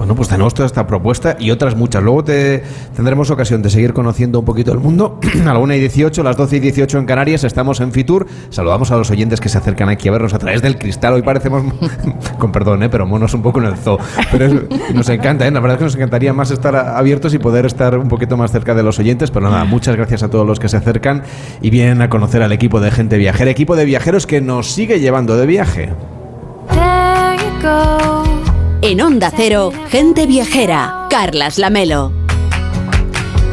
[0.00, 2.02] Bueno, pues tenemos toda esta propuesta y otras muchas.
[2.02, 2.62] Luego te,
[2.96, 5.20] tendremos ocasión de seguir conociendo un poquito el mundo.
[5.46, 8.26] a la 1 y 18, a las 12 y 18 en Canarias, estamos en Fitur.
[8.48, 11.12] Saludamos a los oyentes que se acercan aquí a vernos a través del cristal.
[11.12, 11.64] Hoy parecemos,
[12.38, 12.88] con perdón, ¿eh?
[12.88, 13.98] pero monos un poco en el zoo.
[14.32, 15.50] Pero nos encanta, ¿eh?
[15.50, 18.52] la verdad es que nos encantaría más estar abiertos y poder estar un poquito más
[18.52, 19.30] cerca de los oyentes.
[19.30, 21.24] Pero nada, muchas gracias a todos los que se acercan
[21.60, 24.98] y vienen a conocer al equipo de gente viajera, equipo de viajeros que nos sigue
[24.98, 25.90] llevando de viaje.
[28.82, 32.12] En Onda Cero, gente viajera, Carlas Lamelo.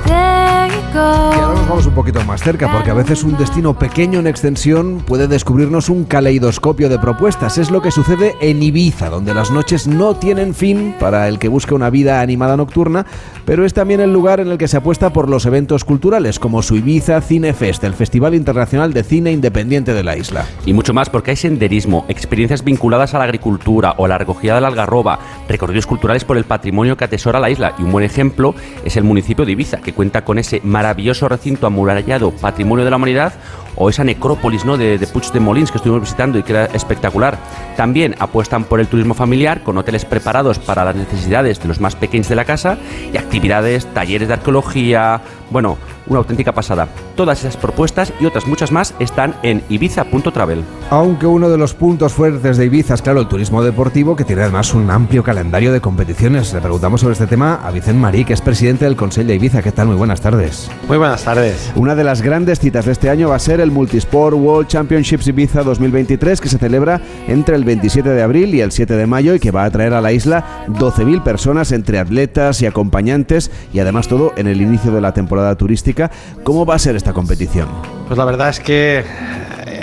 [0.08, 4.28] Y ahora nos vamos un poquito más cerca, porque a veces un destino pequeño en
[4.28, 7.58] extensión puede descubrirnos un caleidoscopio de propuestas.
[7.58, 11.50] Es lo que sucede en Ibiza, donde las noches no tienen fin para el que
[11.50, 13.06] busque una vida animada nocturna,
[13.48, 16.62] pero es también el lugar en el que se apuesta por los eventos culturales, como
[16.62, 20.46] su Ibiza Cinefest, el Festival Internacional de Cine Independiente de la isla.
[20.66, 24.62] Y mucho más, porque hay senderismo, experiencias vinculadas a la agricultura o la recogida de
[24.62, 27.74] la algarroba, recorridos culturales por el patrimonio que atesora la isla.
[27.80, 28.54] Y un buen ejemplo
[28.84, 32.98] es el municipio de Ibiza, que cuenta con ese maravilloso recinto amurallado Patrimonio de la
[32.98, 33.32] Humanidad
[33.78, 34.78] o esa necrópolis ¿no?
[34.78, 37.38] de, de Puig de Molins que estuvimos visitando y que era espectacular.
[37.76, 41.96] También apuestan por el turismo familiar con hoteles preparados para las necesidades de los más
[41.96, 42.78] pequeños de la casa
[43.14, 45.22] y actividades, talleres de arqueología,
[45.52, 45.78] bueno,
[46.10, 46.88] una auténtica pasada.
[47.16, 50.64] Todas esas propuestas y otras muchas más están en ibiza.travel.
[50.90, 54.44] Aunque uno de los puntos fuertes de Ibiza es, claro, el turismo deportivo, que tiene
[54.44, 56.54] además un amplio calendario de competiciones.
[56.54, 59.62] Le preguntamos sobre este tema a Vicente Marí, que es presidente del Consejo de Ibiza.
[59.62, 59.88] ¿Qué tal?
[59.88, 60.70] Muy buenas tardes.
[60.88, 61.72] Muy buenas tardes.
[61.76, 65.28] Una de las grandes citas de este año va a ser el Multisport World Championships
[65.28, 69.34] Ibiza 2023, que se celebra entre el 27 de abril y el 7 de mayo
[69.34, 73.80] y que va a traer a la isla 12.000 personas entre atletas y acompañantes y
[73.80, 75.97] además todo en el inicio de la temporada turística.
[76.44, 77.70] ¿Cómo va a ser esta competición?
[78.08, 79.04] Pues la verdad es que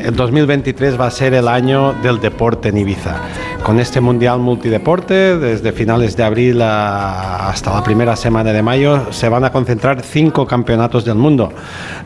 [0.05, 3.17] el 2023 va a ser el año del deporte en Ibiza.
[3.63, 9.29] Con este Mundial Multideporte, desde finales de abril hasta la primera semana de mayo, se
[9.31, 11.51] van a concentrar cinco campeonatos del mundo.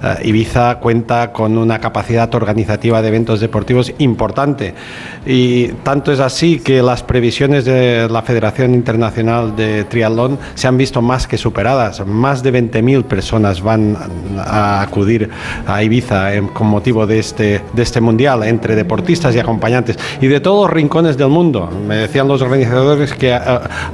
[0.00, 4.74] Eh, Ibiza cuenta con una capacidad organizativa de eventos deportivos importante
[5.26, 10.76] y tanto es así que las previsiones de la Federación Internacional de Triatlón se han
[10.76, 12.06] visto más que superadas.
[12.06, 13.96] Más de 20.000 personas van
[14.38, 15.28] a acudir
[15.66, 20.40] a Ibiza con motivo de este, de este Mundial, entre deportistas y acompañantes y de
[20.40, 23.40] todos los rincones del mundo me decían los organizadores que eh,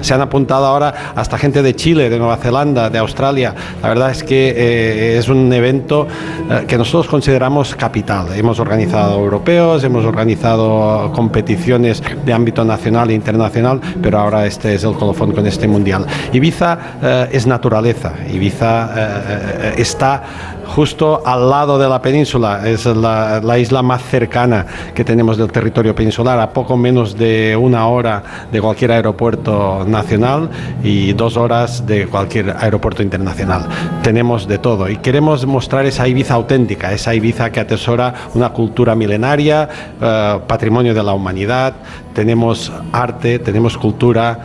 [0.00, 3.54] se han apuntado ahora hasta gente de Chile, de Nueva Zelanda, de Australia.
[3.82, 6.06] La verdad es que eh, es un evento
[6.50, 8.28] eh, que nosotros consideramos capital.
[8.34, 14.84] Hemos organizado europeos, hemos organizado competiciones de ámbito nacional e internacional, pero ahora este es
[14.84, 16.06] el colofón con este mundial.
[16.32, 18.12] Ibiza es naturaleza.
[18.32, 20.22] Ibiza está
[20.66, 25.50] justo al lado de la península, es la, la, isla más cercana que tenemos del
[25.50, 30.50] territorio peninsular, a poco menos de una hora de cualquier aeropuerto nacional
[30.82, 33.68] y dos horas de cualquier aeropuerto internacional.
[34.02, 38.94] Tenemos de todo y queremos mostrar esa Ibiza auténtica, esa Ibiza que atesora una cultura
[38.94, 39.68] milenaria,
[40.00, 41.74] eh, patrimonio de la humanidad,
[42.14, 44.38] tenemos arte, tenemos cultura,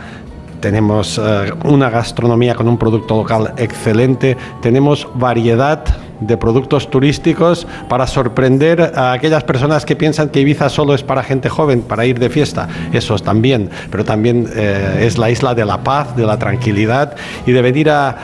[0.60, 5.84] tenemos eh, una gastronomía con un producto local excelente, tenemos variedad
[6.20, 11.22] de productos turísticos para sorprender a aquellas personas que piensan que Ibiza solo es para
[11.22, 12.68] gente joven, para ir de fiesta.
[12.92, 17.16] Eso también, pero también eh, es la isla de la paz, de la tranquilidad
[17.46, 18.16] y de venir a,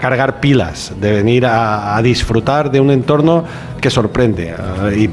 [0.00, 3.44] cargar pilas, de venir a, disfrutar de un entorno
[3.80, 4.54] que sorprende.
[4.92, 5.10] Eh,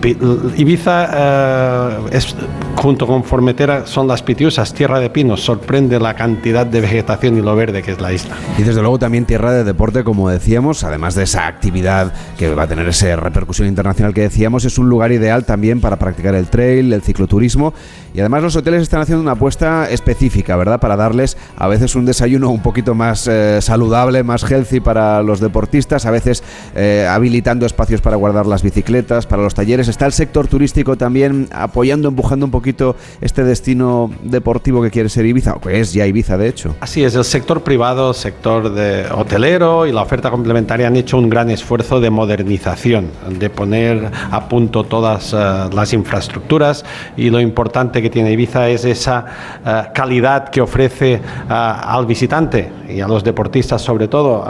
[0.57, 2.35] Ibiza eh, es,
[2.75, 7.41] junto con Formentera son las Pitiusas, tierra de pinos, sorprende la cantidad de vegetación y
[7.41, 8.35] lo verde que es la isla.
[8.57, 12.63] Y desde luego también tierra de deporte, como decíamos, además de esa actividad que va
[12.63, 16.47] a tener esa repercusión internacional que decíamos, es un lugar ideal también para practicar el
[16.47, 17.73] trail, el cicloturismo
[18.13, 20.79] y además los hoteles están haciendo una apuesta específica, ¿verdad?
[20.79, 25.39] Para darles a veces un desayuno un poquito más eh, saludable, más healthy para los
[25.39, 26.43] deportistas, a veces
[26.75, 29.87] eh, habilitando espacios para guardar las bicicletas, para los talleres.
[29.87, 35.25] Está el sector turístico también apoyando, empujando un poquito este destino deportivo que quiere ser
[35.25, 36.75] Ibiza, o que es ya Ibiza de hecho.
[36.79, 41.29] Así es, el sector privado, sector de hotelero y la oferta complementaria han hecho un
[41.29, 45.37] gran esfuerzo de modernización, de poner a punto todas eh,
[45.73, 46.85] las infraestructuras
[47.17, 49.25] y lo importante que tiene Ibiza es esa
[49.65, 51.19] eh, calidad que ofrece eh,
[51.49, 54.43] al visitante y a los deportistas sobre todo,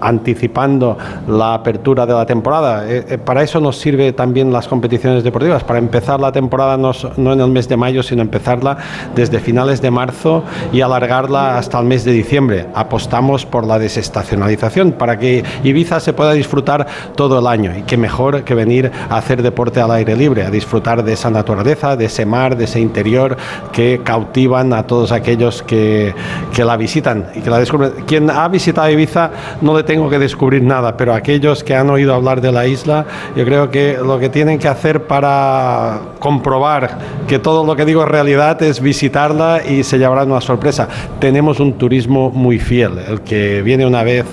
[0.00, 0.96] anticipando
[1.26, 2.84] la apertura de la temporada.
[3.24, 7.40] para eso nos sirve también las competiciones deportivas, para empezar la temporada no, no en
[7.40, 8.78] el mes de mayo, sino empezarla
[9.16, 12.66] desde finales de marzo y alargarla hasta el mes de diciembre.
[12.74, 17.76] Apostamos por la desestacionalización para que Ibiza se pueda disfrutar todo el año.
[17.76, 21.30] Y qué mejor que venir a hacer deporte al aire libre, a disfrutar de esa
[21.30, 23.36] naturaleza, de ese mar, de ese interior
[23.72, 26.14] que cautivan a todos aquellos que,
[26.54, 27.92] que la visitan y que la descubren.
[28.06, 29.30] Quien ha visitado Ibiza
[29.60, 33.04] no le tengo que descubrir nada, pero aquellos que han oído hablar de la isla,
[33.36, 38.02] yo creo que lo que tienen que hacer para comprobar que todo lo que digo
[38.02, 40.88] es realidad es visitarla y se llevarán una sorpresa.
[41.18, 44.26] Tenemos un turismo muy fiel, el que viene una vez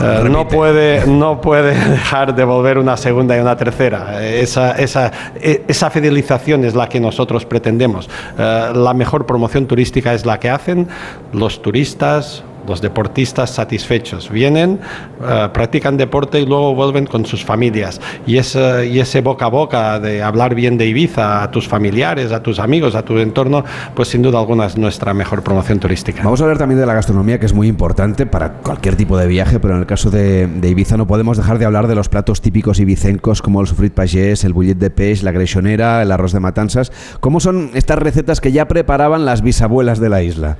[0.00, 4.24] eh, no puede no puede dejar de volver una segunda y una tercera.
[4.24, 8.08] Esa, esa, e, esa fidelización es la que nosotros pretendemos.
[8.38, 10.88] Eh, la mejor promoción turística es la que hacen
[11.32, 14.30] los turistas, los deportistas satisfechos.
[14.30, 14.80] Vienen,
[15.26, 18.00] eh, practican deporte y luego vuelven con sus familias.
[18.26, 22.32] Y ese, y ese boca a boca de hablar bien de Ibiza a tus familiares,
[22.32, 23.64] a tus amigos, a tu entorno,
[23.94, 26.22] pues sin duda alguna es nuestra mejor promoción turística.
[26.22, 29.26] Vamos a hablar también de la gastronomía, que es muy importante para cualquier tipo de
[29.26, 32.40] viaje, pero en el caso de, Ibiza no podemos dejar de hablar de los platos
[32.40, 36.40] típicos ibicencos como el sofrit pagés, el bullet de peix, la greixonera, el arroz de
[36.40, 36.92] matanzas.
[37.20, 40.58] ¿Cómo son estas recetas que ya preparaban las bisabuelas de la isla?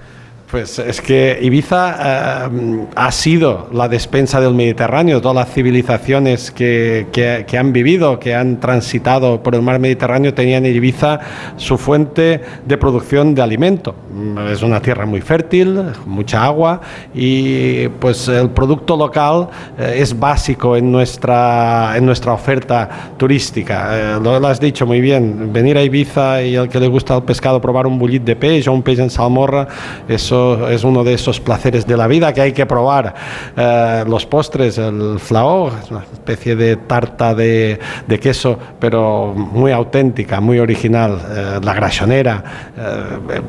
[0.51, 5.21] Pues es que Ibiza eh, ha sido la despensa del Mediterráneo.
[5.21, 10.65] Todas las civilizaciones que, que, han vivido, que han transitado por el mar Mediterráneo, tenían
[10.65, 11.21] en Ibiza
[11.59, 13.95] su fuente de producción de alimento.
[14.11, 16.81] Mm, es una tierra muy fértil, mucha agua
[17.13, 19.49] y pues el producto local
[19.79, 22.89] eh, es básico en nuestra, en nuestra oferta
[23.19, 24.17] turística.
[24.17, 27.23] Eh, lo, has dicho muy bien, venir a Ibiza y el que le gusta el
[27.25, 29.69] pescado probar un bullit de pez o un pez en salmorra,
[30.09, 30.38] eso
[30.69, 33.15] es uno de esos placeres de la vida que hay que probar.
[33.57, 37.79] Eh, los postres, el flao, es una especie de tarta de,
[38.21, 41.19] queso, pero muy auténtica, muy original.
[41.31, 42.45] Eh, la grasonera,
[42.77, 43.41] eh,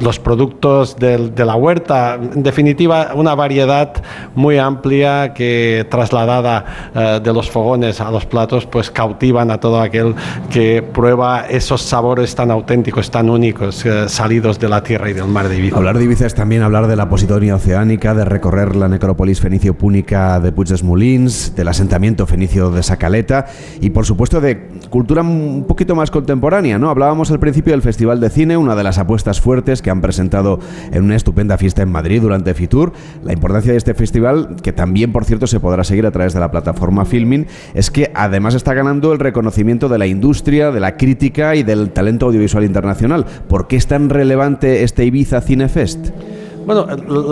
[0.00, 3.92] los productos de, la huerta, en definitiva, una variedad
[4.34, 10.14] muy amplia que trasladada de los fogones a los platos, pues cautivan a todo aquel
[10.50, 15.48] que prueba esos sabores tan auténticos, tan únicos, salidos de la tierra y del mar
[15.48, 15.76] de Ibiza.
[15.76, 20.52] Hablar de Ibiza también hablar de la Positonia oceánica, de recorrer la necrópolis fenicio-púnica de
[20.52, 23.46] Puig des del asentamiento fenicio de Sacaleta
[23.80, 26.90] y por supuesto de cultura un poquito más contemporánea, ¿no?
[26.90, 30.60] Hablábamos al principio del Festival de Cine, una de las apuestas fuertes que han presentado
[30.92, 32.92] en una estupenda fiesta en Madrid durante Fitur.
[33.24, 36.40] La importancia de este festival, que también por cierto se podrá seguir a través de
[36.40, 40.96] la plataforma Filmin, es que además está ganando el reconocimiento de la industria, de la
[40.96, 43.26] crítica y del talento audiovisual internacional.
[43.48, 46.10] ¿Por qué es tan relevante este Ibiza Cinefest?
[46.66, 46.86] Bueno,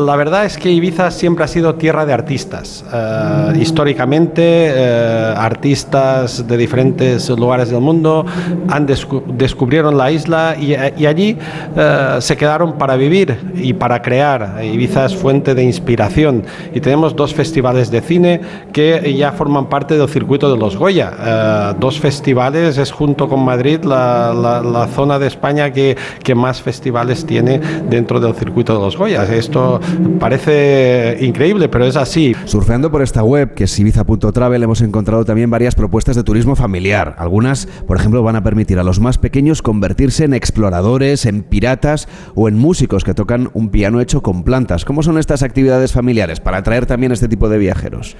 [0.05, 2.84] la verdad es que Ibiza siempre ha sido tierra de artistas.
[2.92, 8.24] Eh, históricamente, eh, artistas de diferentes lugares del mundo
[8.68, 10.74] han descubrieron la isla y,
[11.05, 11.36] allí
[11.76, 14.64] eh, se quedaron para vivir y para crear.
[14.64, 18.40] Ibiza es fuente de inspiración y tenemos dos festivales de cine
[18.72, 21.74] que ya forman parte del circuito de los Goya.
[21.78, 27.60] dos festivales es junto con Madrid la, zona de España que, que más festivales tiene
[27.90, 29.18] dentro del circuito de los Goya.
[29.24, 29.81] Esto
[30.20, 32.35] parece increíble, pero es así.
[32.45, 37.16] Surfeando por esta web, que es ibiza.travel, hemos encontrado también varias propuestas de turismo familiar.
[37.19, 42.09] Algunas, por ejemplo, van a permitir a los más pequeños convertirse en exploradores, en piratas
[42.35, 44.85] o en músicos que tocan un piano hecho con plantas.
[44.85, 48.16] ¿Cómo son estas actividades familiares para atraer también este tipo de viajeros?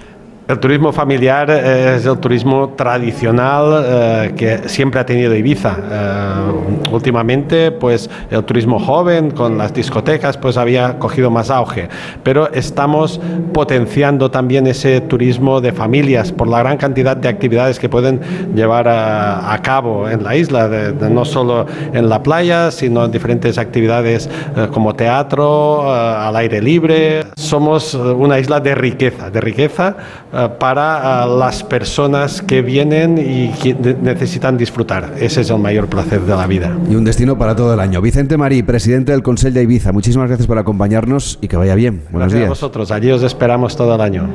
[0.49, 5.77] El turismo familiar eh, es el turismo tradicional eh, que siempre ha tenido Ibiza.
[5.79, 11.91] Eh, últimamente, pues el turismo joven con las discotecas, pues había cogido más auge.
[12.23, 13.21] Pero estamos
[13.53, 18.19] potenciando también ese turismo de familias por la gran cantidad de actividades que pueden
[18.55, 20.67] llevar a, cabo en la isla,
[21.11, 24.31] no solo en la playa, sino en diferentes actividades
[24.73, 27.25] como teatro, al aire libre.
[27.37, 29.97] Somos una isla de riqueza, de riqueza
[30.38, 35.15] eh, para eh, las personas que vienen y que necesitan disfrutar.
[35.19, 36.77] Ese es el mayor placer de la vida.
[36.89, 38.01] Y un destino para todo el año.
[38.01, 42.05] Vicente Marí, presidente del Consejo de Ibiza, muchísimas gracias por acompañarnos y que vaya bien.
[42.11, 42.47] Buenos gracias días.
[42.47, 44.29] a vosotros, allí os esperamos todo el año.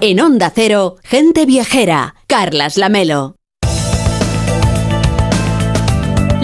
[0.00, 3.37] En Onda Cero, gente viajera, Carlas Lamelo.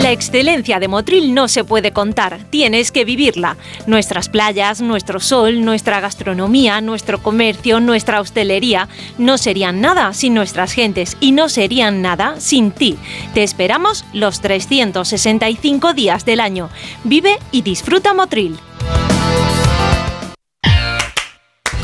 [0.05, 3.57] La excelencia de Motril no se puede contar, tienes que vivirla.
[3.87, 8.87] Nuestras playas, nuestro sol, nuestra gastronomía, nuestro comercio, nuestra hostelería
[9.17, 12.99] no serían nada sin nuestras gentes y no serían nada sin ti.
[13.33, 16.69] Te esperamos los 365 días del año.
[17.05, 18.59] Vive y disfruta Motril.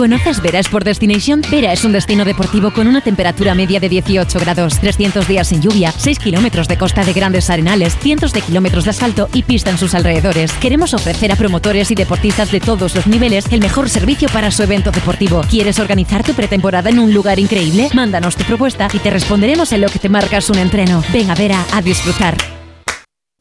[0.01, 1.43] ¿Conoces Vera Sport Destination?
[1.51, 5.61] Vera es un destino deportivo con una temperatura media de 18 grados, 300 días sin
[5.61, 9.69] lluvia, 6 kilómetros de costa de grandes arenales, cientos de kilómetros de asfalto y pista
[9.69, 10.53] en sus alrededores.
[10.55, 14.63] Queremos ofrecer a promotores y deportistas de todos los niveles el mejor servicio para su
[14.63, 15.43] evento deportivo.
[15.51, 17.91] ¿Quieres organizar tu pretemporada en un lugar increíble?
[17.93, 21.05] Mándanos tu propuesta y te responderemos en lo que te marcas un entreno.
[21.13, 22.60] Ven a Vera a disfrutar.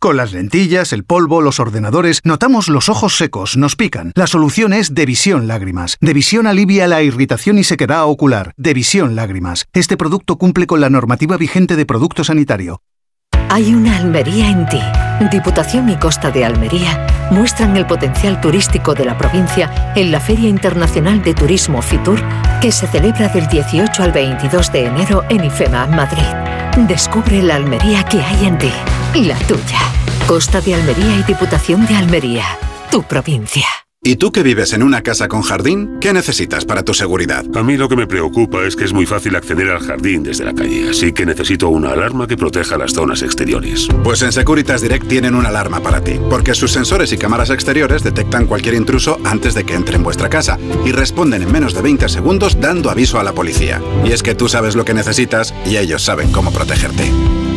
[0.01, 4.13] Con las lentillas, el polvo, los ordenadores, notamos los ojos secos, nos pican.
[4.15, 5.97] La solución es Devisión Lágrimas.
[5.99, 8.53] Devisión alivia la irritación y sequedad ocular.
[8.55, 9.65] Devisión Lágrimas.
[9.73, 12.81] Este producto cumple con la normativa vigente de producto sanitario.
[13.49, 14.79] Hay una Almería en ti.
[15.33, 20.47] Diputación y Costa de Almería muestran el potencial turístico de la provincia en la Feria
[20.47, 22.21] Internacional de Turismo Fitur,
[22.61, 26.87] que se celebra del 18 al 22 de enero en IFEMA, Madrid.
[26.87, 28.71] Descubre la Almería que hay en ti
[29.15, 29.79] la tuya.
[30.27, 32.45] Costa de Almería y Diputación de Almería,
[32.91, 33.65] tu provincia.
[34.01, 35.97] ¿Y tú que vives en una casa con jardín?
[35.99, 37.43] ¿Qué necesitas para tu seguridad?
[37.53, 40.45] A mí lo que me preocupa es que es muy fácil acceder al jardín desde
[40.45, 43.89] la calle, así que necesito una alarma que proteja las zonas exteriores.
[44.01, 48.01] Pues en Securitas Direct tienen una alarma para ti, porque sus sensores y cámaras exteriores
[48.01, 51.81] detectan cualquier intruso antes de que entre en vuestra casa y responden en menos de
[51.81, 53.81] 20 segundos dando aviso a la policía.
[54.05, 57.11] Y es que tú sabes lo que necesitas y ellos saben cómo protegerte.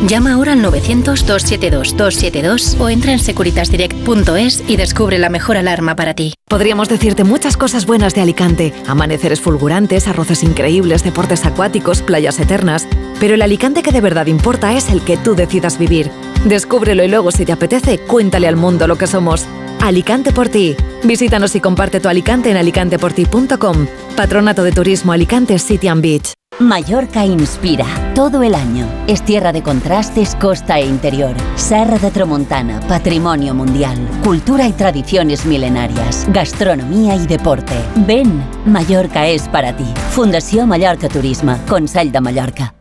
[0.08, 6.31] Llama ahora al 900-272-272 o entra en securitasdirect.es y descubre la mejor alarma para ti.
[6.48, 8.74] Podríamos decirte muchas cosas buenas de Alicante.
[8.86, 12.86] Amaneceres fulgurantes, arroces increíbles, deportes acuáticos, playas eternas.
[13.20, 16.10] Pero el Alicante que de verdad importa es el que tú decidas vivir.
[16.44, 19.46] Descúbrelo y luego, si te apetece, cuéntale al mundo lo que somos.
[19.80, 20.76] Alicante por ti.
[21.02, 23.86] Visítanos y comparte tu Alicante en alicanteporti.com.
[24.16, 26.32] Patronato de Turismo Alicante City and Beach.
[26.58, 28.86] Mallorca inspira todo el año.
[29.06, 31.34] Es tierra de contrastes, costa e interior.
[31.56, 33.98] Serra de Tramontana, patrimonio mundial.
[34.22, 36.26] Cultura y tradiciones milenarias.
[36.30, 37.72] Gastronomía y deporte.
[38.06, 39.86] Ven, Mallorca es para ti.
[40.10, 42.74] Fundación Mallorca Turismo, Consell de Mallorca.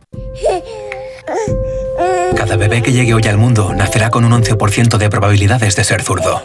[2.36, 6.02] Cada bebé que llegue hoy al mundo nacerá con un 11% de probabilidades de ser
[6.02, 6.42] zurdo.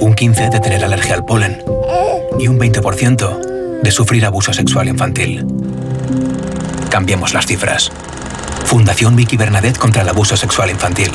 [0.00, 1.62] Un 15% de tener alergia al polen.
[2.38, 3.49] Y un 20%
[3.82, 5.46] de sufrir abuso sexual infantil.
[6.90, 7.90] Cambiemos las cifras.
[8.64, 11.12] Fundación Vicky Bernadette contra el abuso sexual infantil.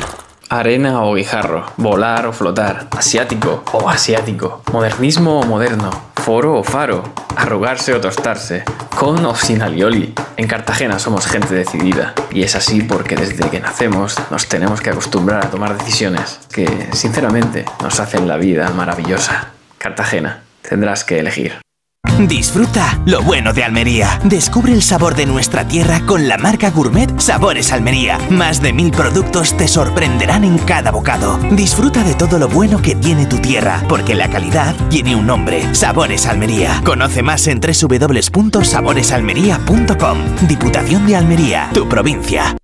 [0.49, 7.03] Arena o guijarro, volar o flotar, asiático o asiático, modernismo o moderno, foro o faro,
[7.35, 8.63] arrugarse o tostarse,
[8.95, 10.13] con o sin alioli.
[10.37, 14.91] En Cartagena somos gente decidida y es así porque desde que nacemos nos tenemos que
[14.91, 19.47] acostumbrar a tomar decisiones que, sinceramente, nos hacen la vida maravillosa.
[19.79, 21.64] Cartagena, tendrás que elegir.
[22.19, 24.19] Disfruta lo bueno de Almería.
[24.23, 28.17] Descubre el sabor de nuestra tierra con la marca Gourmet Sabores Almería.
[28.29, 31.37] Más de mil productos te sorprenderán en cada bocado.
[31.51, 35.75] Disfruta de todo lo bueno que tiene tu tierra, porque la calidad tiene un nombre.
[35.75, 36.81] Sabores Almería.
[36.85, 40.17] Conoce más en www.saboresalmería.com.
[40.47, 42.55] Diputación de Almería, tu provincia.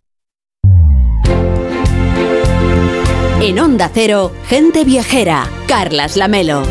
[3.42, 5.48] En Onda Cero, gente viajera.
[5.68, 6.62] Carlas Lamelo.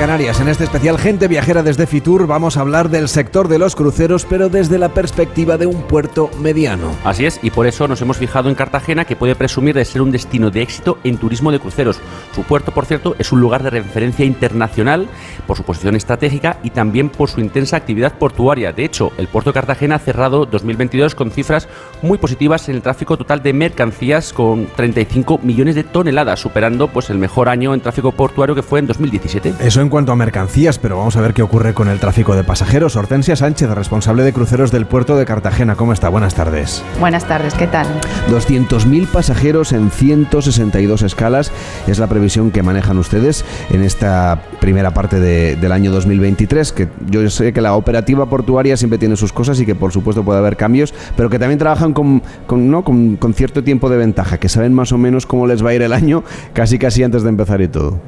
[0.00, 0.40] Canarias.
[0.40, 4.24] En este especial Gente Viajera desde Fitur vamos a hablar del sector de los cruceros,
[4.24, 6.96] pero desde la perspectiva de un puerto mediano.
[7.04, 10.00] Así es, y por eso nos hemos fijado en Cartagena, que puede presumir de ser
[10.00, 12.00] un destino de éxito en turismo de cruceros.
[12.34, 15.06] Su puerto, por cierto, es un lugar de referencia internacional
[15.46, 18.72] por su posición estratégica y también por su intensa actividad portuaria.
[18.72, 21.68] De hecho, el puerto de Cartagena ha cerrado 2022 con cifras
[22.00, 27.10] muy positivas en el tráfico total de mercancías con 35 millones de toneladas, superando pues
[27.10, 29.56] el mejor año en tráfico portuario que fue en 2017.
[29.60, 32.44] Eso en cuanto a mercancías, pero vamos a ver qué ocurre con el tráfico de
[32.44, 32.96] pasajeros.
[32.96, 35.74] Hortensia Sánchez, responsable de cruceros del puerto de Cartagena.
[35.74, 36.08] ¿Cómo está?
[36.08, 36.82] Buenas tardes.
[36.98, 37.86] Buenas tardes, ¿qué tal?
[38.30, 41.52] 200.000 pasajeros en 162 escalas
[41.86, 47.28] es la previsión que manejan ustedes en esta primera parte del año 2023, que yo
[47.28, 50.56] sé que la operativa portuaria siempre tiene sus cosas y que por supuesto puede haber
[50.56, 52.84] cambios, pero que también trabajan con, ¿no?
[52.84, 55.74] con, con cierto tiempo de ventaja, que saben más o menos cómo les va a
[55.74, 56.22] ir el año
[56.52, 57.98] casi casi antes de empezar y todo.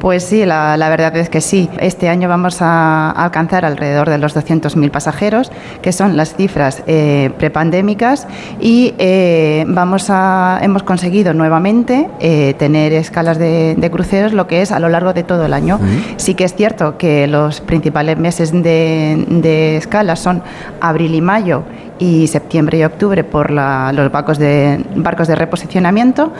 [0.00, 1.70] Pues sí, la, verdad es que sí.
[1.78, 5.50] Este año vamos a alcanzar alrededor de los 200.000 pasajeros,
[5.82, 8.26] que son las cifras eh, prepandémicas,
[8.60, 14.72] y eh, vamos a, hemos conseguido nuevamente eh, tener escalas de, cruceros, lo que es
[14.72, 15.80] a lo largo de todo el año.
[16.16, 20.42] Sí que es cierto que los principales meses de, de escalas son
[20.80, 21.64] abril y mayo
[21.98, 26.32] y septiembre y octubre por los barcos de, barcos de reposicionamiento,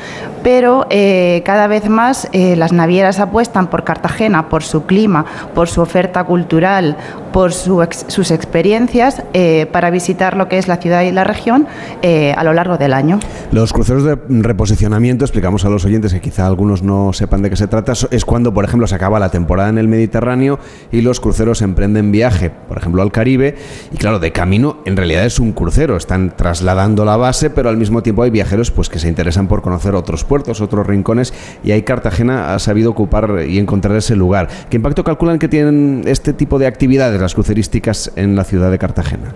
[0.42, 5.24] pero eh, cada vez más eh, las navieras apuestan por Cartagena, por su clima,
[5.54, 6.96] por su oferta cultural,
[7.36, 11.66] por sus experiencias eh, para visitar lo que es la ciudad y la región
[12.02, 13.20] a lo largo del año.
[13.52, 17.56] Los cruceros de reposicionamiento, explicamos a los oyentes que quizá algunos no sepan de qué
[17.56, 20.58] se trata, es cuando, por ejemplo, se acaba la temporada en el Mediterráneo
[20.90, 23.56] y los cruceros emprenden viaje, por ejemplo, al Caribe,
[23.92, 27.76] y claro, de camino en realidad es un crucero, están trasladando la base, pero al
[27.76, 31.72] mismo tiempo hay viajeros pues que se interesan por conocer otros puertos, otros rincones y
[31.72, 34.48] ahí Cartagena ha sabido ocupar y encontrar ese lugar.
[34.70, 38.78] ¿Qué impacto calculan que tienen este tipo de actividades las crucerísticas en la ciudad de
[38.78, 39.32] Cartagena?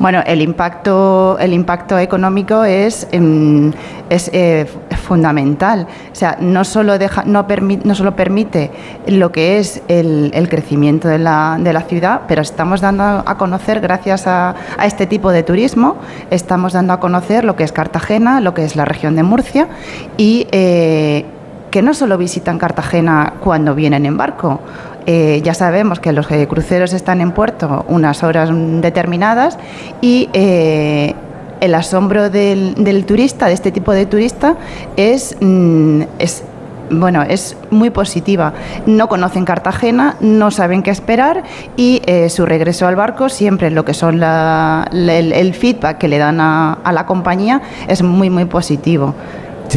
[0.00, 3.70] Bueno, el impacto, el impacto económico es, em,
[4.08, 4.66] eh,
[5.06, 5.86] fundamental.
[6.10, 7.46] O sea, no solo, deja, no,
[7.84, 8.72] no solo permite
[9.06, 13.80] lo que es el, crecimiento de la, de la, ciudad, pero estamos dando a conocer,
[13.80, 15.98] gracias a, a este tipo de turismo,
[16.30, 19.68] estamos dando a conocer lo que es Cartagena, lo que es la región de Murcia
[20.16, 21.24] y eh,
[21.70, 24.60] que no solo visitan Cartagena cuando vienen en barco.
[25.12, 28.50] Eh, ya sabemos que los eh, cruceros están en puerto unas horas
[28.80, 29.58] determinadas
[30.00, 34.54] y el asombro del, turista, de este tipo de turista,
[34.96, 36.44] es, mm, es
[36.90, 38.52] bueno, es muy positiva.
[38.86, 41.44] No conocen Cartagena, no saben qué esperar
[41.76, 46.40] y eh, su regreso al barco, siempre lo que son el, feedback que le dan
[46.40, 49.14] a, la compañía es muy, muy positivo.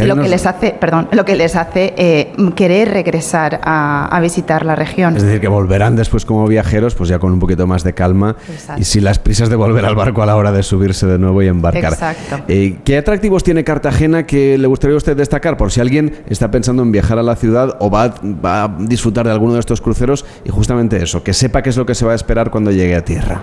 [0.01, 4.75] Lo que les hace, perdón, lo que les hace eh, querer regresar a, visitar la
[4.75, 5.17] región.
[5.17, 8.37] Es decir, que volverán después como viajeros, pues ya con un poquito más de calma
[8.77, 11.41] y sin las prisas de volver al barco a la hora de subirse de nuevo
[11.41, 11.93] y embarcar.
[11.93, 12.39] Exacto.
[12.47, 16.51] Eh, ¿Qué atractivos tiene Cartagena que le gustaría a usted destacar por si alguien está
[16.51, 19.81] pensando en viajar a la ciudad o va, va a disfrutar de alguno de estos
[19.81, 22.71] cruceros y justamente eso, que sepa qué es lo que se va a esperar cuando
[22.71, 23.41] llegue a tierra?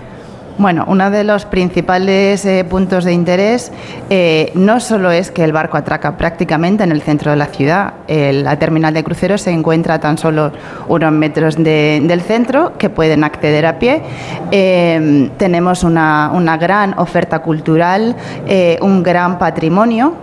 [0.61, 3.71] Bueno, uno de los principales eh, puntos de interés
[4.11, 7.93] eh, no solo es que el barco atraca prácticamente en el centro de la ciudad,
[8.07, 10.51] la terminal de cruceros se encuentra tan solo
[10.87, 14.03] unos metros del centro que pueden acceder a pie.
[14.51, 18.15] Eh, tenemos una, gran oferta cultural,
[18.81, 20.13] un gran patrimonio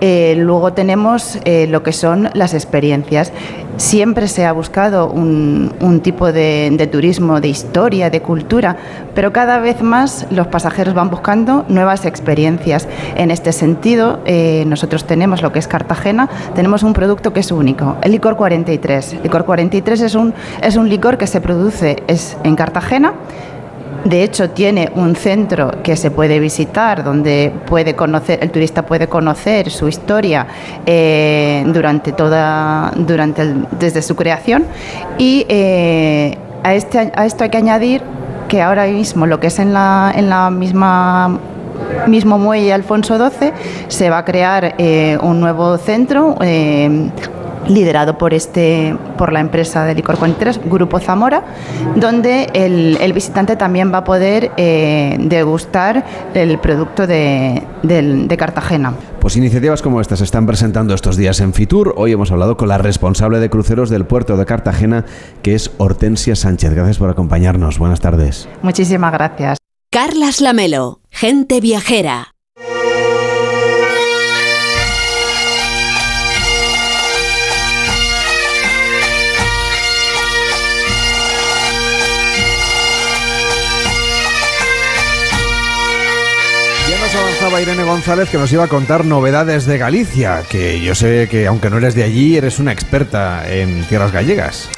[0.00, 3.32] eh, luego tenemos eh, lo que son las experiencias.
[3.76, 8.76] Siempre se ha buscado un, tipo de, turismo de historia, de cultura,
[9.14, 12.88] pero cada vez más los pasajeros van buscando nuevas experiencias.
[13.16, 17.50] En este sentido, eh, nosotros tenemos lo que es Cartagena, tenemos un producto que es
[17.50, 19.14] único, el licor 43.
[19.14, 23.14] El licor 43 es un, es un licor que se produce es en Cartagena
[24.04, 29.08] de hecho, tiene un centro que se puede visitar, donde puede conocer, el turista puede
[29.08, 30.46] conocer su historia
[30.84, 34.64] eh, durante toda, durante desde su creación.
[35.18, 38.02] Y eh, a, este, a esto hay que añadir
[38.48, 41.38] que ahora mismo lo que es en la, en la misma
[42.06, 43.52] mismo muelle Alfonso XII
[43.88, 46.36] se va a crear eh, un nuevo centro
[47.68, 51.44] liderado por, este, por la empresa de licor 43, Grupo Zamora,
[51.96, 58.92] donde el, visitante también va a poder eh, degustar el producto de, de, Cartagena.
[59.20, 61.94] Pues iniciativas como estas se están presentando estos días en Fitur.
[61.96, 65.04] Hoy hemos hablado con la responsable de cruceros del puerto de Cartagena,
[65.42, 66.74] que es Hortensia Sánchez.
[66.74, 67.78] Gracias por acompañarnos.
[67.78, 68.48] Buenas tardes.
[68.62, 69.58] Muchísimas gracias.
[69.90, 72.35] Carlas Lamelo, gente viajera.
[87.60, 91.70] Irene González que nos iba a contar novedades de Galicia, que yo sé que aunque
[91.70, 94.68] no eres de allí, eres una experta en tierras gallegas.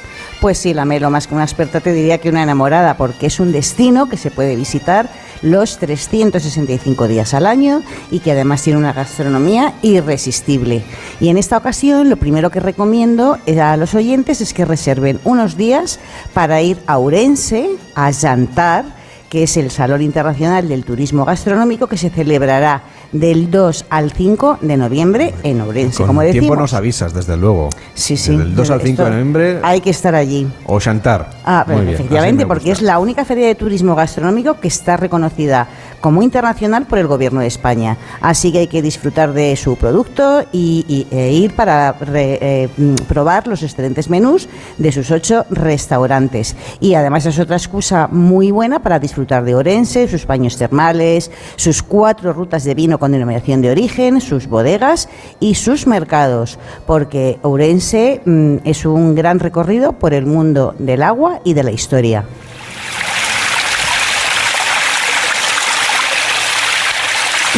[0.40, 3.40] Pues sí, la Melo, más que una experta te diría que una enamorada, porque es
[3.40, 5.10] un destino que se puede visitar
[5.42, 7.82] los 365 días al año
[8.12, 10.84] y que además tiene una gastronomía irresistible.
[11.18, 15.56] Y en esta ocasión lo primero que recomiendo a los oyentes es que reserven unos
[15.56, 15.98] días
[16.32, 18.97] para ir a Urense, a Jantar,
[19.28, 22.82] que es el Salón Internacional del Turismo Gastronómico que se celebrará
[23.12, 25.98] del 2 al 5 de noviembre en Ourense.
[25.98, 26.40] Con como decimos.
[26.40, 27.70] tiempo nos avisas, desde luego.
[27.94, 28.36] Sí, sí.
[28.36, 29.60] Del 2 al 5 de noviembre.
[29.62, 30.46] Hay que estar allí.
[30.66, 31.30] O Chantar.
[31.44, 35.68] Ah, efectivamente, porque es la única feria de turismo gastronómico que está reconocida
[36.00, 37.96] como internacional por el Gobierno de España.
[38.20, 42.68] Así que hay que disfrutar de su producto y, e ir para eh,
[43.08, 46.56] probar los excelentes menús de sus ocho restaurantes.
[46.80, 51.82] Y además es otra excusa muy buena para disfrutar de Orense, sus baños termales, sus
[51.82, 55.08] cuatro rutas de vino con denominación de origen, sus bodegas
[55.40, 61.40] y sus mercados, porque Ourense mm, es un gran recorrido por el mundo del agua
[61.44, 62.24] y de la historia.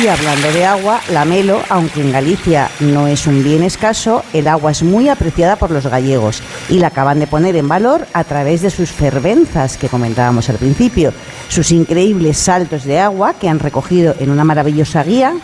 [0.03, 4.49] Y hablando de agua, la melo, aunque en Galicia no es un bien escaso, el
[4.49, 8.25] agua es muy apreciada por los gallegos y la acaban de poner en valor a
[8.25, 11.13] través de sus fervenzas que comentábamos al principio,
[11.51, 15.35] sus increíbles saltos de agua que han recogido en una maravillosa guía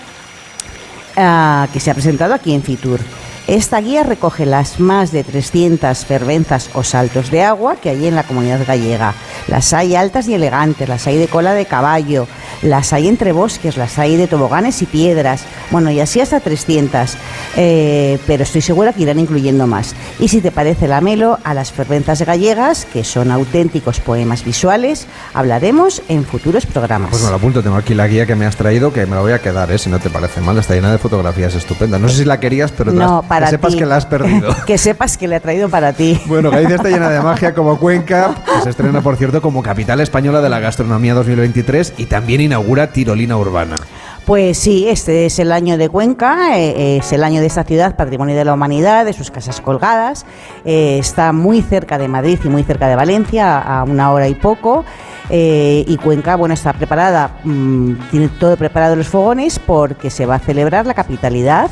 [1.19, 3.01] ah, que se ha presentado aquí en Fitur.
[3.49, 8.17] Esta guía recoge las más de 300 fervenzas o saltos de agua que hay en
[8.17, 9.15] la comunidad gallega.
[9.47, 12.27] Las hay altas y elegantes, las hay de cola de caballo,
[12.63, 17.17] las hay entre bosques, las hay de toboganes y piedras, bueno, y así hasta 300,
[17.57, 19.95] eh, pero estoy segura que irán incluyendo más.
[20.19, 25.07] Y si te parece la melo, a las fervenzas gallegas, que son auténticos poemas visuales,
[25.35, 27.11] hablaremos en futuros programas.
[27.11, 29.21] Pues me lo apunto, tengo aquí la guía que me has traído, que me la
[29.21, 29.79] voy a quedar, ¿eh?
[29.79, 32.01] si no te parece mal, está llena de fotografías estupendas.
[32.01, 34.57] No sé si la querías, pero no, para que sepas que la has perdido.
[34.67, 36.21] que sepas que la he traído para ti.
[36.27, 40.01] Bueno, Galicia está llena de magia como Cuenca, que se estrena, por cierto, como capital
[40.01, 43.77] española de la gastronomía 2023 y también inaugura Tirolina Urbana.
[44.27, 47.95] Pues sí, este es el año de Cuenca, eh, es el año de esta ciudad,
[47.95, 50.27] patrimonio de la humanidad, de sus casas colgadas.
[50.65, 54.35] Eh, está muy cerca de Madrid y muy cerca de Valencia, a una hora y
[54.35, 54.85] poco.
[55.31, 60.37] Eh, y Cuenca, bueno, está preparada, mm, tiene todo preparado los fogones porque se va
[60.37, 61.71] a celebrar la capitalidad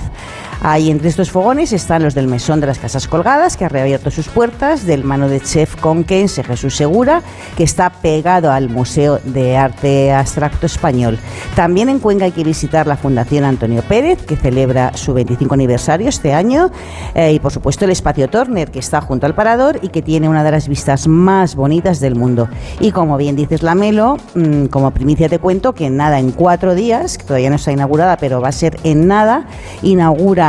[0.60, 4.10] Ahí entre estos fogones están los del Mesón de las Casas Colgadas, que ha reabierto
[4.10, 7.22] sus puertas, del mano de chef conquense Jesús Segura,
[7.56, 11.18] que está pegado al Museo de Arte Abstracto Español.
[11.54, 16.08] También en Cuenca hay que visitar la Fundación Antonio Pérez, que celebra su 25 aniversario
[16.08, 16.70] este año,
[17.14, 20.28] eh, y por supuesto el Espacio Turner, que está junto al Parador y que tiene
[20.28, 22.48] una de las vistas más bonitas del mundo.
[22.80, 27.18] Y como bien dices, Lamelo, mm, como primicia te cuento que nada, en cuatro días,
[27.18, 29.46] que todavía no está inaugurada, pero va a ser en nada,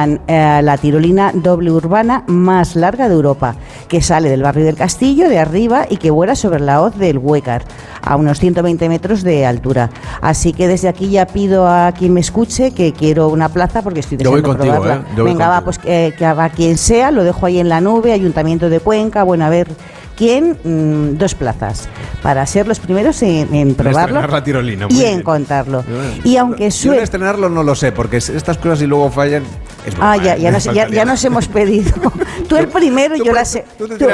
[0.04, 3.56] inauguran eh, la tirolina doble urbana más larga de Europa,
[3.88, 7.18] que sale del barrio del Castillo, de arriba, y que vuela sobre la hoz del
[7.18, 7.64] Huécar,
[8.02, 9.90] a unos 120 metros de altura.
[10.22, 14.02] Así que desde aquí ya pido a quien me escuche que quiero una plaza porque
[14.02, 15.04] estoy Yo voy deseando contigo, probarla.
[15.04, 15.14] ¿eh?
[15.16, 17.82] Yo voy Venga, va, pues eh, que a quien sea, lo dejo ahí en la
[17.82, 19.68] nube, Ayuntamiento de Cuenca, bueno, a ver
[20.16, 21.88] quién, mm, dos plazas,
[22.22, 25.14] para ser los primeros en, en probarlo la tirolina, y bien.
[25.16, 25.84] en contarlo.
[26.24, 27.02] Y aunque Yo en suene...
[27.04, 29.44] estrenarlo no lo sé, porque es- estas cosas si luego fallan.
[29.86, 31.92] Es Ah, ya, ya, Me nos, ya, faltaría ya nos hemos pedido.
[32.50, 33.78] tú el primero y yo la segunda.
[33.78, 34.10] tú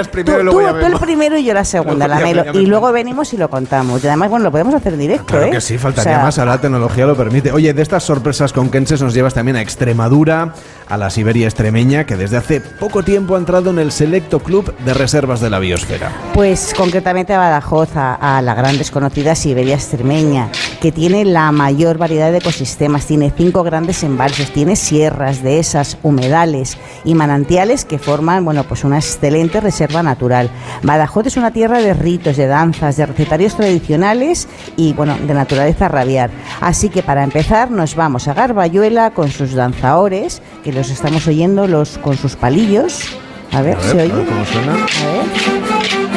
[0.85, 2.43] el primero y yo la segunda, la Melo.
[2.43, 4.03] ya Y luego venimos y lo contamos.
[4.03, 5.51] Y además, bueno, lo podemos hacer en directo, Claro ¿eh?
[5.51, 7.53] que sí, faltaría O sea, más, ahora la tecnología lo permite.
[7.53, 10.53] Oye, de estas sorpresas conquenses nos llevas también a Extremadura,
[10.91, 14.75] a la Siberia extremeña, que desde hace poco tiempo ha entrado en el selecto club
[14.79, 16.11] de reservas de la biosfera.
[16.33, 20.49] Pues concretamente a Badajoz, a, la gran desconocida Siberia extremeña,
[20.81, 26.77] que tiene la mayor variedad de ecosistemas, tiene cinco grandes embalses, tiene sierras, dehesas, humedales
[27.05, 30.49] y manantiales que forman, bueno, pues una excelente reserva natural.
[30.83, 35.87] Badajoz es una tierra de ritos, de danzas, de recetarios tradicionales y, bueno, de naturaleza
[35.87, 36.31] rabiar.
[36.59, 41.97] Así que para empezar nos vamos a Garbayuela con sus danzaores, que estamos oyendo los
[41.97, 43.03] con sus palillos.
[43.51, 44.11] A ver, A ¿se oye?
[44.11, 44.73] a ver cómo suena.
[44.73, 46.10] A ver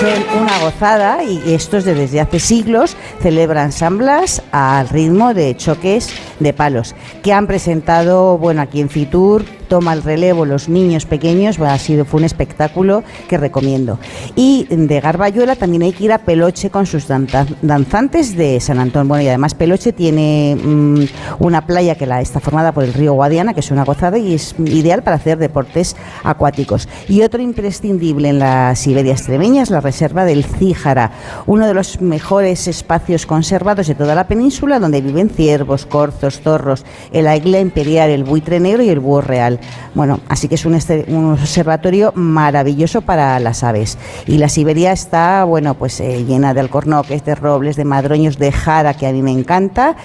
[0.00, 5.54] son una gozada y estos de desde hace siglos celebran San Blas al ritmo de
[5.56, 6.08] choques
[6.38, 11.58] de palos que han presentado bueno aquí en Fitur toma el relevo los niños pequeños
[11.58, 14.00] bueno, ha sido fue un espectáculo que recomiendo.
[14.34, 18.80] Y de Garbayuela también hay que ir a Peloche con sus danza- danzantes de San
[18.80, 19.06] Antón.
[19.06, 21.04] Bueno y además Peloche tiene mm,
[21.38, 24.56] una playa que está formada por el río Guadiana que es una gozada y es
[24.58, 25.94] ideal para hacer deportes
[26.24, 26.88] acuáticos.
[27.08, 31.10] Y otro imprescindible en la Siberia extremeña es la reserva del Cíjara,
[31.46, 36.84] uno de los mejores espacios conservados de toda la península donde viven ciervos, corzos, zorros,
[37.12, 39.58] el águila imperial, el buitre negro y el búho real.
[39.94, 43.98] Bueno, así que es un, este- observatorio maravilloso para las aves.
[44.26, 48.52] Y la Siberia está, bueno, pues eh, llena de alcornoques, de robles, de madroños, de
[48.52, 49.96] jara, que a mí me encanta.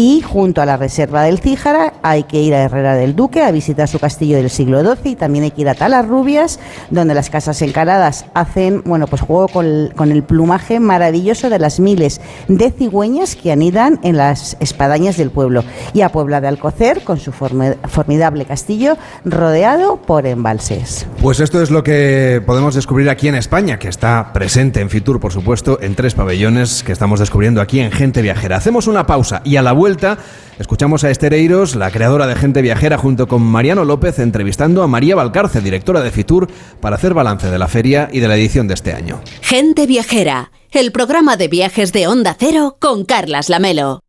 [0.00, 3.50] Y junto a la reserva del Cíjara hay que ir a Herrera del Duque a
[3.50, 6.60] visitar su castillo del siglo XII y también hay que ir a Talarrubias,
[6.90, 11.58] donde las casas encaladas hacen, bueno, pues juego con el, con el plumaje maravilloso de
[11.58, 15.64] las miles de cigüeñas que anidan en las espadañas del pueblo.
[15.92, 21.08] Y a Puebla de Alcocer, con su formidable castillo rodeado por embalses.
[21.20, 25.18] Pues esto es lo que podemos descubrir aquí en España, que está presente en Fitur,
[25.18, 28.58] por supuesto, en tres pabellones que estamos descubriendo aquí en Gente Viajera.
[28.58, 29.87] Hacemos una pausa y a la vuelta
[30.58, 34.88] escuchamos a Esther Eiros, la creadora de Gente Viajera, junto con Mariano López, entrevistando a
[34.88, 36.48] María Valcarce, directora de Fitur,
[36.80, 39.20] para hacer balance de la feria y de la edición de este año.
[39.40, 44.00] Gente Viajera, el programa de viajes de Onda Cero con Carlas Lamelo.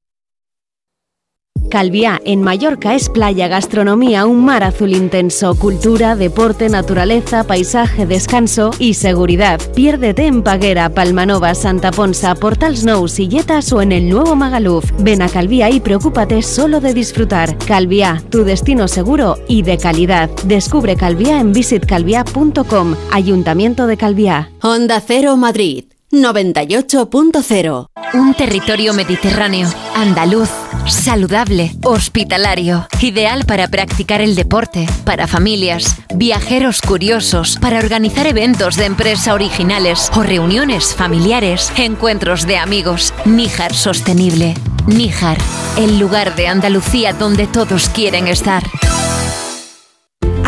[1.70, 8.72] Calviá, en Mallorca, es playa, gastronomía, un mar azul intenso, cultura, deporte, naturaleza, paisaje, descanso
[8.80, 9.62] y seguridad.
[9.76, 14.92] Piérdete en Paguera, Palmanova, Santa Ponsa, Portals Nou, Silletas o en el nuevo Magaluf.
[15.00, 17.58] Ven a Calviá y preocúpate solo de disfrutar.
[17.60, 20.30] Calviá, tu destino seguro y de calidad.
[20.46, 22.96] Descubre Calviá en visitcalviá.com.
[23.12, 24.50] Ayuntamiento de Calviá.
[24.62, 27.88] Onda Cero Madrid, 98.0.
[28.14, 30.50] Un territorio mediterráneo, andaluz,
[30.88, 38.86] saludable, hospitalario, ideal para practicar el deporte, para familias, viajeros curiosos, para organizar eventos de
[38.86, 43.14] empresa originales o reuniones familiares, encuentros de amigos.
[43.26, 44.56] Níjar Sostenible.
[44.88, 45.38] Níjar,
[45.78, 48.64] el lugar de Andalucía donde todos quieren estar.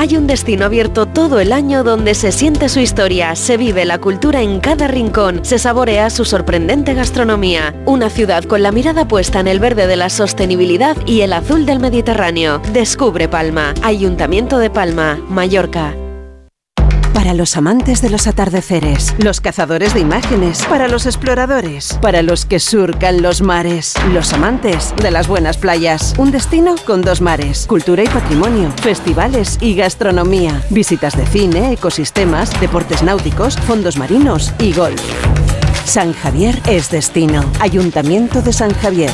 [0.01, 3.99] Hay un destino abierto todo el año donde se siente su historia, se vive la
[3.99, 7.75] cultura en cada rincón, se saborea su sorprendente gastronomía.
[7.85, 11.67] Una ciudad con la mirada puesta en el verde de la sostenibilidad y el azul
[11.67, 12.63] del Mediterráneo.
[12.73, 15.93] Descubre Palma, Ayuntamiento de Palma, Mallorca.
[17.13, 22.45] Para los amantes de los atardeceres, los cazadores de imágenes, para los exploradores, para los
[22.45, 26.13] que surcan los mares, los amantes de las buenas playas.
[26.17, 32.59] Un destino con dos mares, cultura y patrimonio, festivales y gastronomía, visitas de cine, ecosistemas,
[32.61, 35.01] deportes náuticos, fondos marinos y golf.
[35.83, 37.43] San Javier es destino.
[37.59, 39.11] Ayuntamiento de San Javier.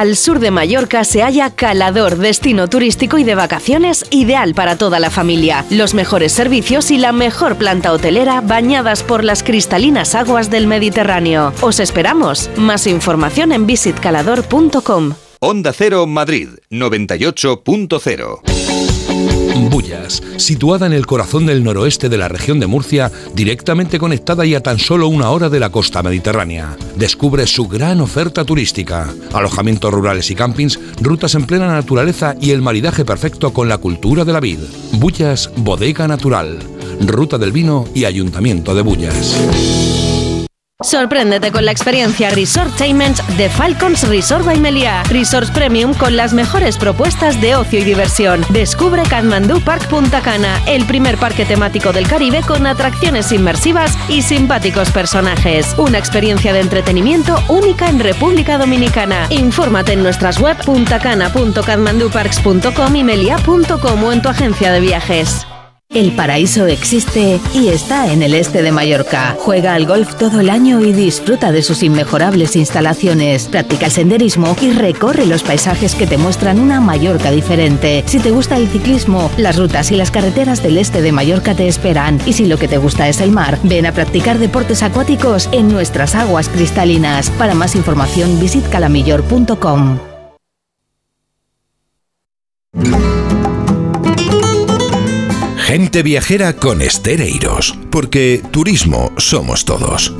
[0.00, 4.98] Al sur de Mallorca se halla Calador, destino turístico y de vacaciones ideal para toda
[4.98, 5.66] la familia.
[5.68, 11.52] Los mejores servicios y la mejor planta hotelera bañadas por las cristalinas aguas del Mediterráneo.
[11.60, 12.48] Os esperamos.
[12.56, 15.12] Más información en visitcalador.com.
[15.38, 18.59] Onda Cero Madrid 98.0
[19.68, 24.54] Bullas, situada en el corazón del noroeste de la región de Murcia, directamente conectada y
[24.54, 26.76] a tan solo una hora de la costa mediterránea.
[26.96, 32.62] Descubre su gran oferta turística, alojamientos rurales y campings, rutas en plena naturaleza y el
[32.62, 34.60] maridaje perfecto con la cultura de la vid.
[34.92, 36.58] Bullas Bodega Natural,
[37.00, 40.09] Ruta del Vino y Ayuntamiento de Bullas.
[40.82, 45.02] Sorpréndete con la experiencia Resortainment de Falcons Resort by Meliá.
[45.10, 48.40] Resorts Premium con las mejores propuestas de ocio y diversión.
[48.48, 54.22] Descubre Kathmandu Park Punta Cana, el primer parque temático del Caribe con atracciones inmersivas y
[54.22, 55.74] simpáticos personajes.
[55.76, 59.26] Una experiencia de entretenimiento única en República Dominicana.
[59.28, 65.46] Infórmate en nuestras web puntacana.kathmanduparks.com y melia.com o en tu agencia de viajes.
[65.92, 69.36] El paraíso existe y está en el este de Mallorca.
[69.40, 73.48] Juega al golf todo el año y disfruta de sus inmejorables instalaciones.
[73.48, 78.04] Practica el senderismo y recorre los paisajes que te muestran una Mallorca diferente.
[78.06, 81.66] Si te gusta el ciclismo, las rutas y las carreteras del este de Mallorca te
[81.66, 82.20] esperan.
[82.24, 85.72] Y si lo que te gusta es el mar, ven a practicar deportes acuáticos en
[85.72, 87.30] nuestras aguas cristalinas.
[87.30, 89.98] Para más información, visit calamillor.com.
[95.70, 100.12] Gente viajera con Estereiros, porque turismo somos todos.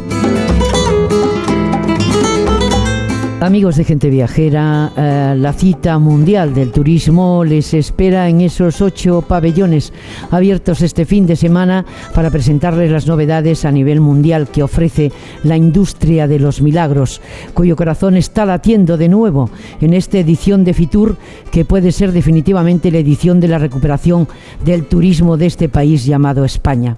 [3.42, 9.22] Amigos de Gente Viajera, eh, la cita mundial del turismo les espera en esos ocho
[9.22, 9.94] pabellones
[10.30, 15.10] abiertos este fin de semana para presentarles las novedades a nivel mundial que ofrece
[15.42, 17.22] la industria de los milagros,
[17.54, 19.48] cuyo corazón está latiendo de nuevo
[19.80, 21.16] en esta edición de Fitur,
[21.50, 24.28] que puede ser definitivamente la edición de la recuperación
[24.66, 26.94] del turismo de este país llamado España.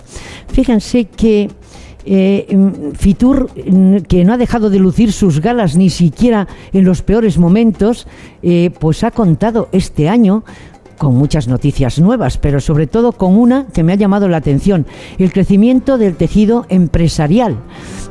[0.48, 1.50] Fíjense que
[2.04, 6.84] eh, mm, Fitur, mm, que no ha dejado de lucir sus galas ni siquiera en
[6.84, 8.06] los peores momentos,
[8.42, 10.44] eh, pues ha contado este año
[10.98, 14.86] con muchas noticias nuevas, pero sobre todo con una que me ha llamado la atención,
[15.18, 17.56] el crecimiento del tejido empresarial,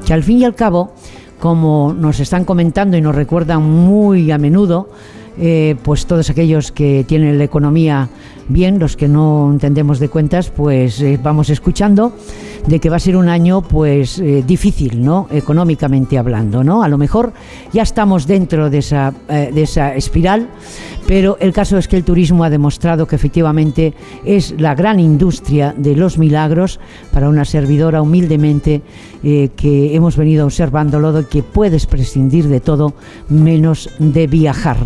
[0.05, 0.91] que al fin y al cabo,
[1.39, 4.89] como nos están comentando y nos recuerdan muy a menudo,
[5.39, 8.09] eh, pues todos aquellos que tienen la economía
[8.47, 12.13] bien, los que no entendemos de cuentas, pues eh, vamos escuchando
[12.67, 15.27] de que va a ser un año pues eh, difícil, ¿no?
[15.31, 16.83] Económicamente hablando, ¿no?
[16.83, 17.33] A lo mejor
[17.73, 20.47] ya estamos dentro de esa, de esa espiral,
[21.07, 23.93] pero el caso es que el turismo ha demostrado que efectivamente
[24.25, 26.79] es la gran industria de los milagros
[27.11, 28.81] para una servidora humildemente
[29.21, 32.93] que hemos venido observándolo de que puedes prescindir de todo
[33.29, 34.77] menos de viajar.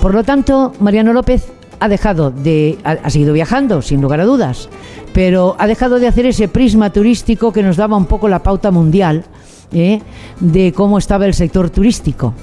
[0.00, 1.50] Por lo tanto, Mariano López
[1.80, 4.68] ha dejado de, ha, seguido viajando, sin lugar a dudas,
[5.12, 8.70] pero ha dejado de hacer ese prisma turístico que nos daba un poco la pauta
[8.70, 9.24] mundial
[9.72, 10.00] ¿eh?
[10.40, 12.34] de cómo estaba el sector turístico.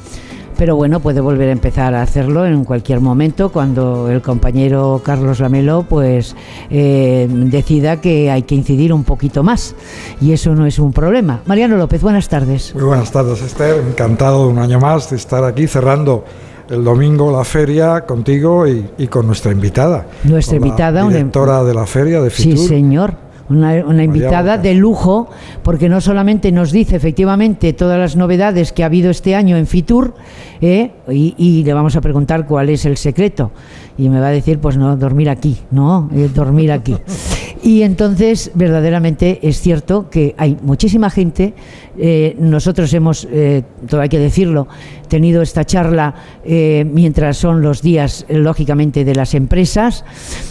[0.58, 5.40] Pero bueno, puede volver a empezar a hacerlo en cualquier momento cuando el compañero Carlos
[5.40, 6.36] Lamelo pues
[6.70, 9.76] eh, decida que hay que incidir un poquito más
[10.22, 11.42] y eso no es un problema.
[11.48, 12.74] Mariano López, buenas tardes.
[12.76, 13.84] Muy buenas tardes, Esther.
[13.88, 16.24] Encantado un año más de estar aquí cerrando
[16.70, 20.06] el domingo la feria contigo y, con nuestra invitada.
[20.24, 22.58] Nuestra invitada, una directora de la feria de Fitur.
[22.58, 23.24] Sí, señor.
[23.50, 25.30] Una, invitada de lujo,
[25.64, 29.68] porque no solamente nos dice efectivamente todas las novedades que ha habido este año en
[29.68, 30.16] Fitur,
[30.62, 33.52] eh, y, le vamos a preguntar cuál es el secreto.
[33.98, 36.96] Y me va a decir, pues no, dormir aquí, no, eh, dormir aquí.
[37.64, 41.54] Y entonces, verdaderamente es cierto que hay muchísima gente.
[41.98, 44.68] Eh, nosotros hemos, eh, todo hay que decirlo,
[45.08, 46.14] tenido esta charla
[46.44, 50.04] eh, mientras son los días, lógicamente, de las empresas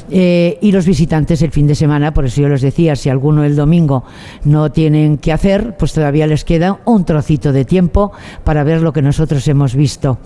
[0.09, 2.14] y los visitantes el fin de semana.
[2.14, 4.05] Por eso yo les decía, si alguno el domingo
[4.44, 8.12] no tienen que hacer, pues todavía les queda un trocito de tiempo
[8.43, 10.19] para ver lo que nosotros hemos visto.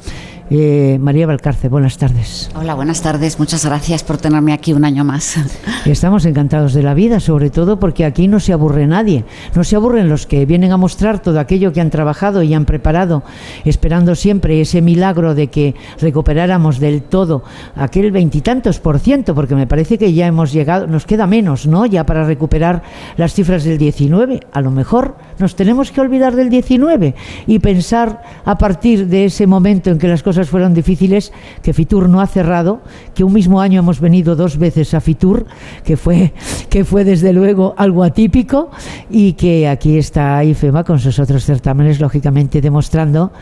[0.48, 2.50] Eh, María Valcarce, buenas tardes.
[2.54, 3.40] Hola, buenas tardes.
[3.40, 5.34] Muchas gracias por tenerme aquí un año más.
[5.86, 9.24] Estamos encantados de la vida, sobre todo porque aquí no se aburre nadie.
[9.56, 12.64] No se aburren los que vienen a mostrar todo aquello que han trabajado y han
[12.64, 13.24] preparado,
[13.64, 17.42] esperando siempre ese milagro de que recuperáramos del todo
[17.74, 21.86] aquel veintitantos por ciento, porque me parece que ya hemos llegado, nos queda menos, ¿no?
[21.86, 22.82] Ya para recuperar
[23.16, 24.40] las cifras del 19.
[24.52, 27.16] A lo mejor nos tenemos que olvidar del 19
[27.48, 31.32] y pensar a partir de ese momento en que las cosas fueron difíciles,
[31.62, 32.82] que Fitur no ha cerrado,
[33.14, 35.46] que un mismo año hemos venido dos veces a Fitur,
[35.84, 36.32] que fue,
[36.68, 38.70] que fue desde luego algo atípico,
[39.10, 43.32] y que aquí está IFEMA con sus otros certámenes, lógicamente demostrando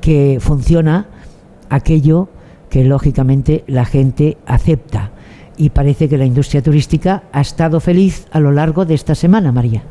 [0.00, 1.06] que funciona
[1.70, 2.28] aquello
[2.68, 5.12] que lógicamente la gente acepta.
[5.56, 9.52] Y parece que la industria turística ha estado feliz a lo largo de esta semana,
[9.52, 9.82] María.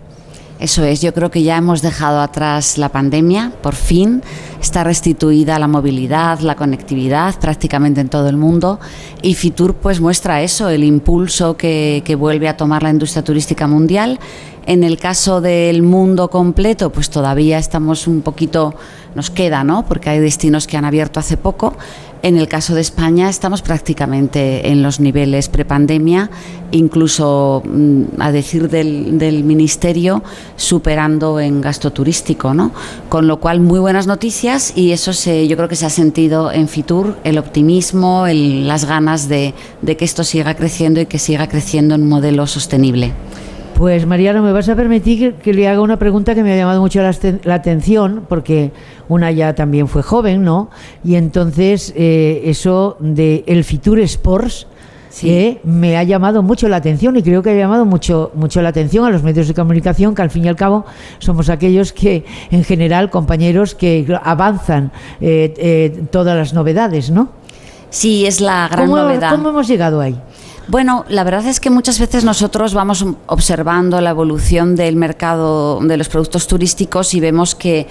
[0.61, 4.21] Eso es, yo creo que ya hemos dejado atrás la pandemia, por fin
[4.61, 8.79] está restituida la movilidad, la conectividad prácticamente en todo el mundo
[9.23, 13.65] y Fitur pues muestra eso, el impulso que, que vuelve a tomar la industria turística
[13.65, 14.19] mundial.
[14.67, 18.75] En el caso del mundo completo, pues todavía estamos un poquito,
[19.15, 19.87] nos queda, ¿no?
[19.87, 21.75] Porque hay destinos que han abierto hace poco,
[22.23, 26.29] en el caso de España estamos prácticamente en los niveles prepandemia,
[26.71, 30.23] incluso mm, a decir del, Ministerio,
[30.55, 32.71] superando en gasto turístico, ¿no?
[33.09, 36.51] Con lo cual, muy buenas noticias y eso se, yo creo que se ha sentido
[36.51, 41.19] en Fitur, el optimismo, el, las ganas de, de que esto siga creciendo y que
[41.19, 43.13] siga creciendo en un modelo sostenible.
[43.81, 46.55] Pues Mariano, me vas a permitir que, que, le haga una pregunta que me ha
[46.55, 48.71] llamado mucho la, la, atención, porque
[49.09, 50.69] una ya también fue joven, ¿no?
[51.03, 54.67] Y entonces eh, eso de el Fitur Sports
[55.09, 55.31] sí.
[55.31, 58.69] eh, me ha llamado mucho la atención y creo que ha llamado mucho, mucho la
[58.69, 60.85] atención a los medios de comunicación, que al fin y al cabo
[61.17, 64.91] somos aquellos que, en general, compañeros que avanzan
[65.21, 67.29] eh, eh todas las novedades, ¿no?
[67.89, 69.31] Sí, es la gran ¿Cómo, novedad.
[69.31, 70.15] ¿Cómo hemos llegado ahí?
[70.67, 75.97] Bueno, la verdad es que muchas veces nosotros vamos observando la evolución del mercado de
[75.97, 77.87] los productos turísticos y vemos que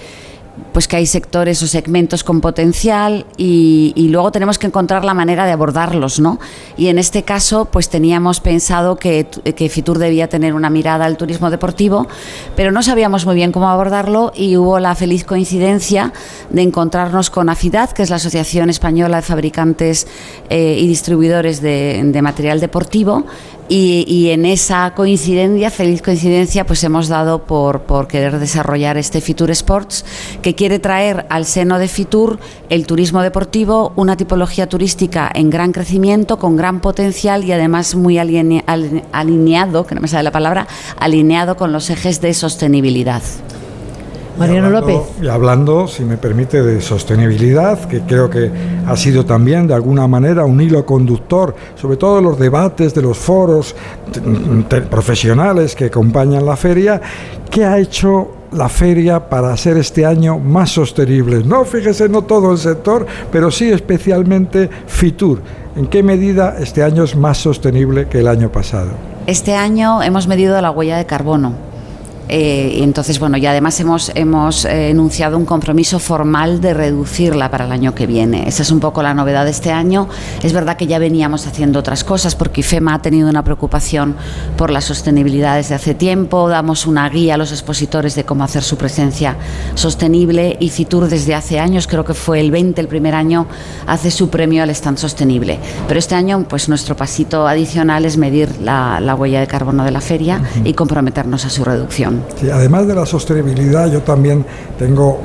[0.73, 5.45] pues que hay sectores o segmentos con potencial y, luego tenemos que encontrar la manera
[5.45, 6.39] de abordarlos, ¿no?
[6.75, 11.15] Y en este caso, pues teníamos pensado que, que, Fitur debía tener una mirada al
[11.15, 12.07] turismo deportivo,
[12.55, 16.11] pero no sabíamos muy bien cómo abordarlo y hubo la feliz coincidencia
[16.49, 20.07] de encontrarnos con AFIDAD, que es la Asociación Española de Fabricantes
[20.49, 23.25] eh, y Distribuidores de Material Deportivo,
[23.73, 29.49] y, y, en esa coincidencia, feliz coincidencia, pues hemos dado por, querer desarrollar este Fitur
[29.51, 30.03] Sports,
[30.41, 32.37] que quiere traer al seno de Fitur
[32.67, 38.17] el turismo deportivo, una tipología turística en gran crecimiento, con gran potencial y además muy
[38.17, 38.65] aline,
[39.13, 40.67] alineado, que no me sale la palabra,
[40.99, 43.21] alineado con los ejes de sostenibilidad.
[44.37, 45.09] Mariano y hablando, López.
[45.21, 48.51] Y hablando, si me permite, de sostenibilidad, que creo que
[48.87, 53.01] ha sido también de alguna manera un hilo conductor, sobre todo en los debates de
[53.01, 53.75] los foros
[54.89, 57.01] profesionales que acompañan la feria,
[57.49, 61.43] ¿qué ha hecho la feria para ser este año más sostenible?
[61.43, 65.41] No, fíjese, no todo el sector, pero sí especialmente Fitur.
[65.75, 68.89] ¿En qué medida este año es más sostenible que el año pasado?
[69.27, 71.70] Este año hemos medido la huella de carbono
[72.33, 77.51] eh, y entonces, bueno, y además hemos, hemos eh, enunciado un compromiso formal de reducirla
[77.51, 78.47] para el año que viene.
[78.47, 80.07] Esa es un poco la novedad de este año.
[80.41, 84.15] Es verdad que ya veníamos haciendo otras cosas porque IFEMA ha tenido una preocupación
[84.55, 86.47] por la sostenibilidad desde hace tiempo.
[86.47, 89.35] Damos una guía a los expositores de cómo hacer su presencia
[89.75, 93.45] sostenible y Fitur desde hace años, creo que fue el 20 el primer año,
[93.87, 95.59] hace su premio al stand sostenible.
[95.85, 99.91] Pero este año, pues nuestro pasito adicional es medir la, la huella de carbono de
[99.91, 100.69] la feria uh -huh.
[100.69, 102.20] y comprometernos a su reducción.
[102.53, 104.45] Además de la sostenibilidad, yo también
[104.77, 105.19] tengo,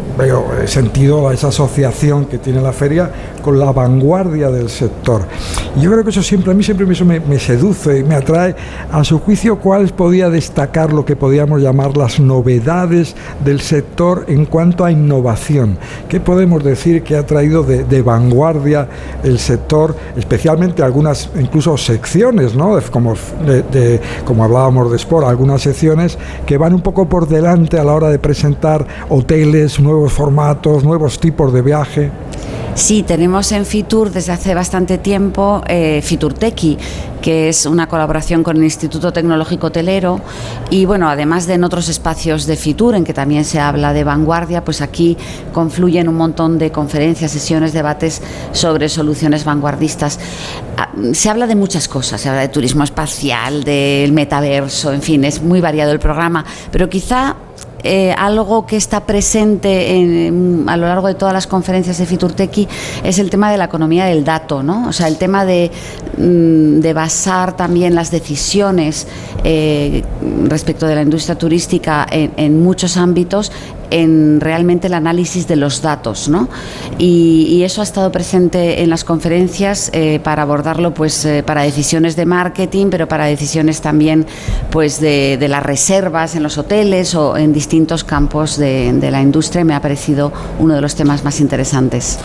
[0.66, 3.10] sentido esa asociación que tiene la feria
[3.46, 5.22] con la vanguardia del sector.
[5.76, 8.56] Y yo creo que eso siempre, a mí siempre eso me, seduce y me atrae.
[8.90, 13.14] A su juicio, ¿cuál podía destacar lo que podríamos llamar las novedades
[13.44, 15.78] del sector en cuanto a innovación?
[16.08, 18.88] ¿Qué podemos decir que ha traído de, de vanguardia
[19.22, 22.76] el sector, especialmente algunas, incluso secciones, ¿no?
[22.90, 23.14] Como,
[23.46, 27.84] de, de, como hablábamos de Sport, algunas secciones que van un poco por delante a
[27.84, 32.10] la hora de presentar hoteles, nuevos formatos, nuevos tipos de viaje.
[32.76, 36.04] Sí, tenemos en Fitur desde hace bastante tiempo eh,
[37.22, 40.20] que es una colaboración con el Instituto Tecnológico Hotelero
[40.68, 44.04] y bueno, además de en otros espacios de Fitur en que también se habla de
[44.04, 45.16] vanguardia, pues aquí
[45.54, 48.20] confluyen un montón de conferencias, sesiones, debates
[48.52, 50.20] sobre soluciones vanguardistas.
[51.12, 55.42] Se habla de muchas cosas, se habla de turismo espacial, del metaverso, en fin, es
[55.42, 57.36] muy variado el programa, pero quizá
[57.86, 62.68] eh, algo que está presente en, a lo largo de todas las conferencias de Fiturtequi
[63.04, 64.88] es el tema de la economía del dato, ¿no?
[64.88, 65.70] O sea, el tema de,
[66.18, 69.06] mm, de basar también las decisiones
[69.44, 70.02] eh,
[70.44, 73.52] respecto de la industria turística en, en, muchos ámbitos
[73.90, 76.48] en realmente el análisis de los datos, ¿no?
[76.98, 81.62] Y, y eso ha estado presente en las conferencias eh, para abordarlo, pues, eh, para
[81.62, 84.26] decisiones de marketing, pero para decisiones también,
[84.70, 89.20] pues, de, de las reservas en los hoteles o en distintos campos de, de, la
[89.20, 89.64] industria.
[89.64, 92.18] Me ha parecido uno de los temas más interesantes.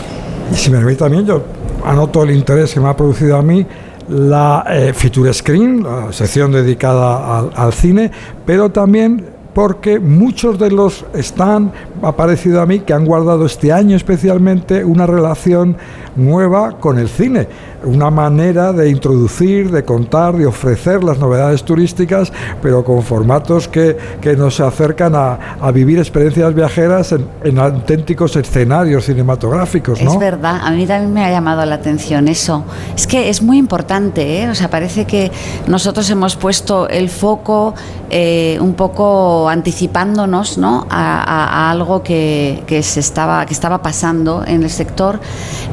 [0.52, 1.42] Y si me permite también, yo
[1.84, 3.66] anoto el interés que me ha producido a mí
[4.08, 8.10] la eh, Feature Screen, la sección dedicada al, al cine,
[8.44, 11.72] pero también porque muchos de los están,
[12.02, 15.76] ha parecido a mí, que han guardado este año especialmente una relación
[16.16, 17.48] nueva con el cine,
[17.84, 23.96] una manera de introducir, de contar, de ofrecer las novedades turísticas, pero con formatos que,
[24.20, 27.14] que nos acercan a, a vivir experiencias viajeras
[27.44, 30.00] en, auténticos escenarios cinematográficos.
[30.02, 30.12] ¿no?
[30.12, 32.64] Es verdad, a mí también me ha llamado la atención eso.
[32.96, 34.48] Es que es muy importante, ¿eh?
[34.48, 35.30] o sea, parece que
[35.66, 37.74] nosotros hemos puesto el foco
[38.10, 40.86] eh, un poco anticipándonos ¿no?
[40.90, 45.20] a, algo que, que se estaba, que estaba pasando en el sector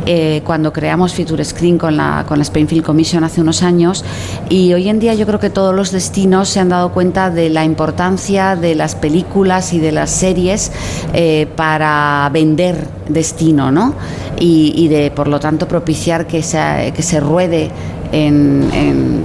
[0.05, 4.03] eh, cuando creamos Future Screen con la, con la Spain Commission hace unos años
[4.49, 7.49] y hoy en día yo creo que todos los destinos se han dado cuenta de
[7.49, 10.71] la importancia de las películas y de las series
[11.13, 13.93] eh, para vender destino, ¿no?
[14.41, 17.69] Y, de, por lo tanto, propiciar que se, que se ruede
[18.13, 18.69] en,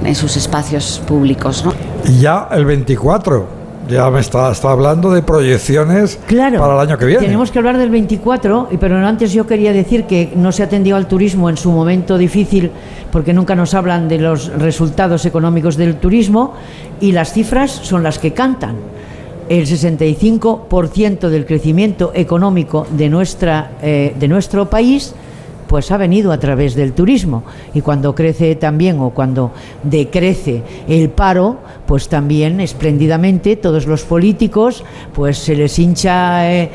[0.05, 1.73] en- sus espacios públicos, ¿no?
[2.21, 6.19] Ya el 24, ya me está, está hablando de proyecciones
[6.59, 7.23] para el año que viene.
[7.25, 10.97] Tenemos que hablar del 24, y- pero antes yo quería decir que no se atendió
[10.97, 12.71] al turismo en su momento difícil
[13.13, 16.55] porque nunca nos hablan de los resultados económicos del turismo
[17.01, 18.77] y las cifras son las que cantan.
[19.49, 25.15] El 65% del crecimiento económico de, nuestra, eh, de nuestro país
[25.75, 27.43] pues ha venido a través del turismo.
[27.75, 29.51] Y cuando crece también o cuando
[29.83, 36.71] decrece el paro pues también espléndidamente todos los políticos pues se les hincha eh,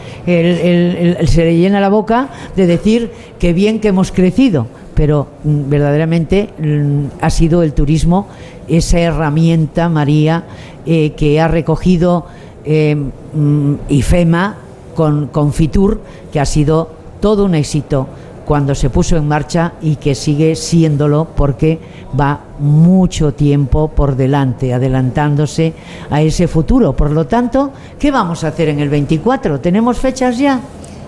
[1.26, 2.28] se le llena la boca
[2.58, 3.10] de decir
[3.40, 4.68] que bien que hemos crecido.
[4.96, 8.28] Pero mm, verdaderamente mm, ha sido el turismo
[8.68, 10.44] esa herramienta María
[10.86, 12.26] eh, que ha recogido
[12.66, 12.98] eh,
[13.34, 14.58] mm, IFEMA
[14.94, 16.02] con, con Fitur
[16.34, 18.08] que ha sido todo un éxito
[18.50, 21.80] cuando se puso en marcha y que sigue siéndolo porque
[22.20, 25.76] va mucho tiempo por delante, adelantándose
[26.10, 26.94] a ese futuro.
[26.94, 29.60] Por lo tanto, ¿qué vamos a hacer en el 24?
[29.60, 30.62] ¿Tenemos fechas ya?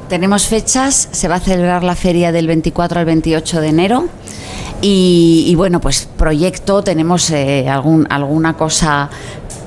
[0.07, 4.03] Tenemos fechas, se va a celebrar la feria del 24 al 28 de enero
[4.83, 9.09] y, bueno, pues proyecto, tenemos eh, algún, alguna cosa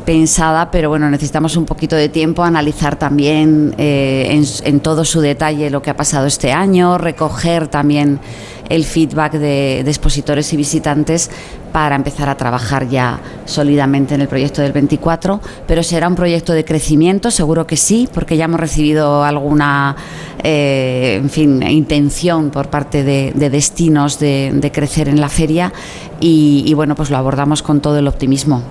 [0.05, 5.71] pensada, pero bueno, necesitamos un poquito de tiempo, analizar también eh, en, todo su detalle
[5.71, 8.21] lo que ha pasado este año, recoger también
[8.69, 11.31] el feedback de, expositores y visitantes
[11.73, 16.53] para empezar a trabajar ya sólidamente en el proyecto del 24, pero será un proyecto
[16.53, 19.97] de crecimiento, seguro que sí, porque ya hemos recibido alguna,
[20.43, 25.73] eh, en fin, intención por parte de, de destinos de, de crecer en la feria
[26.21, 28.63] y, y bueno, pues lo abordamos con todo el optimismo.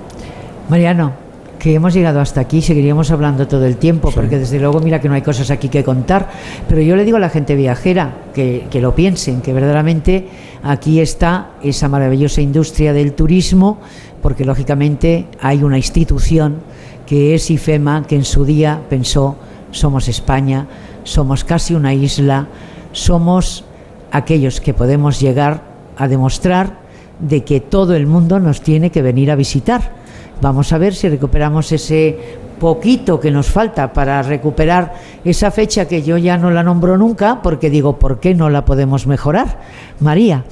[0.69, 1.22] Mariano,
[1.63, 5.07] que hemos llegado hasta aquí, seguiríamos hablando todo el tiempo, porque desde luego mira que
[5.07, 6.29] no hay cosas aquí que contar,
[6.67, 10.27] pero yo le digo a la gente viajera que, que lo piensen, que verdaderamente
[10.61, 13.77] aquí está esa maravillosa industria del turismo,
[14.21, 16.57] porque lógicamente hay una institución
[17.05, 19.37] que es IFEMA, que en su día pensó,
[19.71, 20.67] somos España,
[21.05, 22.49] somos casi una isla,
[22.91, 23.63] somos
[24.11, 25.63] aquellos que podemos llegar
[25.95, 26.79] a demostrar
[27.19, 30.02] de que todo el mundo nos tiene que venir a visitar.
[30.43, 32.17] Vamos a ver si recuperamos ese
[32.59, 34.93] poquito que nos falta para recuperar
[35.23, 38.65] esa fecha que yo ya no la nombro nunca, porque digo, ¿por qué no la
[38.65, 39.61] podemos mejorar?
[40.01, 40.43] María,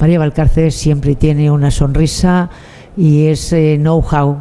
[0.00, 2.48] María Valcárcel siempre tiene una sonrisa
[2.96, 4.40] y ese know-how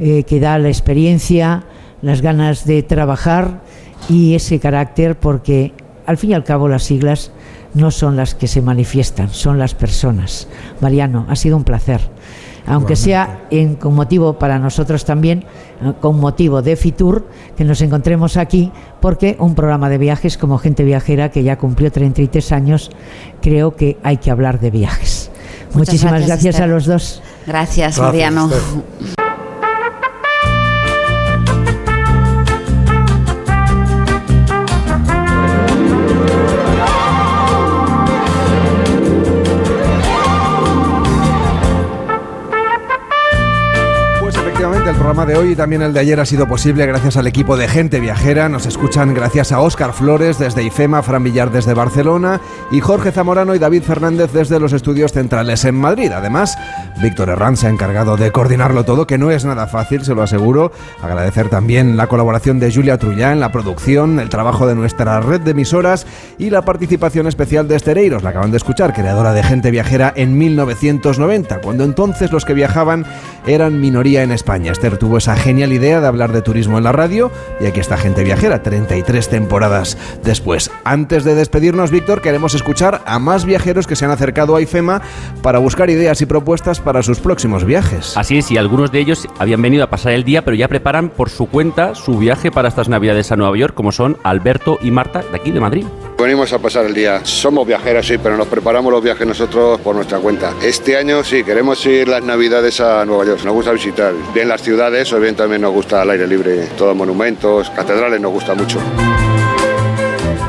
[0.00, 1.62] eh, que da la experiencia,
[2.02, 3.60] las ganas de trabajar
[4.08, 5.74] y ese carácter, porque
[6.06, 7.30] al fin y al cabo las siglas
[7.74, 10.48] no son las que se manifiestan, son las personas.
[10.80, 12.00] Mariano, ha sido un placer.
[12.66, 15.44] Aunque sea en, con motivo para nosotros también,
[16.00, 17.26] con motivo de Fitur,
[17.56, 18.70] que nos encontremos aquí,
[19.00, 22.90] porque un programa de viajes como Gente Viajera, que ya cumplió 33 años,
[23.40, 25.30] creo que hay que hablar de viajes.
[25.72, 27.22] Muchas Muchísimas gracias, gracias, a los dos.
[27.46, 28.50] Gracias, Gracias, Mariano.
[45.10, 47.66] Programa de hoy y también el de ayer ha sido posible gracias al equipo de
[47.66, 48.48] Gente Viajera.
[48.48, 53.56] Nos escuchan gracias a Óscar Flores desde IFEMA, Fran Villar desde Barcelona y Jorge Zamorano
[53.56, 56.12] y David Fernández desde los estudios centrales en Madrid.
[56.12, 56.56] Además,
[57.02, 60.22] Víctor Herrán se ha encargado de coordinarlo todo, que no es nada fácil, se lo
[60.22, 60.72] aseguro.
[61.02, 65.40] Agradecer también la colaboración de Julia Trullá en la producción, el trabajo de nuestra red
[65.40, 66.06] de emisoras
[66.38, 70.36] y la participación especial de Estereiros, la acaban de escuchar, creadora de Gente Viajera en
[70.36, 73.06] 1990, cuando entonces los que viajaban
[73.46, 74.72] eran minoría en España.
[74.72, 77.30] Esther tuvo esa genial idea de hablar de turismo en la radio
[77.60, 80.70] y aquí está Gente Viajera, 33 temporadas después.
[80.84, 85.02] Antes de despedirnos, Víctor, queremos escuchar a más viajeros que se han acercado a IFEMA
[85.42, 88.16] para buscar ideas y propuestas para sus próximos viajes.
[88.16, 91.10] Así es, y algunos de ellos habían venido a pasar el día, pero ya preparan
[91.10, 94.90] por su cuenta su viaje para estas Navidades a Nueva York, como son Alberto y
[94.90, 95.86] Marta de aquí de Madrid.
[96.18, 97.24] Venimos a pasar el día.
[97.24, 100.52] Somos viajeros, sí, pero nos preparamos los viajes nosotros por nuestra cuenta.
[100.62, 103.42] Este año sí, queremos ir las Navidades a Nueva York.
[103.44, 106.66] Nos gusta visitar bien las ciudades, o bien también nos gusta el aire libre.
[106.76, 108.78] Todos monumentos, catedrales, nos gusta mucho.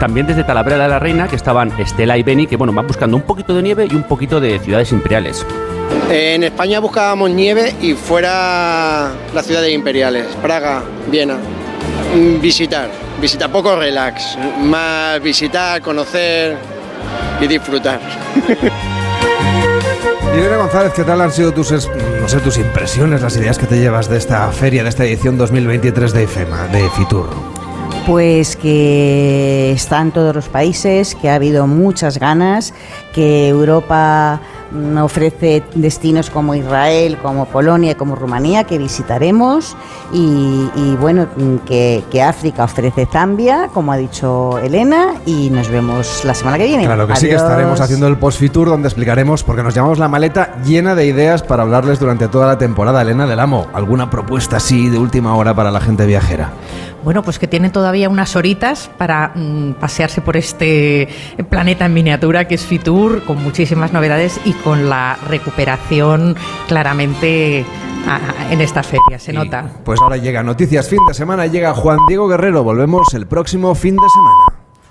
[0.01, 3.15] También desde Talavera de la Reina, que estaban Estela y Beni, que bueno, van buscando
[3.15, 5.45] un poquito de nieve y un poquito de ciudades imperiales.
[6.09, 11.38] En España buscábamos nieve y fuera las ciudades imperiales, Praga, Viena.
[12.15, 12.89] Mm, Visitar,
[13.22, 16.57] visitar, poco relax, más visitar, conocer
[17.39, 17.99] y disfrutar.
[20.38, 23.77] Irene González, ¿qué tal han sido tus, no sé, tus impresiones, las ideas que te
[23.80, 27.30] llevas de esta feria, de esta edición 2023 de IFEMA, de Fitur?
[28.07, 32.73] Pues que está en todos los países, que ha habido muchas ganas,
[33.13, 34.39] que Europa
[35.02, 39.76] ofrece destinos como Israel, como Polonia, como Rumanía, que visitaremos,
[40.14, 41.27] y, y bueno,
[41.65, 46.65] que, que África ofrece Zambia, como ha dicho Elena, y nos vemos la semana que
[46.65, 46.85] viene.
[46.85, 50.56] Claro que sí que estaremos haciendo el post-Fitur donde explicaremos, porque nos llamamos la maleta
[50.64, 53.02] llena de ideas para hablarles durante toda la temporada.
[53.02, 56.52] Elena del Amo, ¿alguna propuesta así de última hora para la gente viajera?
[57.03, 61.10] Bueno, pues que tienen todavía unas horitas para mm, pasearse por este
[61.49, 66.35] planeta en miniatura que es Fitur, con muchísimas novedades y con la recuperación
[66.67, 67.65] claramente
[68.07, 68.19] ah,
[68.49, 69.65] en esta feria, se nota.
[69.83, 72.63] Pues ahora llega Noticias Fin de Semana, llega Juan Diego Guerrero.
[72.63, 74.51] Volvemos el próximo fin de semana.